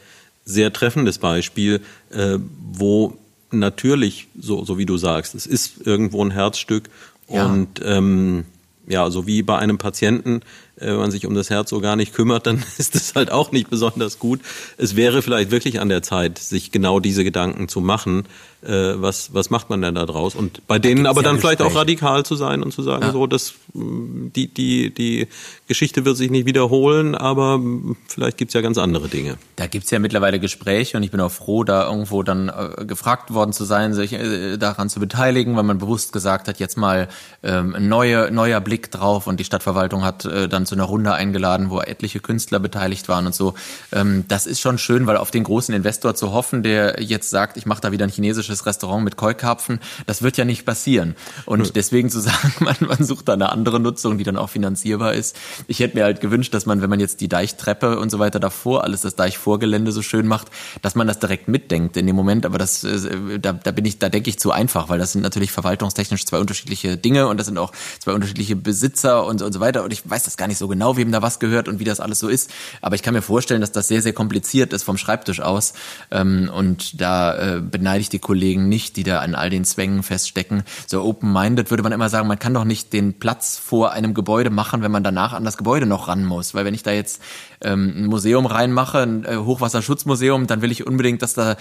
sehr 0.45 0.73
treffendes 0.73 1.19
Beispiel, 1.19 1.83
äh, 2.11 2.39
wo 2.73 3.19
natürlich, 3.51 4.29
so, 4.39 4.65
so 4.65 4.79
wie 4.79 4.87
du 4.87 4.97
sagst, 4.97 5.35
es 5.35 5.47
ist 5.47 5.87
irgendwo 5.87 6.25
ein 6.25 6.31
Herzstück 6.31 6.89
ja. 7.29 7.47
und 7.47 7.81
ähm, 7.85 8.45
ja, 8.87 9.11
so 9.11 9.27
wie 9.27 9.43
bei 9.43 9.59
einem 9.59 9.79
Patienten, 9.79 10.43
wenn 10.77 10.97
man 10.97 11.11
sich 11.11 11.27
um 11.27 11.35
das 11.35 11.51
Herz 11.51 11.71
so 11.71 11.81
gar 11.81 11.97
nicht 11.97 12.15
kümmert, 12.15 12.47
dann 12.47 12.63
ist 12.79 12.95
das 12.95 13.15
halt 13.15 13.31
auch 13.31 13.53
nicht 13.53 13.71
besonders 13.71 14.19
gut. 14.19 14.41
Es 14.77 14.97
wäre 14.97 15.23
vielleicht 15.23 15.51
wirklich 15.51 15.81
an 15.81 15.89
der 15.89 16.03
Zeit, 16.03 16.39
sich 16.39 16.71
genau 16.71 17.01
diese 17.01 17.25
Gedanken 17.25 17.69
zu 17.69 17.81
machen, 17.81 18.27
äh, 18.67 19.01
was, 19.01 19.33
was 19.33 19.51
macht 19.51 19.71
man 19.71 19.83
denn 19.83 19.95
da 19.95 20.07
draus? 20.07 20.35
Und 20.35 20.67
bei 20.67 20.79
denen 20.79 21.07
aber 21.07 21.23
dann 21.23 21.39
vielleicht 21.39 21.63
auch 21.63 21.75
radikal 21.75 22.25
zu 22.25 22.35
sein 22.35 22.63
und 22.63 22.73
zu 22.73 22.83
sagen, 22.83 23.03
ja. 23.03 23.13
so, 23.13 23.27
dass 23.27 23.55
die, 23.75 24.49
die, 24.49 24.93
die 24.93 25.29
Geschichte 25.69 26.05
wird 26.05 26.17
sich 26.17 26.31
nicht 26.31 26.47
wiederholen, 26.47 27.15
aber 27.15 27.61
vielleicht 28.09 28.39
gibt's 28.39 28.55
ja 28.55 28.61
ganz 28.61 28.79
andere 28.79 29.09
Dinge. 29.09 29.37
Da 29.57 29.67
gibt's 29.67 29.91
ja 29.91 29.99
mittlerweile 29.99 30.41
Gespräche 30.41 30.97
und 30.97 31.03
ich 31.03 31.11
bin 31.11 31.21
auch 31.21 31.31
froh, 31.31 31.65
da 31.65 31.89
irgendwo 31.89 32.23
dann 32.23 32.49
äh, 32.49 32.85
gefragt 32.85 33.33
worden 33.33 33.53
zu 33.53 33.65
sein, 33.65 33.95
sich 33.95 34.13
äh, 34.15 34.57
daran 34.57 34.89
zu 34.89 35.01
beteiligen, 35.01 35.57
weil 35.57 35.65
man 35.65 35.79
bewusst 35.79 36.13
gesagt 36.13 36.49
hat, 36.49 36.59
jetzt 36.59 36.77
mal 36.77 37.09
ähm, 37.43 37.75
ein 37.75 37.89
neue, 37.89 38.31
neuer 38.31 38.61
Blick 38.61 38.91
drauf 38.91 39.27
und 39.27 39.39
die 39.39 39.45
Stadtverwaltung 39.45 40.05
hat 40.05 40.25
äh, 40.25 40.49
dann 40.49 40.66
zu 40.67 40.75
einer 40.75 40.85
Runde 40.85 41.13
eingeladen, 41.13 41.71
wo 41.71 41.81
etliche 41.81 42.21
Künstler 42.21 42.59
beteiligt 42.59 43.09
waren 43.09 43.27
und 43.27 43.35
so. 43.35 43.55
Ähm, 43.93 44.25
das 44.29 44.47
ist 44.47 44.61
schon 44.61 44.79
schön, 44.79 45.07
weil 45.07 45.17
auf 45.17 45.31
den 45.31 45.45
großen 45.45 45.75
Investor 45.75 46.15
zu 46.15 46.33
hoffen, 46.33 46.63
der 46.63 47.03
jetzt 47.03 47.31
sagt, 47.31 47.57
ich 47.57 47.67
mache 47.67 47.81
da 47.81 47.93
wieder 47.93 48.05
ein 48.05 48.11
chinesisches 48.11 48.67
Restaurant 48.67 49.05
mit 49.05 49.17
Keukarpfen, 49.17 49.81
das 50.07 50.23
wird 50.23 50.37
ja 50.37 50.45
nicht 50.45 50.65
passieren. 50.65 51.15
Und 51.45 51.77
deswegen 51.77 52.11
zu 52.11 52.21
sagen, 52.27 52.53
man, 52.61 52.77
man 52.81 53.05
sucht 53.05 53.29
da 53.29 53.35
eine 53.35 53.51
andere 53.51 53.81
Nutzung, 53.81 54.19
die 54.19 54.25
dann 54.25 54.37
auch 54.37 54.51
finanzierbar 54.51 55.15
ist. 55.15 55.37
Ich 55.67 55.81
hätte 55.81 55.97
mir 55.97 56.05
halt 56.05 56.21
gewünscht, 56.21 56.55
dass 56.55 56.67
man, 56.67 56.83
wenn 56.83 56.91
man 56.91 57.01
jetzt 57.01 57.21
die 57.21 57.29
Deichtreppe 57.29 57.99
und 57.99 58.11
so 58.11 58.19
weiter 58.19 58.41
davor, 58.41 58.85
alles 58.85 59.03
das 59.03 59.15
Deichvorgelände 59.15 59.93
so 59.93 60.03
schön 60.03 60.27
macht, 60.27 60.49
dass 60.83 60.95
man 60.95 61.07
das 61.07 61.19
direkt 61.19 61.49
mitdenkt 61.49 61.97
in 61.97 62.07
dem 62.07 62.17
Moment. 62.17 62.47
Aber 62.47 62.59
das, 62.59 62.85
äh, 62.85 63.39
da, 63.39 63.53
da 63.53 63.71
bin 63.71 63.85
ich, 63.85 63.99
da 63.99 64.09
denke 64.09 64.31
ich 64.31 64.39
zu 64.39 64.51
einfach, 64.51 64.89
weil 64.89 64.99
das 64.99 65.13
sind 65.13 65.23
natürlich 65.23 65.53
verwaltungstechnisch 65.53 66.25
zwei 66.27 66.39
unterschiedliche 66.39 66.97
Dinge 66.97 67.29
und 67.29 67.39
das 67.39 67.47
sind 67.47 67.59
auch 67.59 67.73
zwei 68.01 68.13
unterschiedliche 68.13 68.57
Besitzer 68.57 69.25
und, 69.25 69.43
und 69.43 69.53
so 69.53 69.61
weiter. 69.61 69.85
Und 69.85 69.93
ich 69.93 70.09
weiß 70.09 70.25
das 70.25 70.37
gar 70.37 70.49
nicht 70.49 70.56
so 70.57 70.69
genau, 70.69 70.97
wem 70.97 71.13
da 71.13 71.23
was 71.23 71.39
gehört 71.39 71.69
und 71.69 71.79
wie 71.79 71.85
das 71.85 72.01
alles 72.01 72.19
so 72.19 72.29
ist. 72.29 72.51
Aber 72.81 72.95
ich 72.95 73.03
kann 73.03 73.15
mir 73.15 73.23
vorstellen, 73.23 73.61
dass 73.61 73.73
das 73.73 73.89
sehr, 73.89 74.03
sehr 74.03 74.13
kompliziert 74.13 74.73
ist 74.73 74.83
vom 74.83 74.97
Schreibtisch 74.97 75.41
aus. 75.41 75.75
Ähm, 76.11 76.51
und 76.53 77.01
da 77.01 77.57
äh, 77.57 77.61
beneide 77.61 78.01
ich 78.01 78.09
die 78.09 78.19
Kollegen 78.19 78.37
Kollegen 78.37 78.69
nicht, 78.69 78.97
die 78.97 79.03
da 79.03 79.21
an 79.21 79.35
all 79.35 79.51
den 79.51 79.65
Zwängen 79.65 80.03
feststecken. 80.03 80.63
So 80.87 81.03
open-minded 81.03 81.71
würde 81.71 81.83
man 81.83 81.93
immer 81.93 82.09
sagen, 82.09 82.29
man 82.29 82.39
kann 82.39 82.55
doch 82.55 82.65
nicht 82.65 82.93
den 82.93 83.19
Platz 83.19 83.59
vor 83.59 83.93
einem 83.93 84.15
Gebäude 84.15 84.51
machen, 84.51 84.83
wenn 84.83 84.91
man 84.91 85.03
danach 85.03 85.33
an 85.33 85.45
das 85.45 85.57
Gebäude 85.57 85.87
noch 85.87 86.09
ran 86.09 86.25
muss. 86.25 86.55
Weil 86.55 86.65
wenn 86.65 86.75
ich 86.75 86.83
da 86.83 86.93
jetzt 86.93 87.23
ähm, 87.61 87.95
ein 87.97 88.07
Museum 88.07 88.47
reinmache, 88.47 88.99
ein 88.99 89.25
äh, 89.25 89.37
Hochwasserschutzmuseum, 89.37 90.47
dann 90.47 90.63
will 90.63 90.71
ich 90.71 90.87
unbedingt, 90.87 91.23
dass 91.23 91.35
da, 91.35 91.57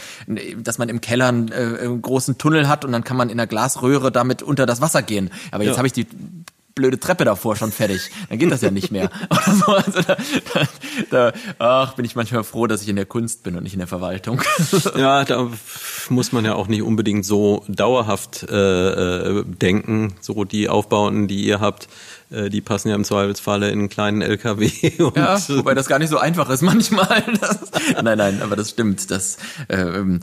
dass 0.58 0.78
man 0.78 0.90
im 0.90 1.02
Keller 1.02 1.30
einen, 1.30 1.52
äh, 1.52 1.80
einen 1.82 2.02
großen 2.02 2.38
Tunnel 2.38 2.68
hat 2.68 2.86
und 2.86 2.92
dann 2.92 3.04
kann 3.04 3.18
man 3.18 3.30
in 3.30 3.38
der 3.38 3.48
Glasröhre 3.48 4.12
damit 4.12 4.44
unter 4.44 4.66
das 4.66 4.82
Wasser 4.82 5.02
gehen. 5.02 5.30
Aber 5.52 5.64
jetzt 5.64 5.74
ja. 5.74 5.78
habe 5.78 5.88
ich 5.88 5.94
die 5.94 6.08
blöde 6.76 7.00
Treppe 7.00 7.24
davor 7.24 7.56
schon 7.56 7.72
fertig. 7.72 8.12
Dann 8.28 8.38
geht 8.38 8.52
das 8.52 8.62
ja 8.62 8.70
nicht 8.70 8.92
mehr. 8.92 9.10
so. 9.66 9.72
also 9.72 10.02
da, 10.02 10.18
da, 10.54 10.68
da, 11.10 11.34
ach, 11.58 11.94
bin 11.94 12.04
ich 12.04 12.18
manchmal 12.18 12.44
froh, 12.44 12.68
dass 12.68 12.82
ich 12.82 12.90
in 12.90 12.98
der 12.98 13.06
Kunst 13.06 13.44
bin 13.44 13.56
und 13.56 13.64
nicht 13.64 13.74
in 13.74 13.80
der 13.80 13.88
Verwaltung. 13.88 14.42
ja, 14.98 15.24
da 15.24 15.50
muss 16.10 16.34
man 16.34 16.44
ja 16.44 16.54
auch 16.54 16.68
nicht 16.68 16.82
unbedingt 16.82 17.26
so 17.26 17.64
dauerhaft 17.70 18.44
äh, 18.50 19.40
äh, 19.40 19.44
denken. 19.46 20.16
So 20.20 20.44
die 20.44 20.68
Aufbauten, 20.68 21.30
die 21.30 21.46
ihr 21.46 21.62
habt, 21.62 21.88
äh, 22.30 22.50
die 22.50 22.60
passen 22.60 22.90
ja 22.90 22.96
im 22.96 23.06
Zweifelsfalle 23.06 23.70
in 23.70 23.80
einen 23.80 23.90
kleinen 23.90 24.22
LKW. 24.22 24.70
Ja, 25.16 25.40
wobei 25.48 25.76
das 25.76 25.88
gar 25.88 26.00
nicht 26.00 26.10
so 26.10 26.18
einfach 26.18 26.50
ist 26.50 26.62
manchmal. 26.62 27.24
Das, 27.40 27.72
nein, 28.02 28.18
nein, 28.18 28.42
aber 28.42 28.56
das 28.58 28.72
stimmt. 28.72 29.12
Das 29.12 29.38
ähm, 29.70 30.20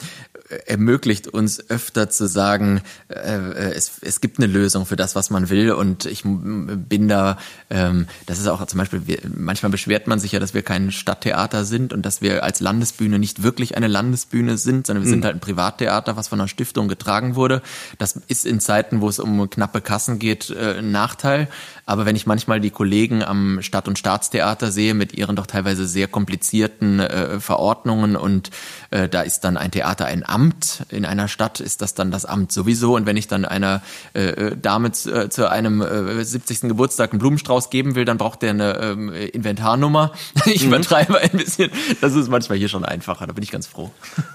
ermöglicht 0.67 1.29
uns 1.29 1.71
öfter 1.71 2.11
zu 2.11 2.27
sagen, 2.27 2.83
äh, 3.09 3.15
äh, 3.15 3.73
es, 3.75 3.93
es 4.01 4.21
gibt 4.21 4.39
eine 4.39 4.47
Lösung 4.47 4.87
für 4.87 4.97
das, 4.97 5.15
was 5.15 5.31
man 5.31 5.51
will. 5.51 5.73
Und 5.73 6.07
ich 6.07 6.23
bin 6.25 7.09
da, 7.09 7.39
ähm, 7.71 8.07
das 8.27 8.39
ist 8.39 8.47
auch 8.49 8.65
zum 8.67 8.79
Beispiel, 8.79 9.07
wir, 9.07 9.19
manchmal 9.37 9.71
beschwert 9.71 10.07
man 10.07 10.19
sich 10.19 10.33
ja, 10.33 10.41
dass 10.41 10.55
wir 10.55 10.63
kein 10.63 10.93
Stadttheater 10.93 11.65
sind 11.65 11.93
und 11.93 12.05
dass 12.05 12.23
wir 12.23 12.45
als 12.45 12.61
Landesbühne 12.61 13.19
nicht 13.19 13.43
wirklich 13.43 13.77
eine 13.77 13.89
Landesbühne 13.89 14.59
sind, 14.59 14.87
sondern 14.87 15.05
wir 15.05 15.11
sind 15.11 15.21
mhm. 15.21 15.25
halt 15.25 15.37
ein 15.37 15.41
Privattheater, 15.41 16.17
was 16.17 16.29
von 16.29 16.41
einer 16.41 16.49
Stiftung 16.49 16.89
getragen 16.89 17.35
wurde. 17.35 17.63
Das 17.99 18.17
ist 18.29 18.47
in 18.47 18.61
Zeiten, 18.61 19.01
wo 19.01 19.09
es 19.09 19.19
um 19.19 19.49
knappe 19.49 19.81
Kassen 19.81 20.19
geht, 20.19 20.51
äh, 20.51 20.79
ein 20.79 20.93
Nachteil. 20.93 21.49
Aber 21.93 22.07
wenn 22.07 22.17
ich 22.17 22.25
manchmal 22.25 22.59
die 22.59 22.71
Kollegen 22.71 23.23
am 23.23 23.61
Stadt- 23.61 23.87
und 23.87 23.99
Staatstheater 23.99 24.73
sehe 24.73 24.95
mit 24.95 25.13
ihren 25.13 25.37
doch 25.37 25.47
teilweise 25.47 25.87
sehr 25.87 26.09
komplizierten 26.09 27.01
äh, 27.01 27.39
Verordnungen 27.39 28.17
und 28.17 28.49
äh, 28.91 29.11
da 29.11 29.21
ist 29.21 29.41
dann 29.41 29.59
ein 29.59 29.73
Theater 29.73 30.07
ein 30.07 30.27
Amt, 30.27 30.87
in 30.89 31.05
einer 31.05 31.29
Stadt 31.29 31.61
ist 31.61 31.83
das 31.83 31.93
dann 31.93 32.11
das 32.11 32.25
Amt 32.25 32.51
sowieso 32.51 32.97
und 32.97 33.05
wenn 33.05 33.19
ich 33.19 33.29
dann 33.29 33.45
einer 33.45 33.83
äh, 34.15 34.23
äh 34.23 34.57
Dame 34.57 34.93
zu, 34.93 35.13
äh, 35.13 35.29
zu 35.29 35.51
einem 35.51 35.83
äh, 35.83 36.25
70. 36.25 36.63
Geburtstag 36.63 37.13
einen 37.13 37.19
Blumenstrauß 37.19 37.69
geben 37.69 37.95
will, 37.95 38.07
dann 38.07 38.17
braucht 38.17 38.41
der 38.41 38.51
eine 38.51 38.79
ähm, 38.79 39.13
Inventarnummer. 39.13 40.13
ich 40.47 40.63
mhm. 40.63 40.69
übertreibe 40.69 41.19
ein 41.19 41.33
bisschen. 41.33 41.71
Das 42.01 42.15
ist 42.15 42.31
manchmal 42.31 42.57
hier 42.57 42.71
schon 42.71 42.87
einfacher, 42.87 43.27
da 43.27 43.35
bin 43.35 43.45
ich 43.45 43.51
ganz 43.51 43.67
froh. 43.67 43.91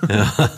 Ja. 0.07 0.31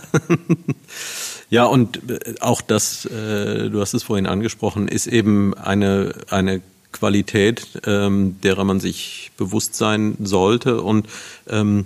Ja, 1.51 1.65
und 1.65 2.11
äh, 2.11 2.35
auch 2.41 2.61
das, 2.61 3.05
äh, 3.05 3.69
du 3.69 3.81
hast 3.81 3.95
es 3.95 4.03
vorhin 4.03 4.27
angesprochen, 4.27 4.87
ist 4.87 5.07
eben 5.07 5.55
eine, 5.55 6.13
eine 6.29 6.61
Qualität, 6.91 7.67
ähm, 7.85 8.39
derer 8.41 8.63
man 8.63 8.79
sich 8.79 9.31
bewusst 9.37 9.75
sein 9.75 10.17
sollte. 10.19 10.81
Und 10.81 11.07
ähm, 11.47 11.85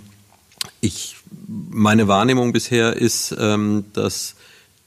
ich, 0.80 1.16
meine 1.70 2.08
Wahrnehmung 2.08 2.52
bisher 2.52 2.96
ist, 2.96 3.34
ähm, 3.38 3.84
dass 3.92 4.36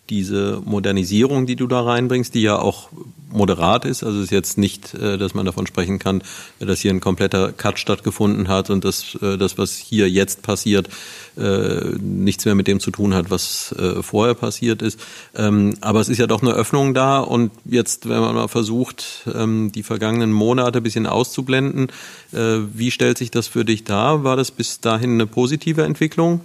diese 0.10 0.62
Modernisierung, 0.66 1.46
die 1.46 1.56
du 1.56 1.68
da 1.68 1.82
reinbringst, 1.82 2.34
die 2.34 2.42
ja 2.42 2.58
auch 2.58 2.90
moderat 3.30 3.86
ist, 3.86 4.04
also 4.04 4.22
ist 4.22 4.32
jetzt 4.32 4.58
nicht, 4.58 4.94
äh, 4.94 5.18
dass 5.18 5.34
man 5.34 5.46
davon 5.46 5.68
sprechen 5.68 6.00
kann, 6.00 6.22
dass 6.60 6.80
hier 6.80 6.92
ein 6.92 7.00
kompletter 7.00 7.52
Cut 7.52 7.80
stattgefunden 7.80 8.48
hat 8.48 8.70
und 8.70 8.86
dass 8.86 9.16
äh, 9.22 9.38
das, 9.38 9.58
was 9.58 9.76
hier 9.76 10.10
jetzt 10.10 10.42
passiert, 10.42 10.90
äh, 11.38 11.96
nichts 12.00 12.46
mehr 12.46 12.56
mit 12.56 12.68
dem 12.68 12.80
zu 12.80 12.92
tun 12.92 13.14
hat, 13.14 13.30
was 13.30 13.76
vorher 14.02 14.34
passiert 14.34 14.82
ist. 14.82 15.00
Ähm, 15.36 15.76
aber 15.82 16.00
es 16.00 16.10
ist 16.10 16.18
ja 16.18 16.28
doch 16.28 16.42
eine 16.42 16.52
Öffnung 16.52 16.94
da 16.94 17.20
und 17.20 17.52
jetzt, 17.66 18.10
wenn 18.10 18.20
man 18.20 18.34
mal 18.34 18.48
versucht, 18.48 19.28
ähm, 19.34 19.72
die 19.72 19.84
vergangenen 19.84 20.32
Monate 20.32 20.80
ein 20.80 20.84
bisschen 20.84 21.06
auszublenden, 21.06 21.88
wie 22.32 22.92
stellt 22.92 23.18
sich 23.18 23.32
das 23.32 23.48
für 23.48 23.64
dich 23.64 23.84
dar? 23.84 24.24
War 24.24 24.36
das 24.36 24.52
bis 24.52 24.82
dahin 24.82 25.14
eine 25.14 25.28
positive 25.28 25.84
Entwicklung? 25.84 26.42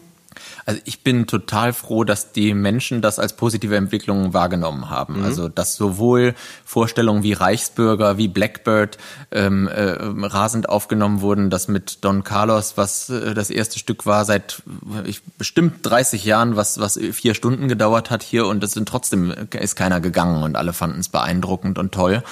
Also 0.66 0.80
ich 0.84 1.02
bin 1.02 1.26
total 1.26 1.72
froh, 1.72 2.04
dass 2.04 2.32
die 2.32 2.54
Menschen 2.54 3.02
das 3.02 3.18
als 3.18 3.34
positive 3.34 3.76
Entwicklung 3.76 4.34
wahrgenommen 4.34 4.90
haben. 4.90 5.18
Mhm. 5.18 5.24
Also 5.24 5.48
dass 5.48 5.76
sowohl 5.76 6.34
Vorstellungen 6.64 7.22
wie 7.22 7.32
Reichsbürger, 7.32 8.18
wie 8.18 8.28
Blackbird 8.28 8.98
ähm, 9.30 9.68
äh, 9.68 9.96
rasend 10.26 10.68
aufgenommen 10.68 11.20
wurden, 11.20 11.50
dass 11.50 11.68
mit 11.68 12.04
Don 12.04 12.24
Carlos, 12.24 12.74
was 12.76 13.10
äh, 13.10 13.34
das 13.34 13.50
erste 13.50 13.78
Stück 13.78 14.06
war, 14.06 14.24
seit 14.24 14.62
ich, 15.04 15.22
bestimmt 15.38 15.78
30 15.82 16.24
Jahren, 16.24 16.56
was, 16.56 16.80
was 16.80 16.98
vier 17.12 17.34
Stunden 17.34 17.68
gedauert 17.68 18.10
hat 18.10 18.22
hier 18.22 18.46
und 18.46 18.62
es 18.64 18.72
sind 18.72 18.88
trotzdem 18.88 19.32
ist 19.52 19.76
keiner 19.76 20.00
gegangen 20.00 20.42
und 20.42 20.56
alle 20.56 20.72
fanden 20.72 21.00
es 21.00 21.08
beeindruckend 21.08 21.78
und 21.78 21.92
toll. 21.92 22.22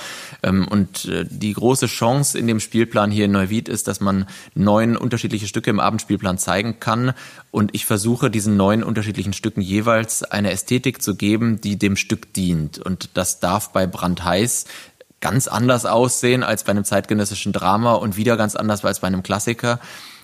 Ähm, 0.42 0.66
und 0.68 1.06
äh, 1.06 1.26
die 1.28 1.52
große 1.52 1.86
Chance 1.86 2.38
in 2.38 2.46
dem 2.46 2.60
Spielplan 2.60 3.10
hier 3.10 3.26
in 3.26 3.32
Neuwied 3.32 3.68
ist, 3.68 3.88
dass 3.88 4.00
man 4.00 4.26
neun 4.54 4.96
unterschiedliche 4.96 5.46
Stücke 5.46 5.70
im 5.70 5.80
Abendspielplan 5.80 6.38
zeigen 6.38 6.80
kann 6.80 7.12
und 7.50 7.74
ich 7.74 7.84
versuche 7.84 8.30
diesen 8.30 8.56
neun 8.56 8.82
unterschiedlichen 8.82 9.32
Stücken 9.32 9.60
jeweils 9.60 10.22
eine 10.22 10.50
Ästhetik 10.50 11.02
zu 11.02 11.16
geben, 11.16 11.60
die 11.60 11.78
dem 11.78 11.96
Stück 11.96 12.32
dient. 12.32 12.78
Und 12.78 13.10
das 13.14 13.40
darf 13.40 13.70
bei 13.72 13.86
Brandheiß 13.86 14.66
ganz 15.20 15.48
anders 15.48 15.84
aussehen 15.84 16.42
als 16.42 16.64
bei 16.64 16.70
einem 16.70 16.84
zeitgenössischen 16.84 17.52
Drama 17.52 17.94
und 17.94 18.16
wieder 18.16 18.36
ganz 18.36 18.56
anders 18.56 18.84
als 18.84 19.00
bei 19.00 19.08
einem 19.08 19.22
Klassiker. 19.22 19.80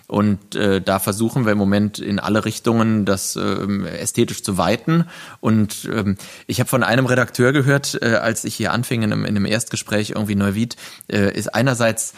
Und 0.07 0.55
äh, 0.55 0.81
da 0.81 0.99
versuchen 0.99 1.45
wir 1.45 1.51
im 1.51 1.57
Moment 1.57 1.99
in 1.99 2.19
alle 2.19 2.45
Richtungen 2.45 3.03
das 3.03 3.35
ähm, 3.35 3.85
ästhetisch 3.85 4.41
zu 4.41 4.57
weiten. 4.57 5.03
Und 5.41 5.89
ähm, 5.91 6.15
ich 6.47 6.61
habe 6.61 6.69
von 6.69 6.83
einem 6.83 7.05
Redakteur 7.05 7.51
gehört, 7.51 7.99
äh, 8.01 8.15
als 8.15 8.45
ich 8.45 8.55
hier 8.55 8.71
anfing 8.71 9.03
in 9.03 9.11
einem, 9.11 9.25
in 9.25 9.35
einem 9.35 9.45
Erstgespräch 9.45 10.11
irgendwie 10.11 10.35
Neuwied, 10.35 10.77
äh, 11.11 11.37
ist 11.37 11.53
einerseits 11.53 12.13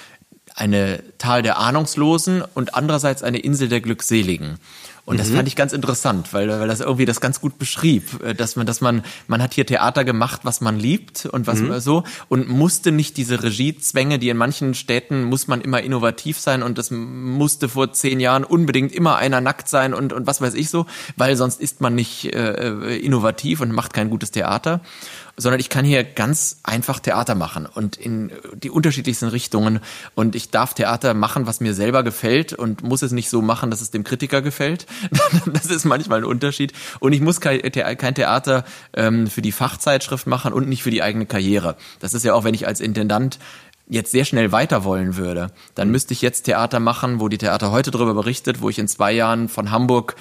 eine 0.56 1.02
Tal 1.18 1.42
der 1.42 1.58
Ahnungslosen 1.58 2.44
und 2.54 2.76
andererseits 2.76 3.24
eine 3.24 3.40
Insel 3.40 3.70
der 3.70 3.82
Glückseligen. 3.82 4.60
Und 5.10 5.20
das 5.20 5.30
mhm. 5.30 5.38
fand 5.38 5.48
ich 5.48 5.56
ganz 5.56 5.74
interessant, 5.74 6.34
weil, 6.34 6.48
weil 6.48 6.68
das 6.68 6.82
irgendwie 6.82 7.06
das 7.06 7.20
ganz 7.20 7.42
gut 7.42 7.58
beschrieb, 7.58 8.24
äh, 8.24 8.36
dass 8.36 8.56
man, 8.56 8.68
dass 8.68 8.80
man, 8.80 9.02
man 9.26 9.42
hat 9.42 9.56
hier 9.56 9.66
Theater 9.66 10.06
gemacht, 10.06 10.42
was 10.44 10.62
man 10.62 10.78
liebt 10.78 11.26
und 11.26 11.48
was 11.48 11.62
mhm. 11.62 11.80
so 11.80 12.04
und 12.28 12.48
musste 12.48 12.92
nicht 12.92 13.18
diese 13.18 13.42
Regiezwänge, 13.42 14.20
die 14.20 14.30
in 14.30 14.38
manchen 14.38 14.76
Städten 14.76 15.24
muss 15.24 15.48
man 15.48 15.62
immer 15.62 15.82
innovativ 15.82 16.38
sein 16.38 16.62
und 16.62 16.78
das 16.78 16.92
musste 16.92 17.70
vor 17.70 17.92
zehn 17.92 18.20
Jahren 18.20 18.44
unbedingt 18.44 18.92
immer 18.92 19.16
einer 19.16 19.42
nackt 19.42 19.68
sein 19.68 19.96
und, 19.96 20.14
und 20.14 20.28
was 20.28 20.42
weiß 20.42 20.54
ich 20.54 20.70
so, 20.70 20.86
weil 21.18 21.36
sonst 21.36 21.60
ist 21.60 21.82
man 21.82 21.96
nicht 21.96 22.32
äh, 22.32 22.98
innovativ 22.98 23.62
und 23.62 23.72
macht 23.72 23.94
kein 23.94 24.12
gutes 24.12 24.30
Theater 24.30 24.82
sondern 25.40 25.60
ich 25.60 25.70
kann 25.70 25.86
hier 25.86 26.04
ganz 26.04 26.60
einfach 26.64 27.00
Theater 27.00 27.34
machen 27.34 27.66
und 27.66 27.96
in 27.96 28.32
die 28.56 28.70
unterschiedlichsten 28.70 29.30
Richtungen. 29.30 29.80
Und 30.14 30.36
ich 30.36 30.50
darf 30.50 30.74
Theater 30.74 31.14
machen, 31.14 31.48
was 31.48 31.62
mir 31.62 31.74
selber 31.74 32.04
gefällt 32.04 32.54
und 32.54 32.84
muss 32.84 33.02
es 33.02 33.12
nicht 33.12 33.30
so 33.30 33.42
machen, 33.42 33.72
dass 33.72 33.80
es 33.80 33.90
dem 33.90 34.04
Kritiker 34.04 34.42
gefällt. 34.42 34.86
das 35.46 35.66
ist 35.68 35.86
manchmal 35.86 36.20
ein 36.20 36.26
Unterschied. 36.26 36.74
Und 37.00 37.14
ich 37.14 37.22
muss 37.22 37.42
kein, 37.42 37.60
Theater 37.62 38.64
ähm, 38.94 39.28
für 39.28 39.42
die 39.42 39.52
Fachzeitschrift 39.52 40.28
machen 40.28 40.54
und 40.54 40.68
nicht 40.68 40.84
für 40.84 40.92
die 40.92 41.04
eigene 41.04 41.26
Karriere. 41.26 41.76
Das 42.00 42.14
ist 42.14 42.26
ja 42.26 42.34
auch, 42.34 42.44
wenn 42.44 42.54
ich 42.54 42.68
als 42.68 42.80
Intendant 42.80 43.40
jetzt 43.88 44.12
sehr 44.12 44.26
schnell 44.26 44.52
weiter 44.52 44.84
wollen 44.84 45.18
würde, 45.18 45.52
dann 45.76 45.88
mhm. 45.88 45.94
müsste 45.94 46.14
ich 46.14 46.22
jetzt 46.22 46.44
Theater 46.44 46.80
machen, 46.80 47.20
wo 47.20 47.28
die 47.28 47.38
Theater 47.38 47.72
heute 47.72 47.92
darüber 47.92 48.14
berichtet, 48.14 48.62
wo 48.62 48.70
ich 48.70 48.80
in 48.80 48.88
zwei 48.88 49.12
Jahren 49.12 49.50
von 49.50 49.72
Hamburg 49.72 50.16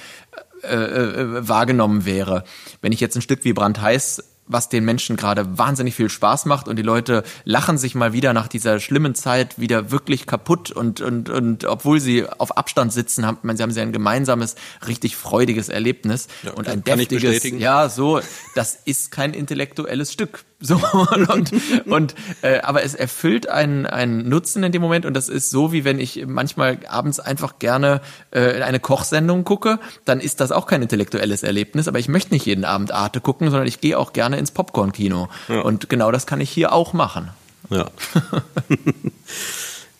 äh, 0.63 0.75
äh, 0.75 1.47
wahrgenommen 1.47 2.05
wäre. 2.05 2.43
Wenn 2.81 2.91
ich 2.91 2.99
jetzt 2.99 3.15
ein 3.15 3.21
Stück 3.21 3.45
wie 3.45 3.53
Brandheiß 3.53 4.23
was 4.49 4.67
den 4.67 4.83
Menschen 4.83 5.15
gerade 5.15 5.57
wahnsinnig 5.57 5.95
viel 5.95 6.09
Spaß 6.09 6.45
macht. 6.45 6.67
Und 6.67 6.75
die 6.75 6.83
Leute 6.83 7.23
lachen 7.45 7.77
sich 7.77 7.95
mal 7.95 8.11
wieder 8.11 8.33
nach 8.33 8.49
dieser 8.49 8.79
schlimmen 8.79 9.15
Zeit 9.15 9.57
wieder 9.59 9.91
wirklich 9.91 10.25
kaputt 10.25 10.71
und 10.71 10.99
und 10.99 11.29
und 11.29 11.63
obwohl 11.65 12.01
sie 12.01 12.27
auf 12.27 12.57
Abstand 12.57 12.91
sitzen, 12.91 13.25
haben 13.25 13.37
man 13.43 13.55
sie 13.55 13.63
haben 13.63 13.71
sie 13.71 13.79
ein 13.79 13.93
gemeinsames 13.93 14.55
richtig 14.87 15.15
freudiges 15.15 15.69
Erlebnis 15.69 16.27
ja, 16.43 16.51
und 16.51 16.67
ein 16.67 16.83
deftiges 16.83 17.43
ja 17.51 17.87
so 17.87 18.19
das 18.55 18.77
ist 18.85 19.11
kein 19.11 19.33
intellektuelles 19.33 20.11
Stück 20.11 20.43
so 20.61 20.75
und, 21.31 21.51
und 21.85 22.15
äh, 22.41 22.59
aber 22.59 22.83
es 22.83 22.93
erfüllt 22.93 23.47
einen, 23.47 23.85
einen 23.85 24.27
Nutzen 24.27 24.61
in 24.63 24.73
dem 24.73 24.81
Moment 24.81 25.05
und 25.05 25.13
das 25.13 25.29
ist 25.29 25.51
so, 25.51 25.71
wie 25.71 25.85
wenn 25.85 25.99
ich 25.99 26.25
manchmal 26.27 26.79
abends 26.87 27.21
einfach 27.21 27.59
gerne 27.59 28.01
äh, 28.31 28.61
eine 28.61 28.81
Kochsendung 28.81 29.45
gucke, 29.45 29.79
dann 30.03 30.19
ist 30.19 30.41
das 30.41 30.51
auch 30.51 30.67
kein 30.67 30.81
intellektuelles 30.81 31.43
Erlebnis, 31.43 31.87
aber 31.87 31.99
ich 31.99 32.09
möchte 32.09 32.33
nicht 32.33 32.45
jeden 32.45 32.65
Abend 32.65 32.91
Arte 32.91 33.21
gucken, 33.21 33.49
sondern 33.49 33.67
ich 33.67 33.79
gehe 33.79 33.97
auch 33.97 34.11
gerne 34.11 34.37
ins 34.37 34.51
Popcorn-Kino. 34.51 35.29
Ja. 35.47 35.61
Und 35.61 35.89
genau 35.89 36.11
das 36.11 36.27
kann 36.27 36.41
ich 36.41 36.49
hier 36.49 36.73
auch 36.73 36.91
machen. 36.91 37.29
Ja. 37.69 37.89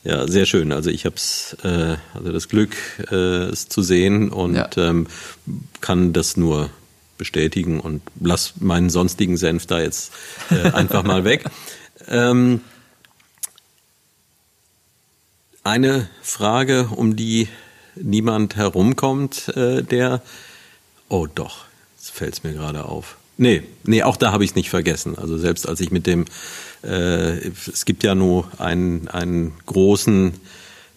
Ja, 0.04 0.28
sehr 0.28 0.46
schön. 0.46 0.72
Also 0.72 0.90
ich 0.90 1.06
habe 1.06 1.18
es, 1.18 1.58
äh, 1.64 1.98
also 2.14 2.32
das 2.32 2.48
Glück, 2.48 2.76
äh, 3.12 3.16
es 3.50 3.68
zu 3.68 3.82
sehen 3.82 4.30
und 4.30 4.56
ja. 4.56 4.70
ähm, 4.78 5.08
kann 5.82 6.14
das 6.14 6.38
nur 6.38 6.70
bestätigen 7.20 7.80
und 7.80 8.02
lass 8.20 8.56
meinen 8.60 8.90
sonstigen 8.90 9.38
Senf 9.38 9.68
da 9.68 9.80
jetzt 9.80 10.12
äh, 10.50 10.72
einfach 10.72 11.04
mal 11.04 11.24
weg. 11.24 11.46
Ähm, 12.08 12.62
eine 15.64 16.10
Frage, 16.24 16.90
um 16.96 17.16
die 17.16 17.48
niemand 17.96 18.56
herumkommt, 18.56 19.50
äh, 19.50 19.84
der, 19.84 20.24
oh 21.10 21.28
doch, 21.28 21.66
jetzt 21.98 22.10
fällt 22.10 22.34
es 22.34 22.44
mir 22.44 22.54
gerade 22.54 22.86
auf. 22.86 23.18
Nee, 23.38 23.64
nee, 23.84 24.04
auch 24.04 24.18
da 24.18 24.32
habe 24.32 24.44
ich 24.44 24.52
es 24.52 24.56
nicht 24.56 24.70
vergessen. 24.70 25.18
Also 25.18 25.38
selbst 25.38 25.68
als 25.68 25.80
ich 25.80 25.92
mit 25.92 26.08
dem, 26.08 26.26
äh, 26.84 27.48
es 27.48 27.86
gibt 27.86 28.04
ja 28.04 28.16
nur 28.16 28.50
einen, 28.60 29.08
einen 29.08 29.54
großen 29.66 30.34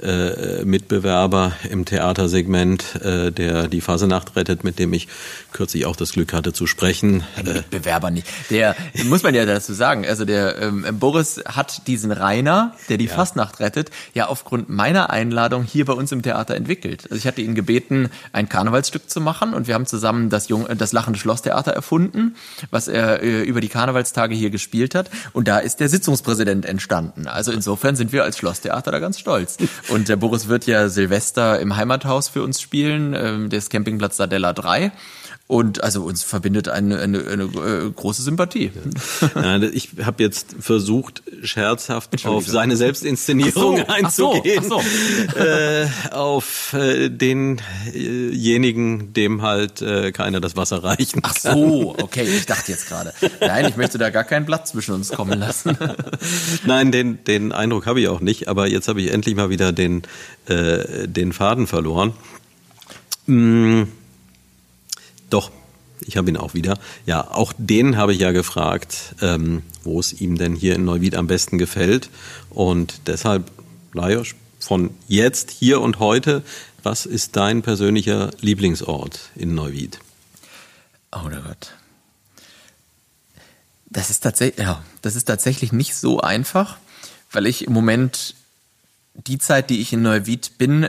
äh, 0.03 0.65
Mitbewerber 0.65 1.53
im 1.71 1.85
Theatersegment, 1.85 2.97
äh, 3.03 3.31
der 3.31 3.69
die 3.69 3.81
Fasenacht 3.81 4.37
rettet, 4.37 4.65
mit 4.65 4.79
dem 4.79 4.93
ich 4.93 5.09
kürzlich 5.53 5.87
auch 5.87 5.97
das 5.97 6.13
Glück 6.13 6.33
hatte 6.33 6.53
zu 6.53 6.67
sprechen. 6.67 7.25
Ein 7.37 7.47
äh, 7.47 7.55
Mitbewerber 7.55 8.11
nicht. 8.11 8.27
Der 8.51 8.77
muss 9.05 9.23
man 9.23 9.35
ja 9.35 9.45
dazu 9.45 9.73
sagen. 9.73 10.07
Also 10.07 10.25
der 10.25 10.61
ähm, 10.61 10.87
Boris 10.99 11.43
hat 11.47 11.87
diesen 11.87 12.13
Rainer, 12.13 12.75
der 12.89 12.99
die 12.99 13.07
ja. 13.07 13.15
Fastnacht 13.15 13.61
rettet, 13.61 13.91
ja 14.15 14.27
aufgrund 14.27 14.69
meiner 14.69 15.11
Einladung 15.11 15.65
hier 15.65 15.85
bei 15.85 15.93
uns 15.93 16.13
im 16.13 16.23
Theater 16.23 16.55
entwickelt. 16.55 17.05
Also 17.05 17.17
ich 17.17 17.27
hatte 17.27 17.41
ihn 17.41 17.55
gebeten, 17.55 18.11
ein 18.33 18.49
Karnevalsstück 18.49 19.09
zu 19.09 19.21
machen 19.21 19.55
und 19.55 19.67
wir 19.67 19.75
haben 19.75 19.87
zusammen 19.87 20.31
das, 20.31 20.49
Jung, 20.49 20.67
das 20.77 20.93
Lachende 20.93 21.19
Schlosstheater 21.19 21.73
erfunden, 21.73 22.37
was 22.71 22.89
er 22.89 23.23
äh, 23.23 23.43
über 23.43 23.61
die 23.61 23.69
Karnevalstage 23.69 24.35
hier 24.35 24.51
gespielt 24.51 24.95
hat. 24.95 25.11
Und 25.33 25.49
da 25.49 25.59
ist 25.59 25.81
der 25.81 25.89
Sitzungspräsident 25.89 26.67
entstanden. 26.67 27.27
Also 27.27 27.53
insofern 27.53 27.97
sind 27.97 28.13
wir 28.13 28.25
als 28.25 28.39
Schlosstheater 28.39 28.91
da 28.91 28.99
ganz 28.99 29.19
stolz. 29.19 29.59
Und 29.93 30.09
der 30.09 30.17
Boris 30.17 30.49
wird 30.49 30.65
ja 30.65 30.89
Silvester 30.89 31.61
im 31.61 31.77
Heimathaus 31.77 32.31
für 32.31 32.43
uns 32.43 32.63
spielen, 32.63 33.13
äh, 33.13 33.49
des 33.51 33.69
Campingplatz 33.69 34.17
Sadella 34.17 34.55
3. 34.55 34.91
Und 35.53 35.85
also 35.85 36.03
uns 36.05 36.23
verbindet 36.23 36.71
eine, 36.71 36.99
eine, 36.99 37.27
eine 37.27 37.43
äh, 37.43 37.91
große 37.91 38.23
Sympathie. 38.23 38.71
Ja. 39.35 39.59
ich 39.59 39.91
habe 40.03 40.23
jetzt 40.23 40.57
versucht, 40.59 41.23
scherzhaft 41.43 42.25
auf 42.25 42.47
seine 42.47 42.75
Selbstinszenierung 42.79 43.77
so, 43.77 43.87
einzugehen. 43.87 44.65
So, 44.65 44.81
so. 44.81 45.39
Äh, 45.39 45.89
auf 46.11 46.73
äh, 46.73 47.11
denjenigen, 47.11 47.53
dem 49.13 49.43
halt 49.43 49.83
äh, 49.83 50.11
keiner 50.13 50.41
das 50.41 50.57
Wasser 50.57 50.83
reichen. 50.83 51.21
Ach 51.23 51.37
so, 51.37 51.97
okay, 52.01 52.23
ich 52.23 52.47
dachte 52.47 52.73
jetzt 52.73 52.89
gerade. 52.89 53.13
Nein, 53.41 53.67
ich 53.69 53.77
möchte 53.77 53.99
da 53.99 54.09
gar 54.09 54.25
keinen 54.25 54.47
Platz 54.47 54.71
zwischen 54.71 54.95
uns 54.95 55.11
kommen 55.11 55.39
lassen. 55.39 55.77
Nein, 56.65 56.93
den, 56.93 57.23
den 57.25 57.53
Eindruck 57.53 57.85
habe 57.85 58.01
ich 58.01 58.09
auch 58.09 58.21
nicht, 58.21 58.49
aber 58.49 58.69
jetzt 58.69 58.89
habe 58.89 59.03
ich 59.03 59.13
endlich 59.13 59.37
mal 59.37 59.51
wieder 59.51 59.73
den, 59.73 60.01
äh, 60.47 61.07
den 61.07 61.35
Faden 61.35 61.67
verloren. 61.67 62.15
Mmh 63.27 63.89
doch, 65.33 65.51
ich 66.01 66.17
habe 66.17 66.31
ihn 66.31 66.37
auch 66.37 66.55
wieder. 66.55 66.79
Ja, 67.07 67.31
auch 67.31 67.53
den 67.57 67.97
habe 67.97 68.13
ich 68.13 68.21
ja 68.21 68.33
gefragt, 68.33 69.15
ähm, 69.21 69.63
wo 69.85 70.01
es 70.01 70.13
ihm 70.13 70.37
denn 70.37 70.55
hier 70.55 70.75
in 70.75 70.85
Neuwied 70.85 71.15
am 71.15 71.27
besten 71.27 71.59
gefällt. 71.59 72.11
Und 72.51 73.07
deshalb, 73.07 73.51
Lajos, 73.93 74.35
von 74.59 74.91
jetzt, 75.09 75.51
hier 75.51 75.81
und 75.81 75.99
heute, 75.99 76.43
was 76.83 77.07
ist 77.07 77.37
dein 77.37 77.63
persönlicher 77.63 78.31
Lieblingsort 78.41 79.31
in 79.37 79.55
Neuwied? 79.55 79.99
Oh 81.13 81.29
Gott. 81.29 81.75
Das 83.87 84.09
ist 84.09 84.21
tatsächlich, 84.21 84.65
ja, 84.65 84.83
das 85.03 85.17
ist 85.17 85.25
tatsächlich 85.25 85.73
nicht 85.73 85.95
so 85.95 86.21
einfach, 86.21 86.79
weil 87.31 87.47
ich 87.47 87.67
im 87.67 87.73
Moment 87.73 88.35
die 89.15 89.39
Zeit, 89.39 89.69
die 89.69 89.81
ich 89.81 89.93
in 89.93 90.03
Neuwied 90.03 90.53
bin, 90.57 90.89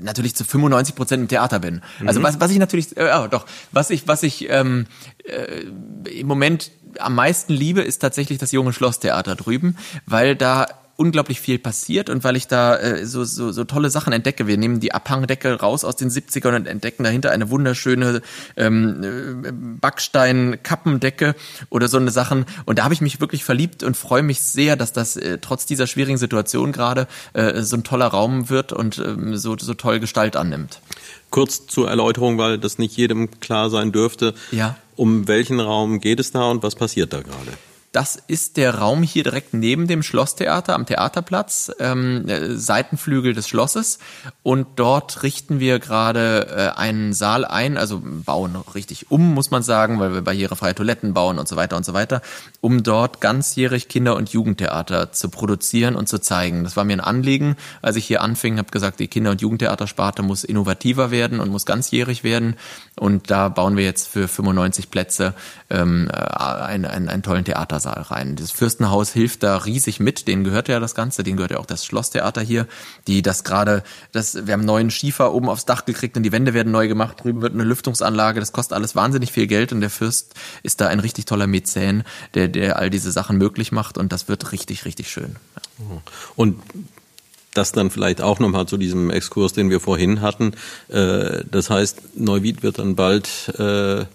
natürlich 0.00 0.34
zu 0.34 0.44
95 0.44 0.94
Prozent 0.94 1.22
im 1.22 1.28
Theater 1.28 1.60
bin. 1.60 1.82
Also 2.06 2.20
mhm. 2.20 2.24
was, 2.24 2.40
was 2.40 2.50
ich 2.50 2.58
natürlich, 2.58 2.96
äh, 2.96 3.06
ja, 3.06 3.28
doch, 3.28 3.46
was 3.70 3.90
ich, 3.90 4.08
was 4.08 4.22
ich 4.22 4.48
ähm, 4.50 4.86
äh, 5.24 5.62
im 6.10 6.26
Moment 6.26 6.70
am 6.98 7.14
meisten 7.14 7.52
liebe, 7.52 7.80
ist 7.80 7.98
tatsächlich 7.98 8.38
das 8.38 8.52
junge 8.52 8.72
Schlosstheater 8.72 9.34
drüben, 9.34 9.76
weil 10.06 10.36
da 10.36 10.66
unglaublich 11.02 11.40
viel 11.40 11.58
passiert 11.58 12.08
und 12.08 12.22
weil 12.22 12.36
ich 12.36 12.46
da 12.46 12.76
äh, 12.76 13.04
so, 13.06 13.24
so, 13.24 13.50
so 13.50 13.64
tolle 13.64 13.90
Sachen 13.90 14.12
entdecke. 14.12 14.46
Wir 14.46 14.56
nehmen 14.56 14.78
die 14.78 14.94
Abhangdecke 14.94 15.58
raus 15.58 15.84
aus 15.84 15.96
den 15.96 16.10
70ern 16.10 16.54
und 16.54 16.66
entdecken 16.68 17.02
dahinter 17.02 17.32
eine 17.32 17.50
wunderschöne 17.50 18.22
ähm, 18.56 19.42
äh, 19.42 19.50
Backstein-Kappendecke 19.52 21.34
oder 21.70 21.88
so 21.88 21.96
eine 21.96 22.12
Sachen. 22.12 22.46
Und 22.66 22.78
da 22.78 22.84
habe 22.84 22.94
ich 22.94 23.00
mich 23.00 23.20
wirklich 23.20 23.42
verliebt 23.42 23.82
und 23.82 23.96
freue 23.96 24.22
mich 24.22 24.42
sehr, 24.42 24.76
dass 24.76 24.92
das 24.92 25.16
äh, 25.16 25.38
trotz 25.40 25.66
dieser 25.66 25.88
schwierigen 25.88 26.18
Situation 26.18 26.70
gerade 26.70 27.08
äh, 27.32 27.62
so 27.62 27.76
ein 27.76 27.82
toller 27.82 28.06
Raum 28.06 28.48
wird 28.48 28.72
und 28.72 28.98
äh, 28.98 29.36
so, 29.36 29.56
so 29.58 29.74
toll 29.74 29.98
Gestalt 29.98 30.36
annimmt. 30.36 30.80
Kurz 31.30 31.66
zur 31.66 31.90
Erläuterung, 31.90 32.38
weil 32.38 32.58
das 32.58 32.78
nicht 32.78 32.96
jedem 32.96 33.40
klar 33.40 33.70
sein 33.70 33.90
dürfte. 33.90 34.34
Ja. 34.52 34.76
Um 34.94 35.26
welchen 35.26 35.58
Raum 35.58 36.00
geht 36.00 36.20
es 36.20 36.30
da 36.30 36.48
und 36.48 36.62
was 36.62 36.76
passiert 36.76 37.12
da 37.12 37.22
gerade? 37.22 37.52
Das 37.92 38.16
ist 38.26 38.56
der 38.56 38.76
Raum 38.76 39.02
hier 39.02 39.22
direkt 39.22 39.52
neben 39.52 39.86
dem 39.86 40.02
Schlosstheater 40.02 40.74
am 40.74 40.86
Theaterplatz, 40.86 41.70
ähm, 41.78 42.26
äh, 42.26 42.56
Seitenflügel 42.56 43.34
des 43.34 43.48
Schlosses. 43.48 43.98
Und 44.42 44.66
dort 44.76 45.22
richten 45.22 45.60
wir 45.60 45.78
gerade 45.78 46.46
äh, 46.74 46.78
einen 46.78 47.12
Saal 47.12 47.44
ein, 47.44 47.76
also 47.76 48.00
bauen 48.02 48.56
richtig 48.74 49.10
um, 49.10 49.34
muss 49.34 49.50
man 49.50 49.62
sagen, 49.62 50.00
weil 50.00 50.14
wir 50.14 50.22
barrierefreie 50.22 50.74
Toiletten 50.74 51.12
bauen 51.12 51.38
und 51.38 51.46
so 51.46 51.56
weiter 51.56 51.76
und 51.76 51.84
so 51.84 51.92
weiter, 51.92 52.22
um 52.62 52.82
dort 52.82 53.20
ganzjährig 53.20 53.88
Kinder- 53.88 54.16
und 54.16 54.30
Jugendtheater 54.30 55.12
zu 55.12 55.28
produzieren 55.28 55.94
und 55.94 56.08
zu 56.08 56.18
zeigen. 56.18 56.64
Das 56.64 56.78
war 56.78 56.84
mir 56.84 56.94
ein 56.94 57.00
Anliegen, 57.00 57.56
als 57.82 57.96
ich 57.96 58.06
hier 58.06 58.22
anfing, 58.22 58.56
habe 58.56 58.70
gesagt, 58.70 59.00
die 59.00 59.08
Kinder- 59.08 59.32
und 59.32 59.42
Jugendtheatersparte 59.42 60.22
muss 60.22 60.44
innovativer 60.44 61.10
werden 61.10 61.40
und 61.40 61.50
muss 61.50 61.66
ganzjährig 61.66 62.24
werden. 62.24 62.56
Und 62.96 63.30
da 63.30 63.50
bauen 63.50 63.76
wir 63.76 63.84
jetzt 63.84 64.08
für 64.08 64.28
95 64.28 64.90
Plätze 64.90 65.34
ähm, 65.72 66.08
äh, 66.12 66.16
einen, 66.16 66.84
einen, 66.84 67.08
einen 67.08 67.22
tollen 67.22 67.44
Theater 67.44 67.72
Theatersaal 67.72 68.02
rein. 68.02 68.36
Das 68.36 68.50
Fürstenhaus 68.50 69.12
hilft 69.12 69.42
da 69.42 69.56
riesig 69.56 70.00
mit, 70.00 70.28
denen 70.28 70.44
gehört 70.44 70.68
ja 70.68 70.80
das 70.80 70.94
Ganze, 70.94 71.22
denen 71.22 71.36
gehört 71.36 71.52
ja 71.52 71.58
auch 71.58 71.66
das 71.66 71.84
Schlosstheater 71.84 72.40
hier, 72.40 72.66
die 73.06 73.22
das 73.22 73.44
gerade, 73.44 73.82
das, 74.12 74.46
wir 74.46 74.52
haben 74.52 74.64
neuen 74.64 74.90
Schiefer 74.90 75.32
oben 75.32 75.48
aufs 75.48 75.64
Dach 75.64 75.84
gekriegt 75.84 76.16
und 76.16 76.22
die 76.22 76.32
Wände 76.32 76.54
werden 76.54 76.72
neu 76.72 76.88
gemacht, 76.88 77.22
drüben 77.22 77.42
wird 77.42 77.54
eine 77.54 77.64
Lüftungsanlage, 77.64 78.40
das 78.40 78.52
kostet 78.52 78.74
alles 78.74 78.94
wahnsinnig 78.94 79.32
viel 79.32 79.46
Geld 79.46 79.72
und 79.72 79.80
der 79.80 79.90
Fürst 79.90 80.34
ist 80.62 80.80
da 80.80 80.88
ein 80.88 81.00
richtig 81.00 81.26
toller 81.26 81.46
Mäzen, 81.46 82.04
der, 82.34 82.48
der 82.48 82.78
all 82.78 82.90
diese 82.90 83.12
Sachen 83.12 83.38
möglich 83.38 83.72
macht 83.72 83.98
und 83.98 84.12
das 84.12 84.28
wird 84.28 84.52
richtig, 84.52 84.84
richtig 84.84 85.10
schön. 85.10 85.36
Und 86.36 86.60
das 87.54 87.72
dann 87.72 87.90
vielleicht 87.90 88.22
auch 88.22 88.38
nochmal 88.38 88.66
zu 88.66 88.78
diesem 88.78 89.10
Exkurs, 89.10 89.52
den 89.52 89.68
wir 89.68 89.80
vorhin 89.80 90.22
hatten. 90.22 90.54
Äh, 90.88 91.44
das 91.50 91.68
heißt, 91.68 92.16
Neuwied 92.18 92.62
wird 92.62 92.78
dann 92.78 92.96
bald 92.96 93.28
äh, 93.58 94.06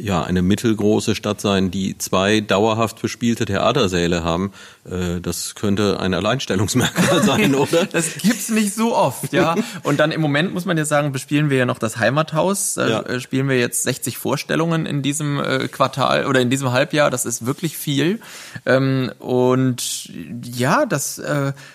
ja, 0.00 0.22
eine 0.22 0.42
mittelgroße 0.42 1.16
Stadt 1.16 1.40
sein, 1.40 1.72
die 1.72 1.98
zwei 1.98 2.40
dauerhaft 2.40 3.02
bespielte 3.02 3.46
Theatersäle 3.46 4.22
haben. 4.22 4.52
Äh, 4.88 5.20
das 5.20 5.56
könnte 5.56 5.98
ein 5.98 6.14
Alleinstellungsmerkmal 6.14 7.22
sein, 7.24 7.56
oder? 7.56 7.84
das 7.84 8.14
gibt's 8.14 8.48
nicht 8.48 8.74
so 8.74 8.96
oft, 8.96 9.32
ja. 9.32 9.56
Und 9.82 9.98
dann 9.98 10.12
im 10.12 10.20
Moment 10.20 10.54
muss 10.54 10.64
man 10.66 10.78
ja 10.78 10.84
sagen, 10.84 11.10
bespielen 11.10 11.50
wir 11.50 11.58
ja 11.58 11.66
noch 11.66 11.80
das 11.80 11.98
Heimathaus. 11.98 12.74
Da 12.74 12.88
ja. 12.88 13.00
Äh, 13.02 13.20
spielen 13.20 13.48
wir 13.48 13.58
jetzt 13.58 13.82
60 13.82 14.18
Vorstellungen 14.18 14.86
in 14.86 15.02
diesem 15.02 15.40
äh, 15.40 15.66
Quartal 15.66 16.26
oder 16.26 16.40
in 16.40 16.48
diesem 16.48 16.70
Halbjahr. 16.70 17.10
Das 17.10 17.24
ist 17.24 17.44
wirklich 17.44 17.76
viel. 17.76 18.20
Ähm, 18.66 19.10
und 19.18 20.10
ja, 20.44 20.86
das 20.86 21.20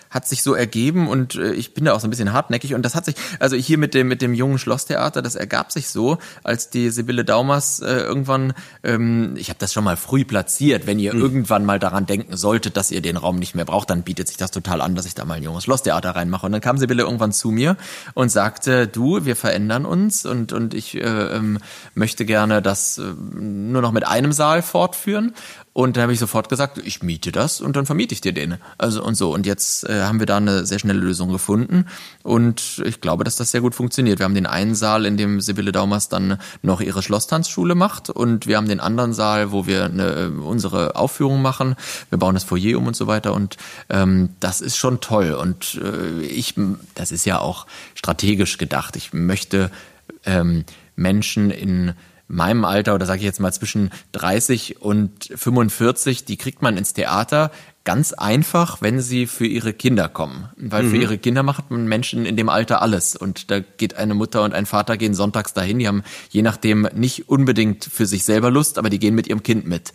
hat 0.09 0.28
sich 0.28 0.43
so 0.43 0.53
ergeben 0.53 1.07
und 1.07 1.36
ich 1.36 1.74
bin 1.74 1.86
da 1.86 1.93
auch 1.93 1.99
so 1.99 2.07
ein 2.07 2.09
bisschen 2.09 2.34
hartnäckig. 2.34 2.76
Und 2.76 2.84
das 2.84 2.95
hat 2.95 3.05
sich, 3.05 3.15
also 3.39 3.55
hier 3.55 3.78
mit 3.78 3.93
dem, 3.93 4.07
mit 4.07 4.21
dem 4.21 4.34
jungen 4.34 4.59
Schlosstheater, 4.59 5.21
das 5.21 5.36
ergab 5.36 5.71
sich 5.71 5.89
so, 5.89 6.17
als 6.43 6.69
die 6.69 6.89
Sibylle 6.89 7.26
Daumers 7.26 7.82
irgendwann, 8.14 8.53
ähm, 8.84 9.34
ich 9.38 9.49
habe 9.49 9.57
das 9.59 9.74
schon 9.74 9.84
mal 9.84 9.97
früh 9.97 10.24
platziert, 10.24 10.86
wenn 10.86 10.99
ihr 10.99 11.14
mhm. 11.14 11.22
irgendwann 11.22 11.66
mal 11.66 11.80
daran 11.80 12.05
denken 12.05 12.38
solltet, 12.38 12.78
dass 12.78 12.91
ihr 12.91 13.01
den 13.01 13.18
Raum 13.18 13.38
nicht 13.38 13.55
mehr 13.55 13.66
braucht, 13.66 13.89
dann 13.89 14.03
bietet 14.03 14.28
sich 14.28 14.38
das 14.38 14.51
total 14.51 14.82
an, 14.82 14.93
dass 14.93 15.07
ich 15.07 15.16
da 15.16 15.26
mal 15.26 15.36
ein 15.36 15.43
junges 15.43 15.64
Schlosstheater 15.64 16.11
reinmache. 16.11 16.45
Und 16.45 16.51
dann 16.51 16.61
kam 16.61 16.78
Sibylle 16.78 17.03
irgendwann 17.03 17.32
zu 17.32 17.49
mir 17.49 17.76
und 18.14 18.30
sagte, 18.30 18.88
du, 18.88 19.26
wir 19.26 19.36
verändern 19.36 19.86
uns 19.86 20.26
und, 20.26 20.53
und 20.53 20.74
ich 20.74 20.95
äh, 20.95 20.99
ähm, 20.99 21.57
möchte 21.95 22.26
gerne 22.26 22.61
das 22.61 22.99
äh, 22.99 23.14
nur 23.34 23.82
noch 23.82 23.91
mit 23.91 24.05
einem 24.07 24.32
Saal 24.32 24.61
fortführen. 24.61 25.34
Und 25.74 25.97
da 25.97 26.03
habe 26.03 26.13
ich 26.13 26.19
sofort 26.19 26.49
gesagt, 26.49 26.78
ich 26.78 27.01
miete 27.01 27.32
das 27.32 27.59
und 27.59 27.76
dann 27.76 27.88
vermiete 27.88 28.13
ich 28.13 28.21
dir 28.21 28.32
den. 28.32 28.57
Also 28.78 29.03
und 29.03 29.15
so. 29.15 29.34
Und 29.34 29.47
jetzt 29.47 29.89
äh, 29.89 30.03
haben 30.03 30.19
wir 30.19 30.28
da 30.28 30.38
eine 30.38 30.67
sehr 30.67 30.78
schnelle 30.78 30.99
Lösung 30.99 31.32
gefunden. 31.32 31.88
Und 32.21 32.84
ich 32.86 33.01
glaube, 33.01 33.24
dass 33.24 33.38
das 33.38 33.49
sehr 33.49 33.61
gut 33.61 33.74
funktioniert. 33.74 34.19
Wir 34.19 34.26
haben 34.26 34.36
den 34.36 34.45
einen 34.45 34.76
Saal, 34.76 35.05
in 35.05 35.17
dem 35.17 35.41
Sibylle 35.41 35.71
Daumers 35.71 36.09
dann 36.09 36.38
noch 36.61 36.80
ihre 36.80 37.01
Schlosstanzschule 37.01 37.74
macht. 37.74 38.11
Und 38.11 38.45
wir 38.45 38.57
haben 38.57 38.67
den 38.67 38.80
anderen 38.80 39.13
Saal, 39.13 39.51
wo 39.51 39.65
wir 39.65 39.86
eine, 39.86 40.11
äh, 40.11 40.28
unsere 40.28 40.95
Aufführung 40.95 41.41
machen. 41.41 41.76
Wir 42.09 42.19
bauen 42.19 42.36
das 42.36 42.43
Foyer 42.43 42.78
um 42.78 42.86
und 42.86 42.95
so 42.95 43.07
weiter. 43.07 43.34
Und 43.34 43.57
ähm, 43.89 44.30
das 44.39 44.61
ist 44.61 44.78
schon 44.78 45.01
toll. 45.01 45.34
Und 45.34 45.82
äh, 45.84 46.21
ich, 46.21 46.53
das 46.93 47.11
ist 47.11 47.26
ja 47.26 47.39
auch 47.39 47.65
strategisch 47.95 48.59
gedacht. 48.59 48.95
Ich 48.95 49.11
möchte 49.11 49.71
ähm, 50.24 50.65
Menschen 50.95 51.49
in 51.49 51.93
meinem 52.28 52.65
Alter 52.65 52.95
oder 52.95 53.05
sage 53.05 53.19
ich 53.19 53.26
jetzt 53.26 53.39
mal 53.39 53.53
zwischen 53.53 53.91
30 54.13 54.82
und 54.82 55.30
45, 55.36 56.26
die 56.26 56.38
kriegt 56.38 56.61
man 56.61 56.78
ins 56.78 56.93
Theater 56.93 57.51
ganz 57.84 58.13
einfach, 58.13 58.82
wenn 58.82 59.01
sie 59.01 59.28
für 59.28 59.45
ihre 59.45 59.74
Kinder 59.74 60.07
kommen. 60.07 60.49
Weil 60.55 60.84
mhm. 60.84 60.89
für 60.89 60.97
ihre 60.97 61.17
Kinder 61.17 61.43
macht 61.43 61.69
man 61.69 61.86
Menschen 61.86 62.26
in 62.26 62.38
dem 62.38 62.49
Alter 62.49 62.82
alles. 62.82 63.15
Und 63.15 63.51
da 63.51 63.59
geht 63.59 63.95
eine 63.95 64.13
Mutter 64.13 64.43
und 64.43 64.53
ein 64.53 64.65
Vater 64.65 64.97
gehen 64.97 65.13
sonntags 65.13 65.53
dahin. 65.53 65.80
Die 65.80 65.88
haben 65.88 66.03
je 66.30 66.41
nachdem 66.41 66.88
nicht 66.95 67.28
unbedingt 67.28 67.84
für 67.84 68.05
sich 68.05 68.24
selber 68.24 68.51
Lust, 68.51 68.78
aber 68.78 68.89
die 68.89 68.99
gehen 68.99 69.15
mit 69.15 69.28
ihrem 69.28 69.43
Kind 69.43 69.67
mit. 69.67 69.93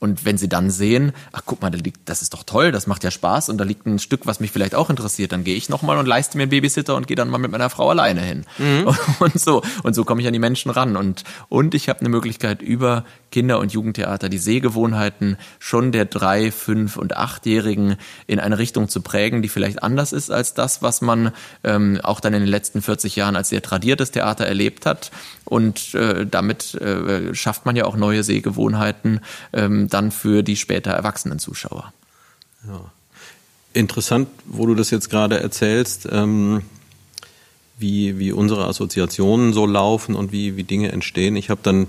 Und 0.00 0.24
wenn 0.24 0.38
sie 0.38 0.48
dann 0.48 0.70
sehen, 0.70 1.12
ach 1.30 1.42
guck 1.44 1.60
mal, 1.60 1.70
da 1.70 1.76
liegt, 1.76 2.08
das 2.08 2.22
ist 2.22 2.32
doch 2.32 2.42
toll, 2.42 2.72
das 2.72 2.86
macht 2.86 3.04
ja 3.04 3.10
Spaß 3.10 3.50
und 3.50 3.58
da 3.58 3.64
liegt 3.64 3.86
ein 3.86 3.98
Stück, 3.98 4.22
was 4.24 4.40
mich 4.40 4.50
vielleicht 4.50 4.74
auch 4.74 4.88
interessiert, 4.88 5.32
dann 5.32 5.44
gehe 5.44 5.54
ich 5.54 5.68
nochmal 5.68 5.98
und 5.98 6.06
leiste 6.06 6.38
mir 6.38 6.44
einen 6.44 6.50
Babysitter 6.50 6.96
und 6.96 7.06
gehe 7.06 7.16
dann 7.16 7.28
mal 7.28 7.36
mit 7.36 7.50
meiner 7.50 7.68
Frau 7.68 7.90
alleine 7.90 8.22
hin. 8.22 8.46
Mhm. 8.58 8.88
Und 9.20 9.38
so. 9.38 9.62
Und 9.82 9.94
so 9.94 10.04
komme 10.04 10.22
ich 10.22 10.26
an 10.26 10.32
die 10.32 10.38
Menschen 10.38 10.70
ran. 10.70 10.96
Und, 10.96 11.24
und 11.50 11.74
ich 11.74 11.90
habe 11.90 12.00
eine 12.00 12.08
Möglichkeit, 12.08 12.62
über 12.62 13.04
Kinder- 13.30 13.58
und 13.58 13.72
Jugendtheater 13.72 14.28
die 14.28 14.38
Sehgewohnheiten 14.38 15.36
schon 15.58 15.92
der 15.92 16.06
drei, 16.06 16.50
fünf 16.50 16.96
und 16.96 17.16
achtjährigen 17.16 17.96
in 18.26 18.40
eine 18.40 18.58
Richtung 18.58 18.88
zu 18.88 19.02
prägen, 19.02 19.42
die 19.42 19.48
vielleicht 19.48 19.82
anders 19.82 20.12
ist 20.12 20.30
als 20.30 20.54
das, 20.54 20.82
was 20.82 21.00
man 21.02 21.32
ähm, 21.62 22.00
auch 22.02 22.20
dann 22.20 22.32
in 22.32 22.40
den 22.40 22.48
letzten 22.48 22.82
40 22.82 23.16
Jahren 23.16 23.36
als 23.36 23.50
sehr 23.50 23.62
tradiertes 23.62 24.10
Theater 24.10 24.46
erlebt 24.46 24.86
hat. 24.86 25.10
Und 25.44 25.94
äh, 25.94 26.26
damit 26.26 26.74
äh, 26.74 27.34
schafft 27.34 27.66
man 27.66 27.76
ja 27.76 27.84
auch 27.84 27.96
neue 27.96 28.22
Sehgewohnheiten 28.22 29.20
ähm, 29.52 29.88
dann 29.90 30.10
für 30.10 30.42
die 30.42 30.56
später 30.56 30.92
erwachsenen 30.92 31.38
Zuschauer. 31.38 31.92
Ja. 32.66 32.90
Interessant, 33.72 34.28
wo 34.46 34.66
du 34.66 34.74
das 34.74 34.90
jetzt 34.90 35.10
gerade 35.10 35.40
erzählst. 35.40 36.08
Ähm 36.10 36.62
wie, 37.80 38.18
wie 38.18 38.32
unsere 38.32 38.66
Assoziationen 38.66 39.52
so 39.52 39.66
laufen 39.66 40.14
und 40.14 40.32
wie, 40.32 40.56
wie 40.56 40.64
Dinge 40.64 40.92
entstehen. 40.92 41.34
Ich 41.36 41.50
habe 41.50 41.60
dann 41.62 41.88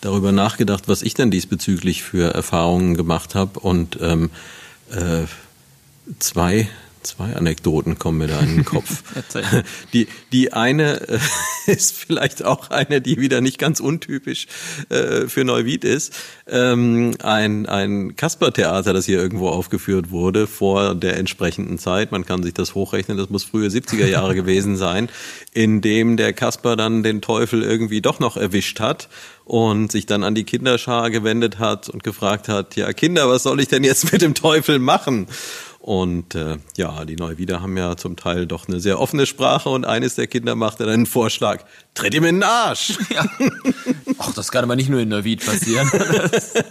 darüber 0.00 0.32
nachgedacht, 0.32 0.88
was 0.88 1.02
ich 1.02 1.14
denn 1.14 1.30
diesbezüglich 1.30 2.02
für 2.02 2.34
Erfahrungen 2.34 2.94
gemacht 2.96 3.34
habe 3.34 3.60
und 3.60 3.98
ähm, 4.02 4.30
äh, 4.90 5.24
zwei 6.18 6.68
Zwei 7.04 7.36
Anekdoten 7.36 7.98
kommen 7.98 8.18
mir 8.18 8.28
da 8.28 8.40
in 8.40 8.56
den 8.56 8.64
Kopf. 8.64 9.02
die, 9.92 10.08
die 10.32 10.54
eine 10.54 11.06
äh, 11.08 11.18
ist 11.66 11.96
vielleicht 11.96 12.44
auch 12.44 12.70
eine, 12.70 13.02
die 13.02 13.20
wieder 13.20 13.42
nicht 13.42 13.58
ganz 13.58 13.78
untypisch 13.78 14.46
äh, 14.88 15.28
für 15.28 15.44
Neuwied 15.44 15.84
ist. 15.84 16.14
Ähm, 16.46 17.14
ein 17.22 17.66
ein 17.66 18.16
Kasper-Theater, 18.16 18.94
das 18.94 19.04
hier 19.04 19.18
irgendwo 19.18 19.48
aufgeführt 19.48 20.10
wurde 20.10 20.46
vor 20.46 20.94
der 20.94 21.18
entsprechenden 21.18 21.78
Zeit. 21.78 22.10
Man 22.10 22.24
kann 22.24 22.42
sich 22.42 22.54
das 22.54 22.74
hochrechnen, 22.74 23.18
das 23.18 23.28
muss 23.28 23.44
frühe 23.44 23.68
70er 23.68 24.06
Jahre 24.06 24.34
gewesen 24.34 24.76
sein, 24.76 25.10
in 25.52 25.82
dem 25.82 26.16
der 26.16 26.32
Kasper 26.32 26.74
dann 26.74 27.02
den 27.02 27.20
Teufel 27.20 27.62
irgendwie 27.62 28.00
doch 28.00 28.18
noch 28.18 28.38
erwischt 28.38 28.80
hat 28.80 29.08
und 29.44 29.92
sich 29.92 30.06
dann 30.06 30.24
an 30.24 30.34
die 30.34 30.44
Kinderschar 30.44 31.10
gewendet 31.10 31.58
hat 31.58 31.90
und 31.90 32.02
gefragt 32.02 32.48
hat, 32.48 32.76
ja 32.76 32.92
Kinder, 32.94 33.28
was 33.28 33.42
soll 33.42 33.60
ich 33.60 33.68
denn 33.68 33.84
jetzt 33.84 34.10
mit 34.10 34.22
dem 34.22 34.34
Teufel 34.34 34.78
machen? 34.78 35.26
Und 35.84 36.34
äh, 36.34 36.56
ja, 36.78 37.04
die 37.04 37.16
Neuwieder 37.16 37.60
haben 37.60 37.76
ja 37.76 37.94
zum 37.94 38.16
Teil 38.16 38.46
doch 38.46 38.68
eine 38.68 38.80
sehr 38.80 38.98
offene 38.98 39.26
Sprache 39.26 39.68
und 39.68 39.84
eines 39.84 40.14
der 40.14 40.26
Kinder 40.26 40.54
machte 40.54 40.84
dann 40.84 40.94
einen 40.94 41.04
Vorschlag, 41.04 41.62
tritt 41.92 42.14
ihm 42.14 42.24
in 42.24 42.36
den 42.36 42.42
Arsch. 42.42 42.94
Ja. 43.14 43.26
Ach, 44.18 44.32
das 44.32 44.50
kann 44.50 44.64
aber 44.64 44.76
nicht 44.76 44.88
nur 44.88 45.00
in 45.00 45.10
Neuwied 45.10 45.44
passieren. 45.44 45.88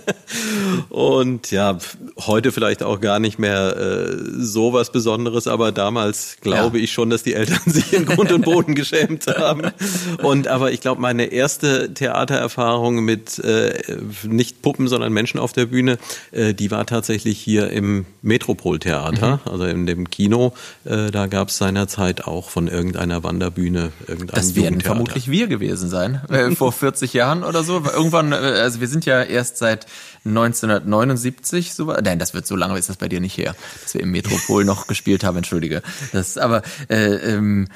und 0.90 1.52
ja, 1.52 1.78
heute 2.22 2.52
vielleicht 2.52 2.82
auch 2.82 3.00
gar 3.00 3.20
nicht 3.20 3.38
mehr 3.38 3.78
äh, 3.78 4.18
so 4.40 4.74
was 4.74 4.92
Besonderes, 4.92 5.48
aber 5.48 5.72
damals 5.72 6.38
glaube 6.42 6.80
ja. 6.80 6.84
ich 6.84 6.92
schon, 6.92 7.12
dass 7.12 7.22
die 7.22 7.36
Eltern 7.36 7.60
sich 7.68 7.94
in 7.94 8.06
Grund 8.06 8.32
und 8.32 8.44
Boden 8.44 8.74
geschämt 8.74 9.28
haben. 9.28 9.72
Und 10.24 10.48
aber 10.48 10.72
ich 10.72 10.82
glaube, 10.82 11.02
meine 11.02 11.26
erste 11.26 11.94
Theatererfahrung 11.94 13.06
mit 13.06 13.38
äh, 13.40 13.98
nicht 14.24 14.64
Puppen, 14.64 14.88
sondern 14.88 15.14
Menschen 15.14 15.40
auf 15.40 15.54
der 15.54 15.68
Bühne, 15.68 16.00
äh, 16.32 16.56
die 16.56 16.72
war 16.72 16.86
tatsächlich 16.88 17.40
hier 17.40 17.70
im 17.70 18.06
Metropoltheater. 18.24 19.03
Theater, 19.04 19.42
mhm. 19.46 19.52
also 19.52 19.66
in 19.66 19.86
dem 19.86 20.10
Kino, 20.10 20.54
äh, 20.86 21.12
da 21.12 21.28
gab 21.28 21.50
es 21.50 21.58
seinerzeit 21.58 22.26
auch 22.26 22.50
von 22.50 22.68
irgendeiner 22.68 23.24
Wanderbühne 23.24 23.92
irgendein 24.08 24.36
Das 24.36 24.56
werden 24.56 24.82
vermutlich 24.82 25.30
wir 25.30 25.48
gewesen 25.48 25.90
sein, 25.90 26.22
äh, 26.30 26.52
vor 26.52 26.72
40 26.72 27.14
Jahren 27.14 27.44
oder 27.44 27.64
so. 27.64 27.84
Irgendwann, 27.84 28.32
äh, 28.32 28.36
also 28.36 28.80
wir 28.80 28.88
sind 28.88 29.06
ja 29.06 29.22
erst 29.22 29.58
seit 29.58 29.86
1979, 30.26 31.74
so, 31.74 31.86
nein, 31.86 32.20
das 32.20 32.34
wird 32.34 32.48
so 32.48 32.56
lange, 32.56 32.78
ist 32.78 32.90
das 32.90 32.98
bei 32.98 33.10
dir 33.10 33.20
nicht 33.20 33.38
her, 33.38 33.56
dass 33.82 33.94
wir 33.94 34.02
im 34.02 34.12
Metropol 34.12 34.64
noch 34.64 34.88
gespielt 34.88 35.24
haben, 35.24 35.38
entschuldige. 35.38 35.82
Das, 36.12 36.38
aber 36.38 36.62
äh, 36.90 37.16
ähm, 37.16 37.68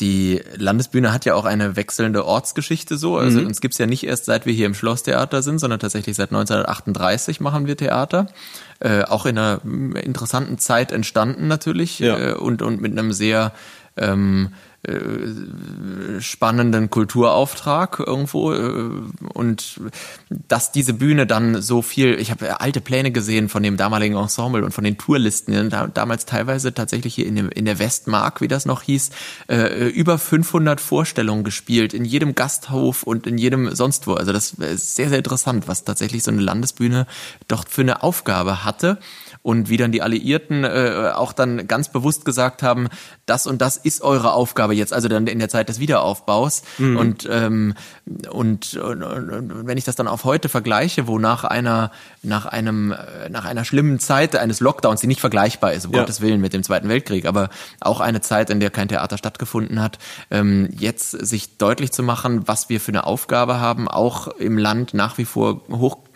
die 0.00 0.42
Landesbühne 0.56 1.12
hat 1.12 1.24
ja 1.24 1.34
auch 1.34 1.44
eine 1.44 1.76
wechselnde 1.76 2.24
Ortsgeschichte 2.24 2.96
so. 2.96 3.16
Also 3.16 3.40
mhm. 3.40 3.46
uns 3.46 3.60
gibt's 3.60 3.78
ja 3.78 3.86
nicht 3.86 4.04
erst 4.04 4.24
seit 4.24 4.44
wir 4.44 4.52
hier 4.52 4.66
im 4.66 4.74
Schlosstheater 4.74 5.42
sind, 5.42 5.58
sondern 5.58 5.78
tatsächlich 5.78 6.16
seit 6.16 6.30
1938 6.30 7.40
machen 7.40 7.66
wir 7.66 7.76
Theater. 7.76 8.26
Äh, 8.80 9.04
auch 9.04 9.24
in 9.24 9.38
einer 9.38 9.60
interessanten 9.64 10.58
Zeit 10.58 10.90
entstanden 10.90 11.46
natürlich 11.46 12.00
ja. 12.00 12.18
äh, 12.18 12.34
und, 12.34 12.60
und 12.62 12.80
mit 12.80 12.92
einem 12.92 13.12
sehr 13.12 13.52
ähm, 13.96 14.52
äh, 14.86 16.20
spannenden 16.20 16.90
Kulturauftrag 16.90 18.00
irgendwo 18.00 18.52
äh, 18.52 18.90
und 19.32 19.80
dass 20.48 20.72
diese 20.72 20.94
Bühne 20.94 21.26
dann 21.26 21.62
so 21.62 21.82
viel, 21.82 22.18
ich 22.20 22.30
habe 22.30 22.60
alte 22.60 22.80
Pläne 22.80 23.10
gesehen 23.10 23.48
von 23.48 23.62
dem 23.62 23.76
damaligen 23.76 24.16
Ensemble 24.16 24.64
und 24.64 24.72
von 24.72 24.84
den 24.84 24.98
Tourlisten, 24.98 25.70
da, 25.70 25.86
damals 25.86 26.26
teilweise 26.26 26.74
tatsächlich 26.74 27.14
hier 27.14 27.26
in, 27.26 27.64
der 27.64 27.78
Westmark, 27.78 28.40
wie 28.40 28.48
das 28.48 28.66
noch 28.66 28.82
hieß, 28.82 29.10
äh, 29.48 29.88
über 29.88 30.18
500 30.18 30.80
Vorstellungen 30.80 31.44
gespielt, 31.44 31.94
in 31.94 32.04
jedem 32.04 32.34
Gasthof 32.34 33.02
und 33.04 33.26
in 33.26 33.38
jedem 33.38 33.74
sonst 33.74 34.06
wo. 34.06 34.14
Also 34.14 34.32
das 34.32 34.52
ist 34.52 34.96
sehr, 34.96 35.08
sehr 35.08 35.18
interessant, 35.18 35.66
was 35.66 35.84
tatsächlich 35.84 36.22
so 36.22 36.30
eine 36.30 36.42
Landesbühne 36.42 37.06
doch 37.48 37.64
für 37.68 37.82
eine 37.82 38.02
Aufgabe 38.02 38.64
hatte 38.64 38.98
und 39.44 39.68
wie 39.68 39.76
dann 39.76 39.92
die 39.92 40.00
Alliierten 40.00 40.64
äh, 40.64 41.12
auch 41.14 41.34
dann 41.34 41.68
ganz 41.68 41.90
bewusst 41.90 42.24
gesagt 42.24 42.62
haben, 42.62 42.88
das 43.26 43.46
und 43.46 43.60
das 43.60 43.76
ist 43.76 44.00
eure 44.00 44.32
Aufgabe 44.32 44.74
jetzt, 44.74 44.94
also 44.94 45.06
dann 45.06 45.26
in 45.26 45.38
der 45.38 45.50
Zeit 45.50 45.68
des 45.68 45.78
Wiederaufbaus. 45.78 46.62
Mhm. 46.78 46.96
Und, 46.96 47.28
ähm, 47.30 47.74
und, 48.30 48.74
und, 48.74 49.02
und 49.02 49.66
wenn 49.66 49.76
ich 49.76 49.84
das 49.84 49.96
dann 49.96 50.08
auf 50.08 50.24
heute 50.24 50.48
vergleiche, 50.48 51.06
wo 51.06 51.18
nach 51.18 51.44
einer, 51.44 51.92
nach 52.22 52.46
einem, 52.46 52.92
äh, 52.92 53.28
nach 53.28 53.44
einer 53.44 53.66
schlimmen 53.66 53.98
Zeit 53.98 54.34
eines 54.34 54.60
Lockdowns, 54.60 55.02
die 55.02 55.08
nicht 55.08 55.20
vergleichbar 55.20 55.74
ist, 55.74 55.84
um 55.84 55.92
ja. 55.92 56.00
Gottes 56.00 56.22
Willen 56.22 56.40
mit 56.40 56.54
dem 56.54 56.62
Zweiten 56.62 56.88
Weltkrieg, 56.88 57.26
aber 57.26 57.50
auch 57.80 58.00
eine 58.00 58.22
Zeit, 58.22 58.48
in 58.48 58.60
der 58.60 58.70
kein 58.70 58.88
Theater 58.88 59.18
stattgefunden 59.18 59.82
hat, 59.82 59.98
ähm, 60.30 60.70
jetzt 60.74 61.10
sich 61.10 61.58
deutlich 61.58 61.92
zu 61.92 62.02
machen, 62.02 62.48
was 62.48 62.70
wir 62.70 62.80
für 62.80 62.92
eine 62.92 63.04
Aufgabe 63.06 63.60
haben, 63.60 63.88
auch 63.88 64.28
im 64.28 64.56
Land 64.56 64.94
nach 64.94 65.18
wie 65.18 65.26
vor 65.26 65.60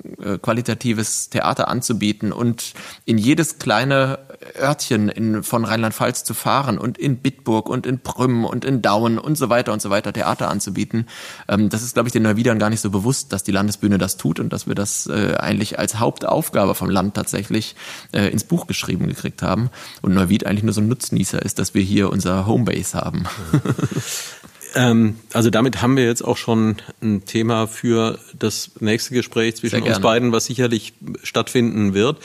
hochqualitatives 0.04 1.30
Theater 1.30 1.68
anzubieten 1.68 2.32
und 2.32 2.74
in 3.04 3.18
jedes 3.18 3.58
kleine 3.58 4.18
Örtchen 4.60 5.08
in, 5.08 5.42
von 5.42 5.64
Rheinland-Pfalz 5.64 6.24
zu 6.24 6.34
fahren 6.34 6.78
und 6.78 6.96
in 6.96 7.18
Bitburg 7.18 7.68
und 7.68 7.86
in 7.86 7.98
Prüm 7.98 8.44
und 8.44 8.64
in 8.64 8.82
Dauen 8.82 9.18
und 9.18 9.36
so 9.36 9.48
weiter 9.48 9.72
und 9.72 9.82
so 9.82 9.90
weiter 9.90 10.12
Theater 10.12 10.48
anzubieten. 10.48 11.06
Ähm, 11.48 11.68
das 11.68 11.82
ist, 11.82 11.94
glaube 11.94 12.08
ich, 12.08 12.12
den 12.12 12.22
Neuwiedern 12.22 12.58
gar 12.58 12.70
nicht 12.70 12.80
so 12.80 12.90
bewusst, 12.90 13.32
dass 13.32 13.42
die 13.42 13.52
Landesbühne 13.52 13.98
das 13.98 14.16
tut 14.16 14.40
und 14.40 14.52
dass 14.52 14.66
wir 14.66 14.74
das 14.74 15.06
äh, 15.06 15.34
eigentlich 15.38 15.78
als 15.78 15.98
Hauptaufgabe 15.98 16.74
vom 16.74 16.90
Land 16.90 17.14
tatsächlich 17.14 17.74
äh, 18.12 18.28
ins 18.28 18.44
Buch 18.44 18.66
geschrieben 18.66 19.06
gekriegt 19.08 19.42
haben. 19.42 19.70
Und 20.02 20.14
Neuwied 20.14 20.46
eigentlich 20.46 20.64
nur 20.64 20.72
so 20.72 20.80
ein 20.80 20.88
Nutznießer 20.88 21.42
ist, 21.42 21.58
dass 21.58 21.74
wir 21.74 21.82
hier 21.82 22.10
unser 22.10 22.46
Homebase 22.46 22.98
haben. 22.98 23.24
Ähm, 24.78 25.16
also 25.32 25.50
damit 25.50 25.82
haben 25.82 25.96
wir 25.96 26.04
jetzt 26.04 26.22
auch 26.22 26.36
schon 26.36 26.76
ein 27.02 27.24
Thema 27.24 27.66
für 27.66 28.20
das 28.38 28.70
nächste 28.78 29.12
Gespräch 29.12 29.56
zwischen 29.56 29.82
uns 29.82 29.98
beiden, 29.98 30.30
was 30.30 30.46
sicherlich 30.46 30.92
stattfinden 31.24 31.94
wird. 31.94 32.18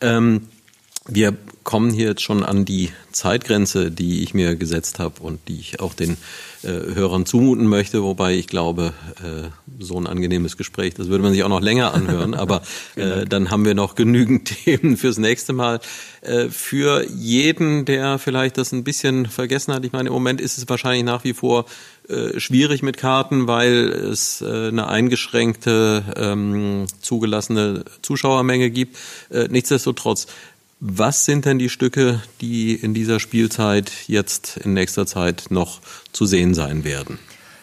Ähm, 0.00 0.48
wir 1.06 1.36
kommen 1.62 1.90
hier 1.90 2.08
jetzt 2.08 2.22
schon 2.22 2.42
an 2.42 2.64
die 2.64 2.90
Zeitgrenze, 3.12 3.90
die 3.90 4.22
ich 4.22 4.34
mir 4.34 4.56
gesetzt 4.56 4.98
habe 4.98 5.22
und 5.22 5.40
die 5.48 5.58
ich 5.58 5.80
auch 5.80 5.94
den 5.94 6.16
äh, 6.62 6.68
Hörern 6.68 7.26
zumuten 7.26 7.66
möchte, 7.66 8.02
wobei 8.02 8.34
ich 8.34 8.46
glaube, 8.46 8.92
äh, 9.22 9.48
so 9.78 9.98
ein 9.98 10.06
angenehmes 10.06 10.56
Gespräch, 10.56 10.94
das 10.94 11.08
würde 11.08 11.22
man 11.22 11.32
sich 11.32 11.42
auch 11.42 11.48
noch 11.48 11.60
länger 11.60 11.94
anhören, 11.94 12.34
aber 12.34 12.62
äh, 12.96 13.24
dann 13.24 13.50
haben 13.50 13.64
wir 13.64 13.74
noch 13.74 13.94
genügend 13.94 14.46
Themen 14.64 14.96
fürs 14.96 15.18
nächste 15.18 15.52
Mal. 15.52 15.80
Äh, 16.22 16.48
für 16.48 17.04
jeden, 17.08 17.84
der 17.84 18.18
vielleicht 18.18 18.58
das 18.58 18.72
ein 18.72 18.84
bisschen 18.84 19.26
vergessen 19.26 19.72
hat, 19.74 19.84
ich 19.84 19.92
meine, 19.92 20.08
im 20.08 20.12
Moment 20.12 20.40
ist 20.40 20.58
es 20.58 20.68
wahrscheinlich 20.68 21.04
nach 21.04 21.24
wie 21.24 21.34
vor 21.34 21.64
äh, 22.10 22.40
schwierig 22.40 22.82
mit 22.82 22.96
Karten, 22.96 23.46
weil 23.46 23.88
es 23.88 24.40
äh, 24.40 24.68
eine 24.68 24.88
eingeschränkte 24.88 26.04
ähm, 26.16 26.86
zugelassene 27.00 27.84
Zuschauermenge 28.02 28.70
gibt. 28.70 28.96
Äh, 29.30 29.48
nichtsdestotrotz, 29.48 30.26
was 30.80 31.24
sind 31.24 31.44
denn 31.44 31.58
die 31.58 31.68
Stücke, 31.68 32.22
die 32.40 32.74
in 32.74 32.94
dieser 32.94 33.20
Spielzeit 33.20 33.92
jetzt 34.06 34.56
in 34.56 34.74
nächster 34.74 35.06
Zeit 35.06 35.46
noch 35.50 35.80
zu 36.12 36.26
sehen 36.26 36.54
sein 36.54 36.84
werden? 36.84 37.18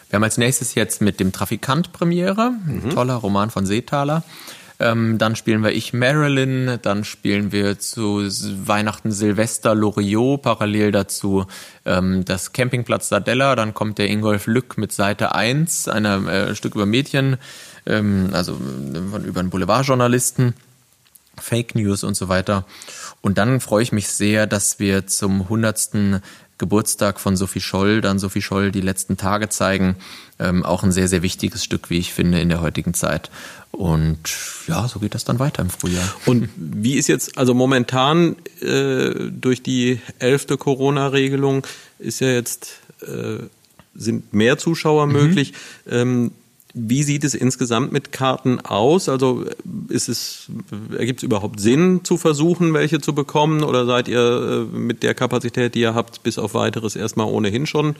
Wir 0.08 0.16
haben 0.16 0.24
als 0.24 0.38
nächstes 0.38 0.74
jetzt 0.74 1.02
mit 1.02 1.20
dem 1.20 1.32
Trafikant 1.32 1.92
Premiere, 1.92 2.52
ein 2.66 2.82
mhm. 2.84 2.90
toller 2.90 3.16
Roman 3.16 3.50
von 3.50 3.66
Seethaler. 3.66 4.24
Ähm, 4.80 5.18
dann 5.18 5.34
spielen 5.34 5.64
wir 5.64 5.72
Ich 5.72 5.92
Marilyn, 5.92 6.78
dann 6.82 7.04
spielen 7.04 7.50
wir 7.50 7.78
zu 7.80 8.22
Weihnachten 8.22 9.10
Silvester 9.10 9.74
Loriot, 9.74 10.42
parallel 10.42 10.92
dazu 10.92 11.46
ähm, 11.84 12.24
das 12.24 12.52
Campingplatz 12.52 13.08
Sardella, 13.08 13.56
dann 13.56 13.74
kommt 13.74 13.98
der 13.98 14.08
Ingolf 14.08 14.46
Lück 14.46 14.78
mit 14.78 14.92
Seite 14.92 15.34
1, 15.34 15.88
ein 15.88 16.04
äh, 16.04 16.54
Stück 16.54 16.76
über 16.76 16.86
Mädchen, 16.86 17.38
ähm, 17.86 18.30
also 18.32 18.52
äh, 18.52 19.26
über 19.26 19.40
einen 19.40 19.50
Boulevardjournalisten. 19.50 20.54
Fake 21.40 21.76
News 21.76 22.02
und 22.02 22.16
so 22.16 22.28
weiter. 22.28 22.64
Und 23.20 23.38
dann 23.38 23.60
freue 23.60 23.84
ich 23.84 23.92
mich 23.92 24.08
sehr, 24.08 24.48
dass 24.48 24.80
wir 24.80 25.06
zum 25.06 25.42
100. 25.42 26.20
Geburtstag 26.58 27.20
von 27.20 27.36
Sophie 27.36 27.60
Scholl, 27.60 28.00
dann 28.00 28.18
Sophie 28.18 28.42
Scholl 28.42 28.72
die 28.72 28.80
letzten 28.80 29.16
Tage 29.16 29.48
zeigen. 29.48 29.96
Ähm, 30.40 30.64
auch 30.64 30.82
ein 30.82 30.92
sehr, 30.92 31.06
sehr 31.06 31.22
wichtiges 31.22 31.62
Stück, 31.62 31.88
wie 31.88 31.98
ich 31.98 32.12
finde, 32.12 32.40
in 32.40 32.48
der 32.48 32.60
heutigen 32.60 32.94
Zeit. 32.94 33.30
Und 33.78 34.18
ja, 34.66 34.88
so 34.88 34.98
geht 34.98 35.14
das 35.14 35.22
dann 35.22 35.38
weiter 35.38 35.62
im 35.62 35.70
Frühjahr. 35.70 36.12
Und 36.26 36.48
wie 36.56 36.94
ist 36.94 37.06
jetzt, 37.06 37.38
also 37.38 37.54
momentan 37.54 38.34
äh, 38.60 39.30
durch 39.30 39.62
die 39.62 40.00
elfte 40.18 40.56
Corona-Regelung 40.56 41.64
ist 42.00 42.18
ja 42.18 42.26
jetzt, 42.26 42.80
äh, 43.02 43.44
sind 43.94 44.34
mehr 44.34 44.58
Zuschauer 44.58 45.06
mhm. 45.06 45.12
möglich. 45.12 45.52
Ähm, 45.88 46.32
wie 46.74 47.04
sieht 47.04 47.22
es 47.22 47.34
insgesamt 47.34 47.92
mit 47.92 48.10
Karten 48.10 48.58
aus? 48.58 49.08
Also 49.08 49.44
ist 49.88 50.08
es, 50.08 50.48
ergibt 50.98 51.20
es 51.20 51.22
überhaupt 51.22 51.60
Sinn 51.60 52.00
zu 52.02 52.16
versuchen, 52.16 52.74
welche 52.74 53.00
zu 53.00 53.14
bekommen? 53.14 53.62
Oder 53.62 53.86
seid 53.86 54.08
ihr 54.08 54.66
äh, 54.72 54.76
mit 54.76 55.04
der 55.04 55.14
Kapazität, 55.14 55.76
die 55.76 55.82
ihr 55.82 55.94
habt, 55.94 56.24
bis 56.24 56.36
auf 56.38 56.54
weiteres 56.54 56.96
erstmal 56.96 57.28
ohnehin 57.28 57.64
schon 57.64 57.94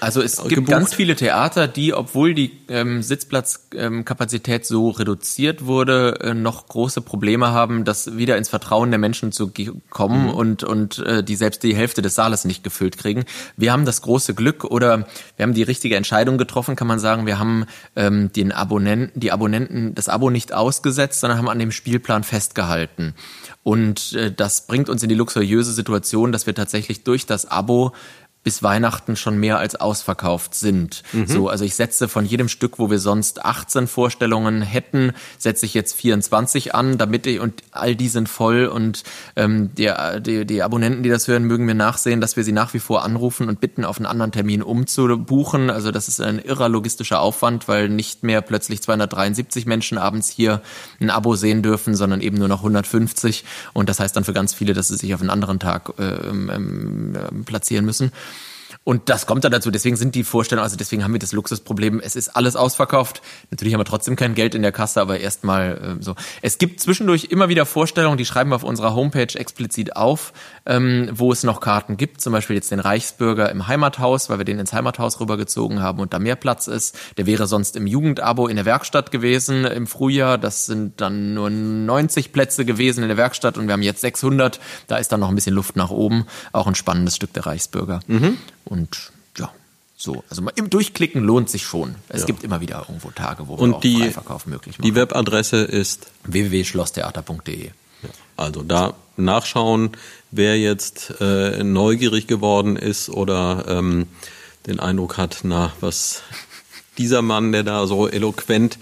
also 0.00 0.22
es 0.22 0.36
gibt 0.36 0.50
gebucht. 0.50 0.70
ganz 0.70 0.94
viele 0.94 1.16
Theater, 1.16 1.68
die, 1.68 1.94
obwohl 1.94 2.34
die 2.34 2.52
ähm, 2.68 3.02
Sitzplatzkapazität 3.02 4.62
ähm, 4.62 4.66
so 4.66 4.90
reduziert 4.90 5.66
wurde, 5.66 6.18
äh, 6.20 6.34
noch 6.34 6.66
große 6.66 7.00
Probleme 7.00 7.52
haben, 7.52 7.84
das 7.84 8.16
wieder 8.16 8.36
ins 8.36 8.48
Vertrauen 8.48 8.90
der 8.90 8.98
Menschen 8.98 9.32
zu 9.32 9.52
kommen 9.90 10.24
mhm. 10.24 10.30
und, 10.30 10.64
und 10.64 10.98
äh, 10.98 11.22
die 11.22 11.36
selbst 11.36 11.62
die 11.62 11.74
Hälfte 11.74 12.02
des 12.02 12.14
Saales 12.14 12.44
nicht 12.44 12.64
gefüllt 12.64 12.98
kriegen. 12.98 13.24
Wir 13.56 13.72
haben 13.72 13.84
das 13.84 14.02
große 14.02 14.34
Glück 14.34 14.64
oder 14.64 15.06
wir 15.36 15.42
haben 15.42 15.54
die 15.54 15.62
richtige 15.62 15.96
Entscheidung 15.96 16.38
getroffen, 16.38 16.76
kann 16.76 16.86
man 16.86 16.98
sagen. 16.98 17.26
Wir 17.26 17.38
haben 17.38 17.66
ähm, 17.96 18.32
den 18.32 18.52
Abonnenten, 18.52 19.18
die 19.18 19.32
Abonnenten 19.32 19.94
das 19.94 20.08
Abo 20.08 20.30
nicht 20.30 20.52
ausgesetzt, 20.52 21.20
sondern 21.20 21.38
haben 21.38 21.48
an 21.48 21.58
dem 21.58 21.72
Spielplan 21.72 22.24
festgehalten. 22.24 23.14
Und 23.62 24.12
äh, 24.12 24.30
das 24.30 24.66
bringt 24.66 24.88
uns 24.88 25.02
in 25.02 25.08
die 25.08 25.14
luxuriöse 25.14 25.72
Situation, 25.72 26.32
dass 26.32 26.46
wir 26.46 26.54
tatsächlich 26.54 27.02
durch 27.02 27.26
das 27.26 27.46
Abo 27.50 27.92
bis 28.44 28.62
Weihnachten 28.62 29.16
schon 29.16 29.38
mehr 29.38 29.58
als 29.58 29.74
ausverkauft 29.74 30.54
sind. 30.54 31.02
Mhm. 31.12 31.26
So, 31.26 31.48
also 31.48 31.64
ich 31.64 31.74
setze 31.74 32.08
von 32.08 32.26
jedem 32.26 32.48
Stück, 32.48 32.78
wo 32.78 32.90
wir 32.90 32.98
sonst 32.98 33.44
18 33.44 33.86
Vorstellungen 33.86 34.60
hätten, 34.60 35.12
setze 35.38 35.64
ich 35.64 35.72
jetzt 35.72 35.94
24 35.94 36.74
an, 36.74 36.98
damit 36.98 37.26
ich 37.26 37.40
und 37.40 37.62
all 37.72 37.96
die 37.96 38.08
sind 38.08 38.28
voll 38.28 38.66
und 38.66 39.02
ähm, 39.34 39.74
die, 39.74 39.90
die, 40.20 40.44
die 40.44 40.62
Abonnenten, 40.62 41.02
die 41.02 41.08
das 41.08 41.26
hören, 41.26 41.44
mögen 41.44 41.64
mir 41.64 41.74
nachsehen, 41.74 42.20
dass 42.20 42.36
wir 42.36 42.44
sie 42.44 42.52
nach 42.52 42.74
wie 42.74 42.80
vor 42.80 43.02
anrufen 43.02 43.48
und 43.48 43.60
bitten, 43.60 43.84
auf 43.84 43.96
einen 43.96 44.06
anderen 44.06 44.30
Termin 44.30 44.62
umzubuchen. 44.62 45.70
Also 45.70 45.90
das 45.90 46.08
ist 46.08 46.20
ein 46.20 46.38
irrer 46.38 46.68
logistischer 46.68 47.20
Aufwand, 47.20 47.66
weil 47.66 47.88
nicht 47.88 48.24
mehr 48.24 48.42
plötzlich 48.42 48.82
273 48.82 49.64
Menschen 49.64 49.96
abends 49.96 50.28
hier 50.28 50.60
ein 51.00 51.08
Abo 51.08 51.34
sehen 51.34 51.62
dürfen, 51.62 51.94
sondern 51.94 52.20
eben 52.20 52.36
nur 52.36 52.48
noch 52.48 52.58
150 52.58 53.44
und 53.72 53.88
das 53.88 54.00
heißt 54.00 54.14
dann 54.14 54.24
für 54.24 54.34
ganz 54.34 54.52
viele, 54.52 54.74
dass 54.74 54.88
sie 54.88 54.96
sich 54.96 55.14
auf 55.14 55.22
einen 55.22 55.30
anderen 55.30 55.58
Tag 55.58 55.94
äh, 55.98 56.02
ähm, 56.02 56.50
ähm 56.54 57.44
platzieren 57.46 57.86
müssen. 57.86 58.12
Und 58.84 59.08
das 59.08 59.26
kommt 59.26 59.44
dann 59.44 59.52
dazu. 59.52 59.70
Deswegen 59.70 59.96
sind 59.96 60.14
die 60.14 60.24
Vorstellungen, 60.24 60.64
also 60.64 60.76
deswegen 60.76 61.02
haben 61.02 61.14
wir 61.14 61.18
das 61.18 61.32
Luxusproblem. 61.32 62.00
Es 62.00 62.16
ist 62.16 62.36
alles 62.36 62.54
ausverkauft. 62.54 63.22
Natürlich 63.50 63.72
haben 63.72 63.80
wir 63.80 63.86
trotzdem 63.86 64.14
kein 64.14 64.34
Geld 64.34 64.54
in 64.54 64.60
der 64.60 64.72
Kasse, 64.72 65.00
aber 65.00 65.18
erstmal 65.18 65.96
äh, 65.98 66.02
so. 66.02 66.14
Es 66.42 66.58
gibt 66.58 66.80
zwischendurch 66.80 67.24
immer 67.24 67.48
wieder 67.48 67.64
Vorstellungen, 67.64 68.18
die 68.18 68.26
schreiben 68.26 68.50
wir 68.50 68.56
auf 68.56 68.62
unserer 68.62 68.94
Homepage 68.94 69.38
explizit 69.38 69.96
auf, 69.96 70.34
ähm, 70.66 71.08
wo 71.12 71.32
es 71.32 71.44
noch 71.44 71.60
Karten 71.60 71.96
gibt. 71.96 72.20
Zum 72.20 72.34
Beispiel 72.34 72.56
jetzt 72.56 72.70
den 72.70 72.80
Reichsbürger 72.80 73.50
im 73.50 73.66
Heimathaus, 73.68 74.28
weil 74.28 74.36
wir 74.36 74.44
den 74.44 74.58
ins 74.58 74.74
Heimathaus 74.74 75.18
rübergezogen 75.18 75.80
haben 75.80 76.00
und 76.00 76.12
da 76.12 76.18
mehr 76.18 76.36
Platz 76.36 76.66
ist. 76.66 76.94
Der 77.16 77.24
wäre 77.24 77.46
sonst 77.46 77.76
im 77.76 77.86
Jugendabo 77.86 78.48
in 78.48 78.56
der 78.56 78.66
Werkstatt 78.66 79.10
gewesen 79.10 79.64
im 79.64 79.86
Frühjahr. 79.86 80.36
Das 80.36 80.66
sind 80.66 81.00
dann 81.00 81.32
nur 81.32 81.48
90 81.48 82.32
Plätze 82.32 82.66
gewesen 82.66 83.02
in 83.02 83.08
der 83.08 83.16
Werkstatt 83.16 83.56
und 83.56 83.66
wir 83.66 83.72
haben 83.72 83.82
jetzt 83.82 84.02
600. 84.02 84.60
Da 84.88 84.98
ist 84.98 85.10
dann 85.10 85.20
noch 85.20 85.30
ein 85.30 85.34
bisschen 85.34 85.54
Luft 85.54 85.74
nach 85.74 85.90
oben. 85.90 86.26
Auch 86.52 86.66
ein 86.66 86.74
spannendes 86.74 87.16
Stück 87.16 87.32
der 87.32 87.46
Reichsbürger. 87.46 88.00
Mhm. 88.08 88.36
Und 88.74 89.12
ja, 89.38 89.52
so. 89.96 90.24
Also 90.28 90.42
im 90.56 90.68
Durchklicken 90.68 91.22
lohnt 91.22 91.48
sich 91.48 91.62
schon. 91.62 91.94
Es 92.08 92.22
ja. 92.22 92.26
gibt 92.26 92.42
immer 92.42 92.60
wieder 92.60 92.80
irgendwo 92.80 93.10
Tage, 93.10 93.46
wo 93.46 93.54
Und 93.54 93.70
wir 93.70 93.76
auch 93.76 93.80
die, 93.80 93.98
Freiverkauf 93.98 94.46
möglich 94.46 94.78
machen. 94.78 94.86
Die 94.86 94.96
Webadresse 94.96 95.58
ist 95.58 96.08
www.schlosstheater.de. 96.24 97.70
Also 98.36 98.62
da 98.64 98.94
nachschauen, 99.16 99.92
wer 100.32 100.58
jetzt 100.58 101.14
äh, 101.20 101.62
neugierig 101.62 102.26
geworden 102.26 102.74
ist 102.74 103.08
oder 103.08 103.64
ähm, 103.68 104.08
den 104.66 104.80
Eindruck 104.80 105.18
hat, 105.18 105.40
na, 105.44 105.72
was 105.78 106.22
dieser 106.98 107.22
Mann, 107.22 107.52
der 107.52 107.62
da 107.62 107.86
so 107.86 108.08
eloquent 108.08 108.76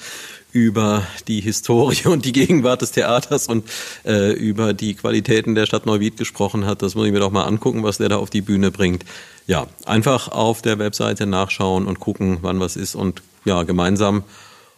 über 0.53 1.07
die 1.28 1.40
Historie 1.40 2.05
und 2.07 2.24
die 2.24 2.32
Gegenwart 2.32 2.82
des 2.82 2.92
Theaters 2.92 3.48
und 3.48 3.64
äh, 4.05 4.32
über 4.32 4.72
die 4.72 4.94
Qualitäten 4.94 5.55
der 5.55 5.66
Stadt 5.66 5.86
Neuwied 5.86 6.16
gesprochen 6.16 6.66
hat. 6.66 6.82
Das 6.82 6.94
muss 6.94 7.07
ich 7.07 7.12
mir 7.12 7.20
doch 7.20 7.30
mal 7.30 7.44
angucken, 7.44 7.82
was 7.82 7.98
der 7.98 8.09
da 8.09 8.16
auf 8.16 8.30
die 8.30 8.42
Bühne 8.42 8.70
bringt. 8.70 9.05
Ja, 9.46 9.66
einfach 9.86 10.28
auf 10.28 10.62
der 10.62 10.78
Webseite 10.78 11.26
nachschauen 11.26 11.86
und 11.86 11.98
gucken, 12.00 12.38
wann 12.42 12.61
was 12.61 12.76
ist 12.76 12.94
und 12.94 13.22
ja, 13.44 13.64
gemeinsam 13.64 14.22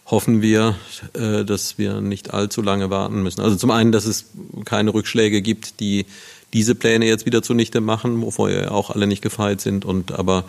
hoffen 0.05 0.41
wir, 0.41 0.75
äh, 1.13 1.43
dass 1.43 1.77
wir 1.77 2.01
nicht 2.01 2.33
allzu 2.33 2.61
lange 2.61 2.89
warten 2.89 3.21
müssen. 3.23 3.41
Also 3.41 3.55
zum 3.55 3.71
einen, 3.71 3.91
dass 3.91 4.05
es 4.05 4.25
keine 4.63 4.93
Rückschläge 4.93 5.41
gibt, 5.41 5.79
die 5.79 6.05
diese 6.53 6.75
Pläne 6.75 7.05
jetzt 7.05 7.25
wieder 7.25 7.41
zunichte 7.41 7.81
machen, 7.81 8.21
wovor 8.21 8.49
ja 8.49 8.71
auch 8.71 8.91
alle 8.91 9.07
nicht 9.07 9.21
gefeit 9.21 9.61
sind 9.61 9.83
und 9.83 10.11
aber 10.13 10.45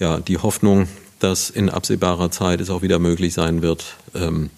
ja, 0.00 0.18
die 0.18 0.38
Hoffnung, 0.38 0.88
dass 1.20 1.48
in 1.50 1.70
absehbarer 1.70 2.30
Zeit 2.30 2.60
es 2.60 2.70
auch 2.70 2.82
wieder 2.82 2.98
möglich 2.98 3.34
sein 3.34 3.62
wird, 3.62 3.96
ähm, 4.14 4.50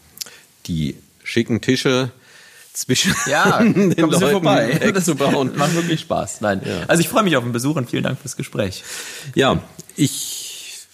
die 0.66 0.96
schicken 1.22 1.60
Tische 1.60 2.10
zwischen 2.72 3.14
ja, 3.26 3.58
den 3.62 3.92
Leuten 3.96 4.30
vorbei. 4.30 4.92
Das 4.94 5.12
bauen. 5.14 5.52
macht 5.56 5.74
wirklich 5.74 6.00
Spaß. 6.00 6.40
Nein. 6.40 6.60
Ja. 6.64 6.84
Also 6.86 7.00
ich 7.00 7.08
freue 7.08 7.22
mich 7.22 7.36
auf 7.36 7.44
den 7.44 7.52
Besuch 7.52 7.76
und 7.76 7.90
vielen 7.90 8.04
Dank 8.04 8.18
fürs 8.20 8.36
Gespräch. 8.36 8.84
Ja, 9.34 9.62
ich 9.96 10.86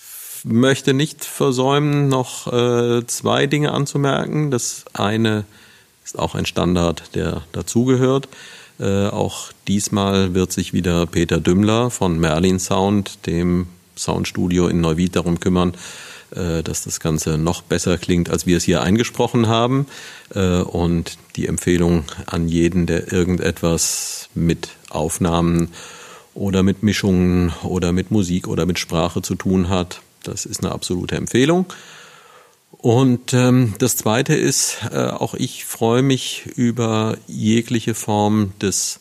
möchte 0.45 0.95
nicht 0.95 1.25
versäumen, 1.25 2.09
noch 2.09 2.53
äh, 2.53 3.07
zwei 3.07 3.47
Dinge 3.47 3.73
anzumerken. 3.73 4.51
Das 4.51 4.85
eine 4.93 5.45
ist 6.05 6.19
auch 6.19 6.35
ein 6.35 6.47
Standard, 6.47 7.15
der 7.15 7.43
dazugehört. 7.53 8.29
Äh, 8.81 9.07
auch 9.09 9.53
diesmal 9.69 10.35
wird 10.35 10.53
sich 10.53 10.73
wieder 10.73 11.07
Peter 11.07 11.41
Dümmler 11.41 11.91
von 11.91 12.19
Merlin 12.19 12.59
Sound, 12.59 13.27
dem 13.27 13.69
Soundstudio 13.97 14.69
in 14.69 14.81
Neuwied, 14.81 15.15
darum 15.15 15.39
kümmern, 15.39 15.75
dass 16.63 16.83
das 16.85 17.01
Ganze 17.01 17.39
noch 17.39 17.63
besser 17.63 17.99
klingt, 17.99 18.31
als 18.31 18.47
wir 18.47 18.57
es 18.57 18.65
hier 18.65 18.83
eingesprochen 18.83 19.49
haben. 19.49 19.87
Äh, 20.35 20.61
und 20.61 21.19
die 21.37 21.47
Empfehlung 21.47 22.05
an 22.27 22.49
jeden, 22.49 22.87
der 22.87 23.13
irgendetwas 23.13 24.29
mit 24.35 24.71
Aufnahmen 24.91 25.69
oder 26.35 26.63
mit 26.63 26.83
Mischungen 26.83 27.53
oder 27.63 27.93
mit 27.93 28.11
Musik 28.11 28.49
oder 28.49 28.67
mit 28.67 28.79
Sprache 28.79 29.23
zu 29.23 29.35
tun 29.35 29.69
hat, 29.69 30.01
das 30.23 30.47
ist 30.47 30.63
eine 30.63 30.73
absolute 30.73 31.17
Empfehlung. 31.17 31.67
Und 32.71 33.33
ähm, 33.35 33.75
das 33.79 33.97
Zweite 33.97 34.35
ist, 34.35 34.79
äh, 34.91 35.07
auch 35.07 35.35
ich 35.35 35.65
freue 35.65 36.03
mich 36.03 36.47
über 36.57 37.17
jegliche 37.27 37.95
Form 37.95 38.53
des 38.61 39.01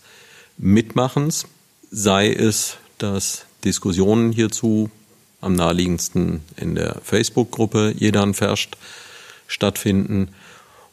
Mitmachens, 0.57 1.47
sei 1.89 2.31
es, 2.31 2.77
dass 2.97 3.45
Diskussionen 3.63 4.31
hierzu 4.31 4.91
am 5.41 5.53
naheliegendsten 5.53 6.41
in 6.55 6.75
der 6.75 6.97
Facebook-Gruppe 7.03 7.93
Jedan 7.97 8.33
Ferscht 8.33 8.77
stattfinden. 9.47 10.29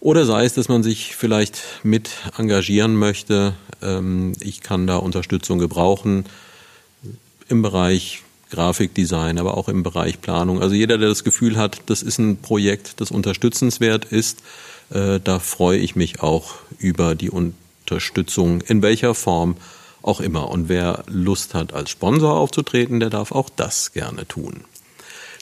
Oder 0.01 0.25
sei 0.25 0.45
es, 0.45 0.55
dass 0.55 0.69
man 0.69 0.83
sich 0.83 1.15
vielleicht 1.17 1.61
mit 1.83 2.11
engagieren 2.37 2.97
möchte. 2.97 3.55
Ähm, 3.83 4.33
ich 4.41 4.63
kann 4.63 4.87
da 4.87 4.97
Unterstützung 4.97 5.59
gebrauchen 5.59 6.25
im 7.49 7.63
Bereich 7.63 8.23
Grafikdesign, 8.51 9.39
aber 9.39 9.57
auch 9.57 9.69
im 9.69 9.83
Bereich 9.83 10.21
Planung. 10.21 10.63
Also 10.63 10.75
jeder, 10.75 10.99
der 10.99 11.09
das 11.09 11.25
Gefühl 11.25 11.57
hat, 11.57 11.83
das 11.87 12.03
ist 12.03 12.19
ein 12.19 12.39
Projekt, 12.39 13.01
das 13.01 13.11
unterstützenswert 13.11 14.07
ist, 14.07 14.43
äh, 14.91 15.21
da 15.23 15.39
freue 15.39 15.79
ich 15.79 15.97
mich 15.97 16.23
auch 16.23 16.55
über 16.79 17.15
die 17.15 17.31
Unterstützung 17.31 18.63
in 18.63 18.83
welcher 18.83 19.15
Form 19.15 19.57
auch 20.03 20.21
immer. 20.21 20.51
Und 20.51 20.69
wer 20.69 21.05
Lust 21.07 21.55
hat, 21.55 21.73
als 21.73 21.91
Sponsor 21.91 22.35
aufzutreten, 22.35 23.01
der 23.01 23.11
darf 23.11 23.33
auch 23.33 23.51
das 23.51 23.93
gerne 23.93 24.27
tun. 24.27 24.65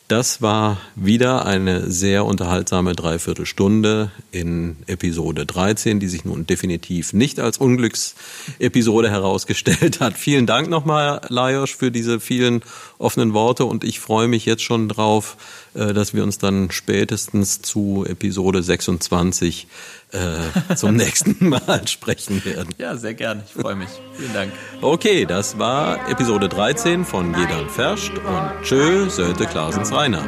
Das 0.09 0.41
war 0.41 0.79
wieder 0.95 1.47
eine 1.47 1.91
sehr 1.91 2.25
unterhaltsame 2.27 2.95
Dreiviertelstunde 2.95 4.13
in 4.31 4.77
Episode 4.87 5.45
13, 5.45 5.99
die 5.99 6.07
sich 6.07 6.25
nun 6.25 6.47
definitiv 6.47 7.13
nicht 7.13 7.41
als 7.41 7.59
Unglücksepisode 7.59 9.11
herausgestellt 9.11 9.99
hat. 9.99 10.17
Vielen 10.17 10.47
Dank 10.47 10.71
nochmal, 10.71 11.23
Lajos, 11.29 11.73
für 11.73 11.91
diese 11.91 12.21
vielen 12.21 12.63
offenen 12.99 13.35
Worte 13.35 13.65
und 13.65 13.83
ich 13.83 13.99
freue 13.99 14.29
mich 14.29 14.47
jetzt 14.47 14.63
schon 14.63 14.89
drauf, 14.89 15.37
äh, 15.75 15.93
dass 15.93 16.15
wir 16.15 16.23
uns 16.23 16.39
dann 16.39 16.71
spätestens 16.71 17.61
zu 17.63 18.05
Episode 18.09 18.63
26 18.63 19.67
äh, 20.13 20.75
zum 20.75 20.97
nächsten 20.97 21.49
Mal 21.49 21.87
sprechen 21.87 22.45
werden. 22.45 22.75
Ja, 22.79 22.97
sehr 22.97 23.15
gern. 23.15 23.43
Ich 23.47 23.61
freue 23.61 23.75
mich. 23.75 23.89
Vielen 24.15 24.33
Dank. 24.33 24.53
Okay, 24.81 25.25
das 25.27 25.59
war 25.59 26.09
Episode 26.09 26.49
13 26.49 27.05
von 27.05 27.35
Jedan 27.35 27.69
Ferscht 27.69 28.13
und 28.19 28.63
Tschö, 28.63 29.09
Sölte 29.09 29.47
Klasens 29.47 29.93
Rainer. 29.93 30.23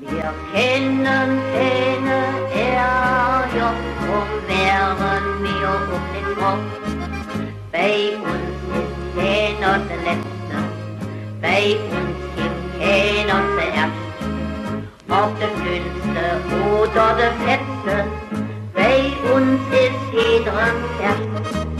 Wir 0.00 0.34
kennen 0.52 1.04
keine 1.04 2.18
Ärger 2.54 3.74
und 4.00 4.48
wären 4.48 5.42
wir 5.42 5.68
um 5.94 6.02
den 6.14 6.28
Kopf. 6.36 6.66
Bei 7.70 8.16
uns 8.16 8.58
ist 8.78 9.16
keiner 9.16 9.78
der 9.80 9.96
Letzte, 9.98 10.56
bei 11.40 11.76
uns 11.76 12.18
gibt 12.36 12.80
keiner 12.80 13.42
zuerst. 13.54 14.08
Ob 15.10 15.38
der 15.40 15.48
Dünnste 15.48 15.98
bei 18.98 19.32
uns 19.32 19.60
ist 19.70 20.12
jeder 20.12 20.52
Herr. 20.98 21.77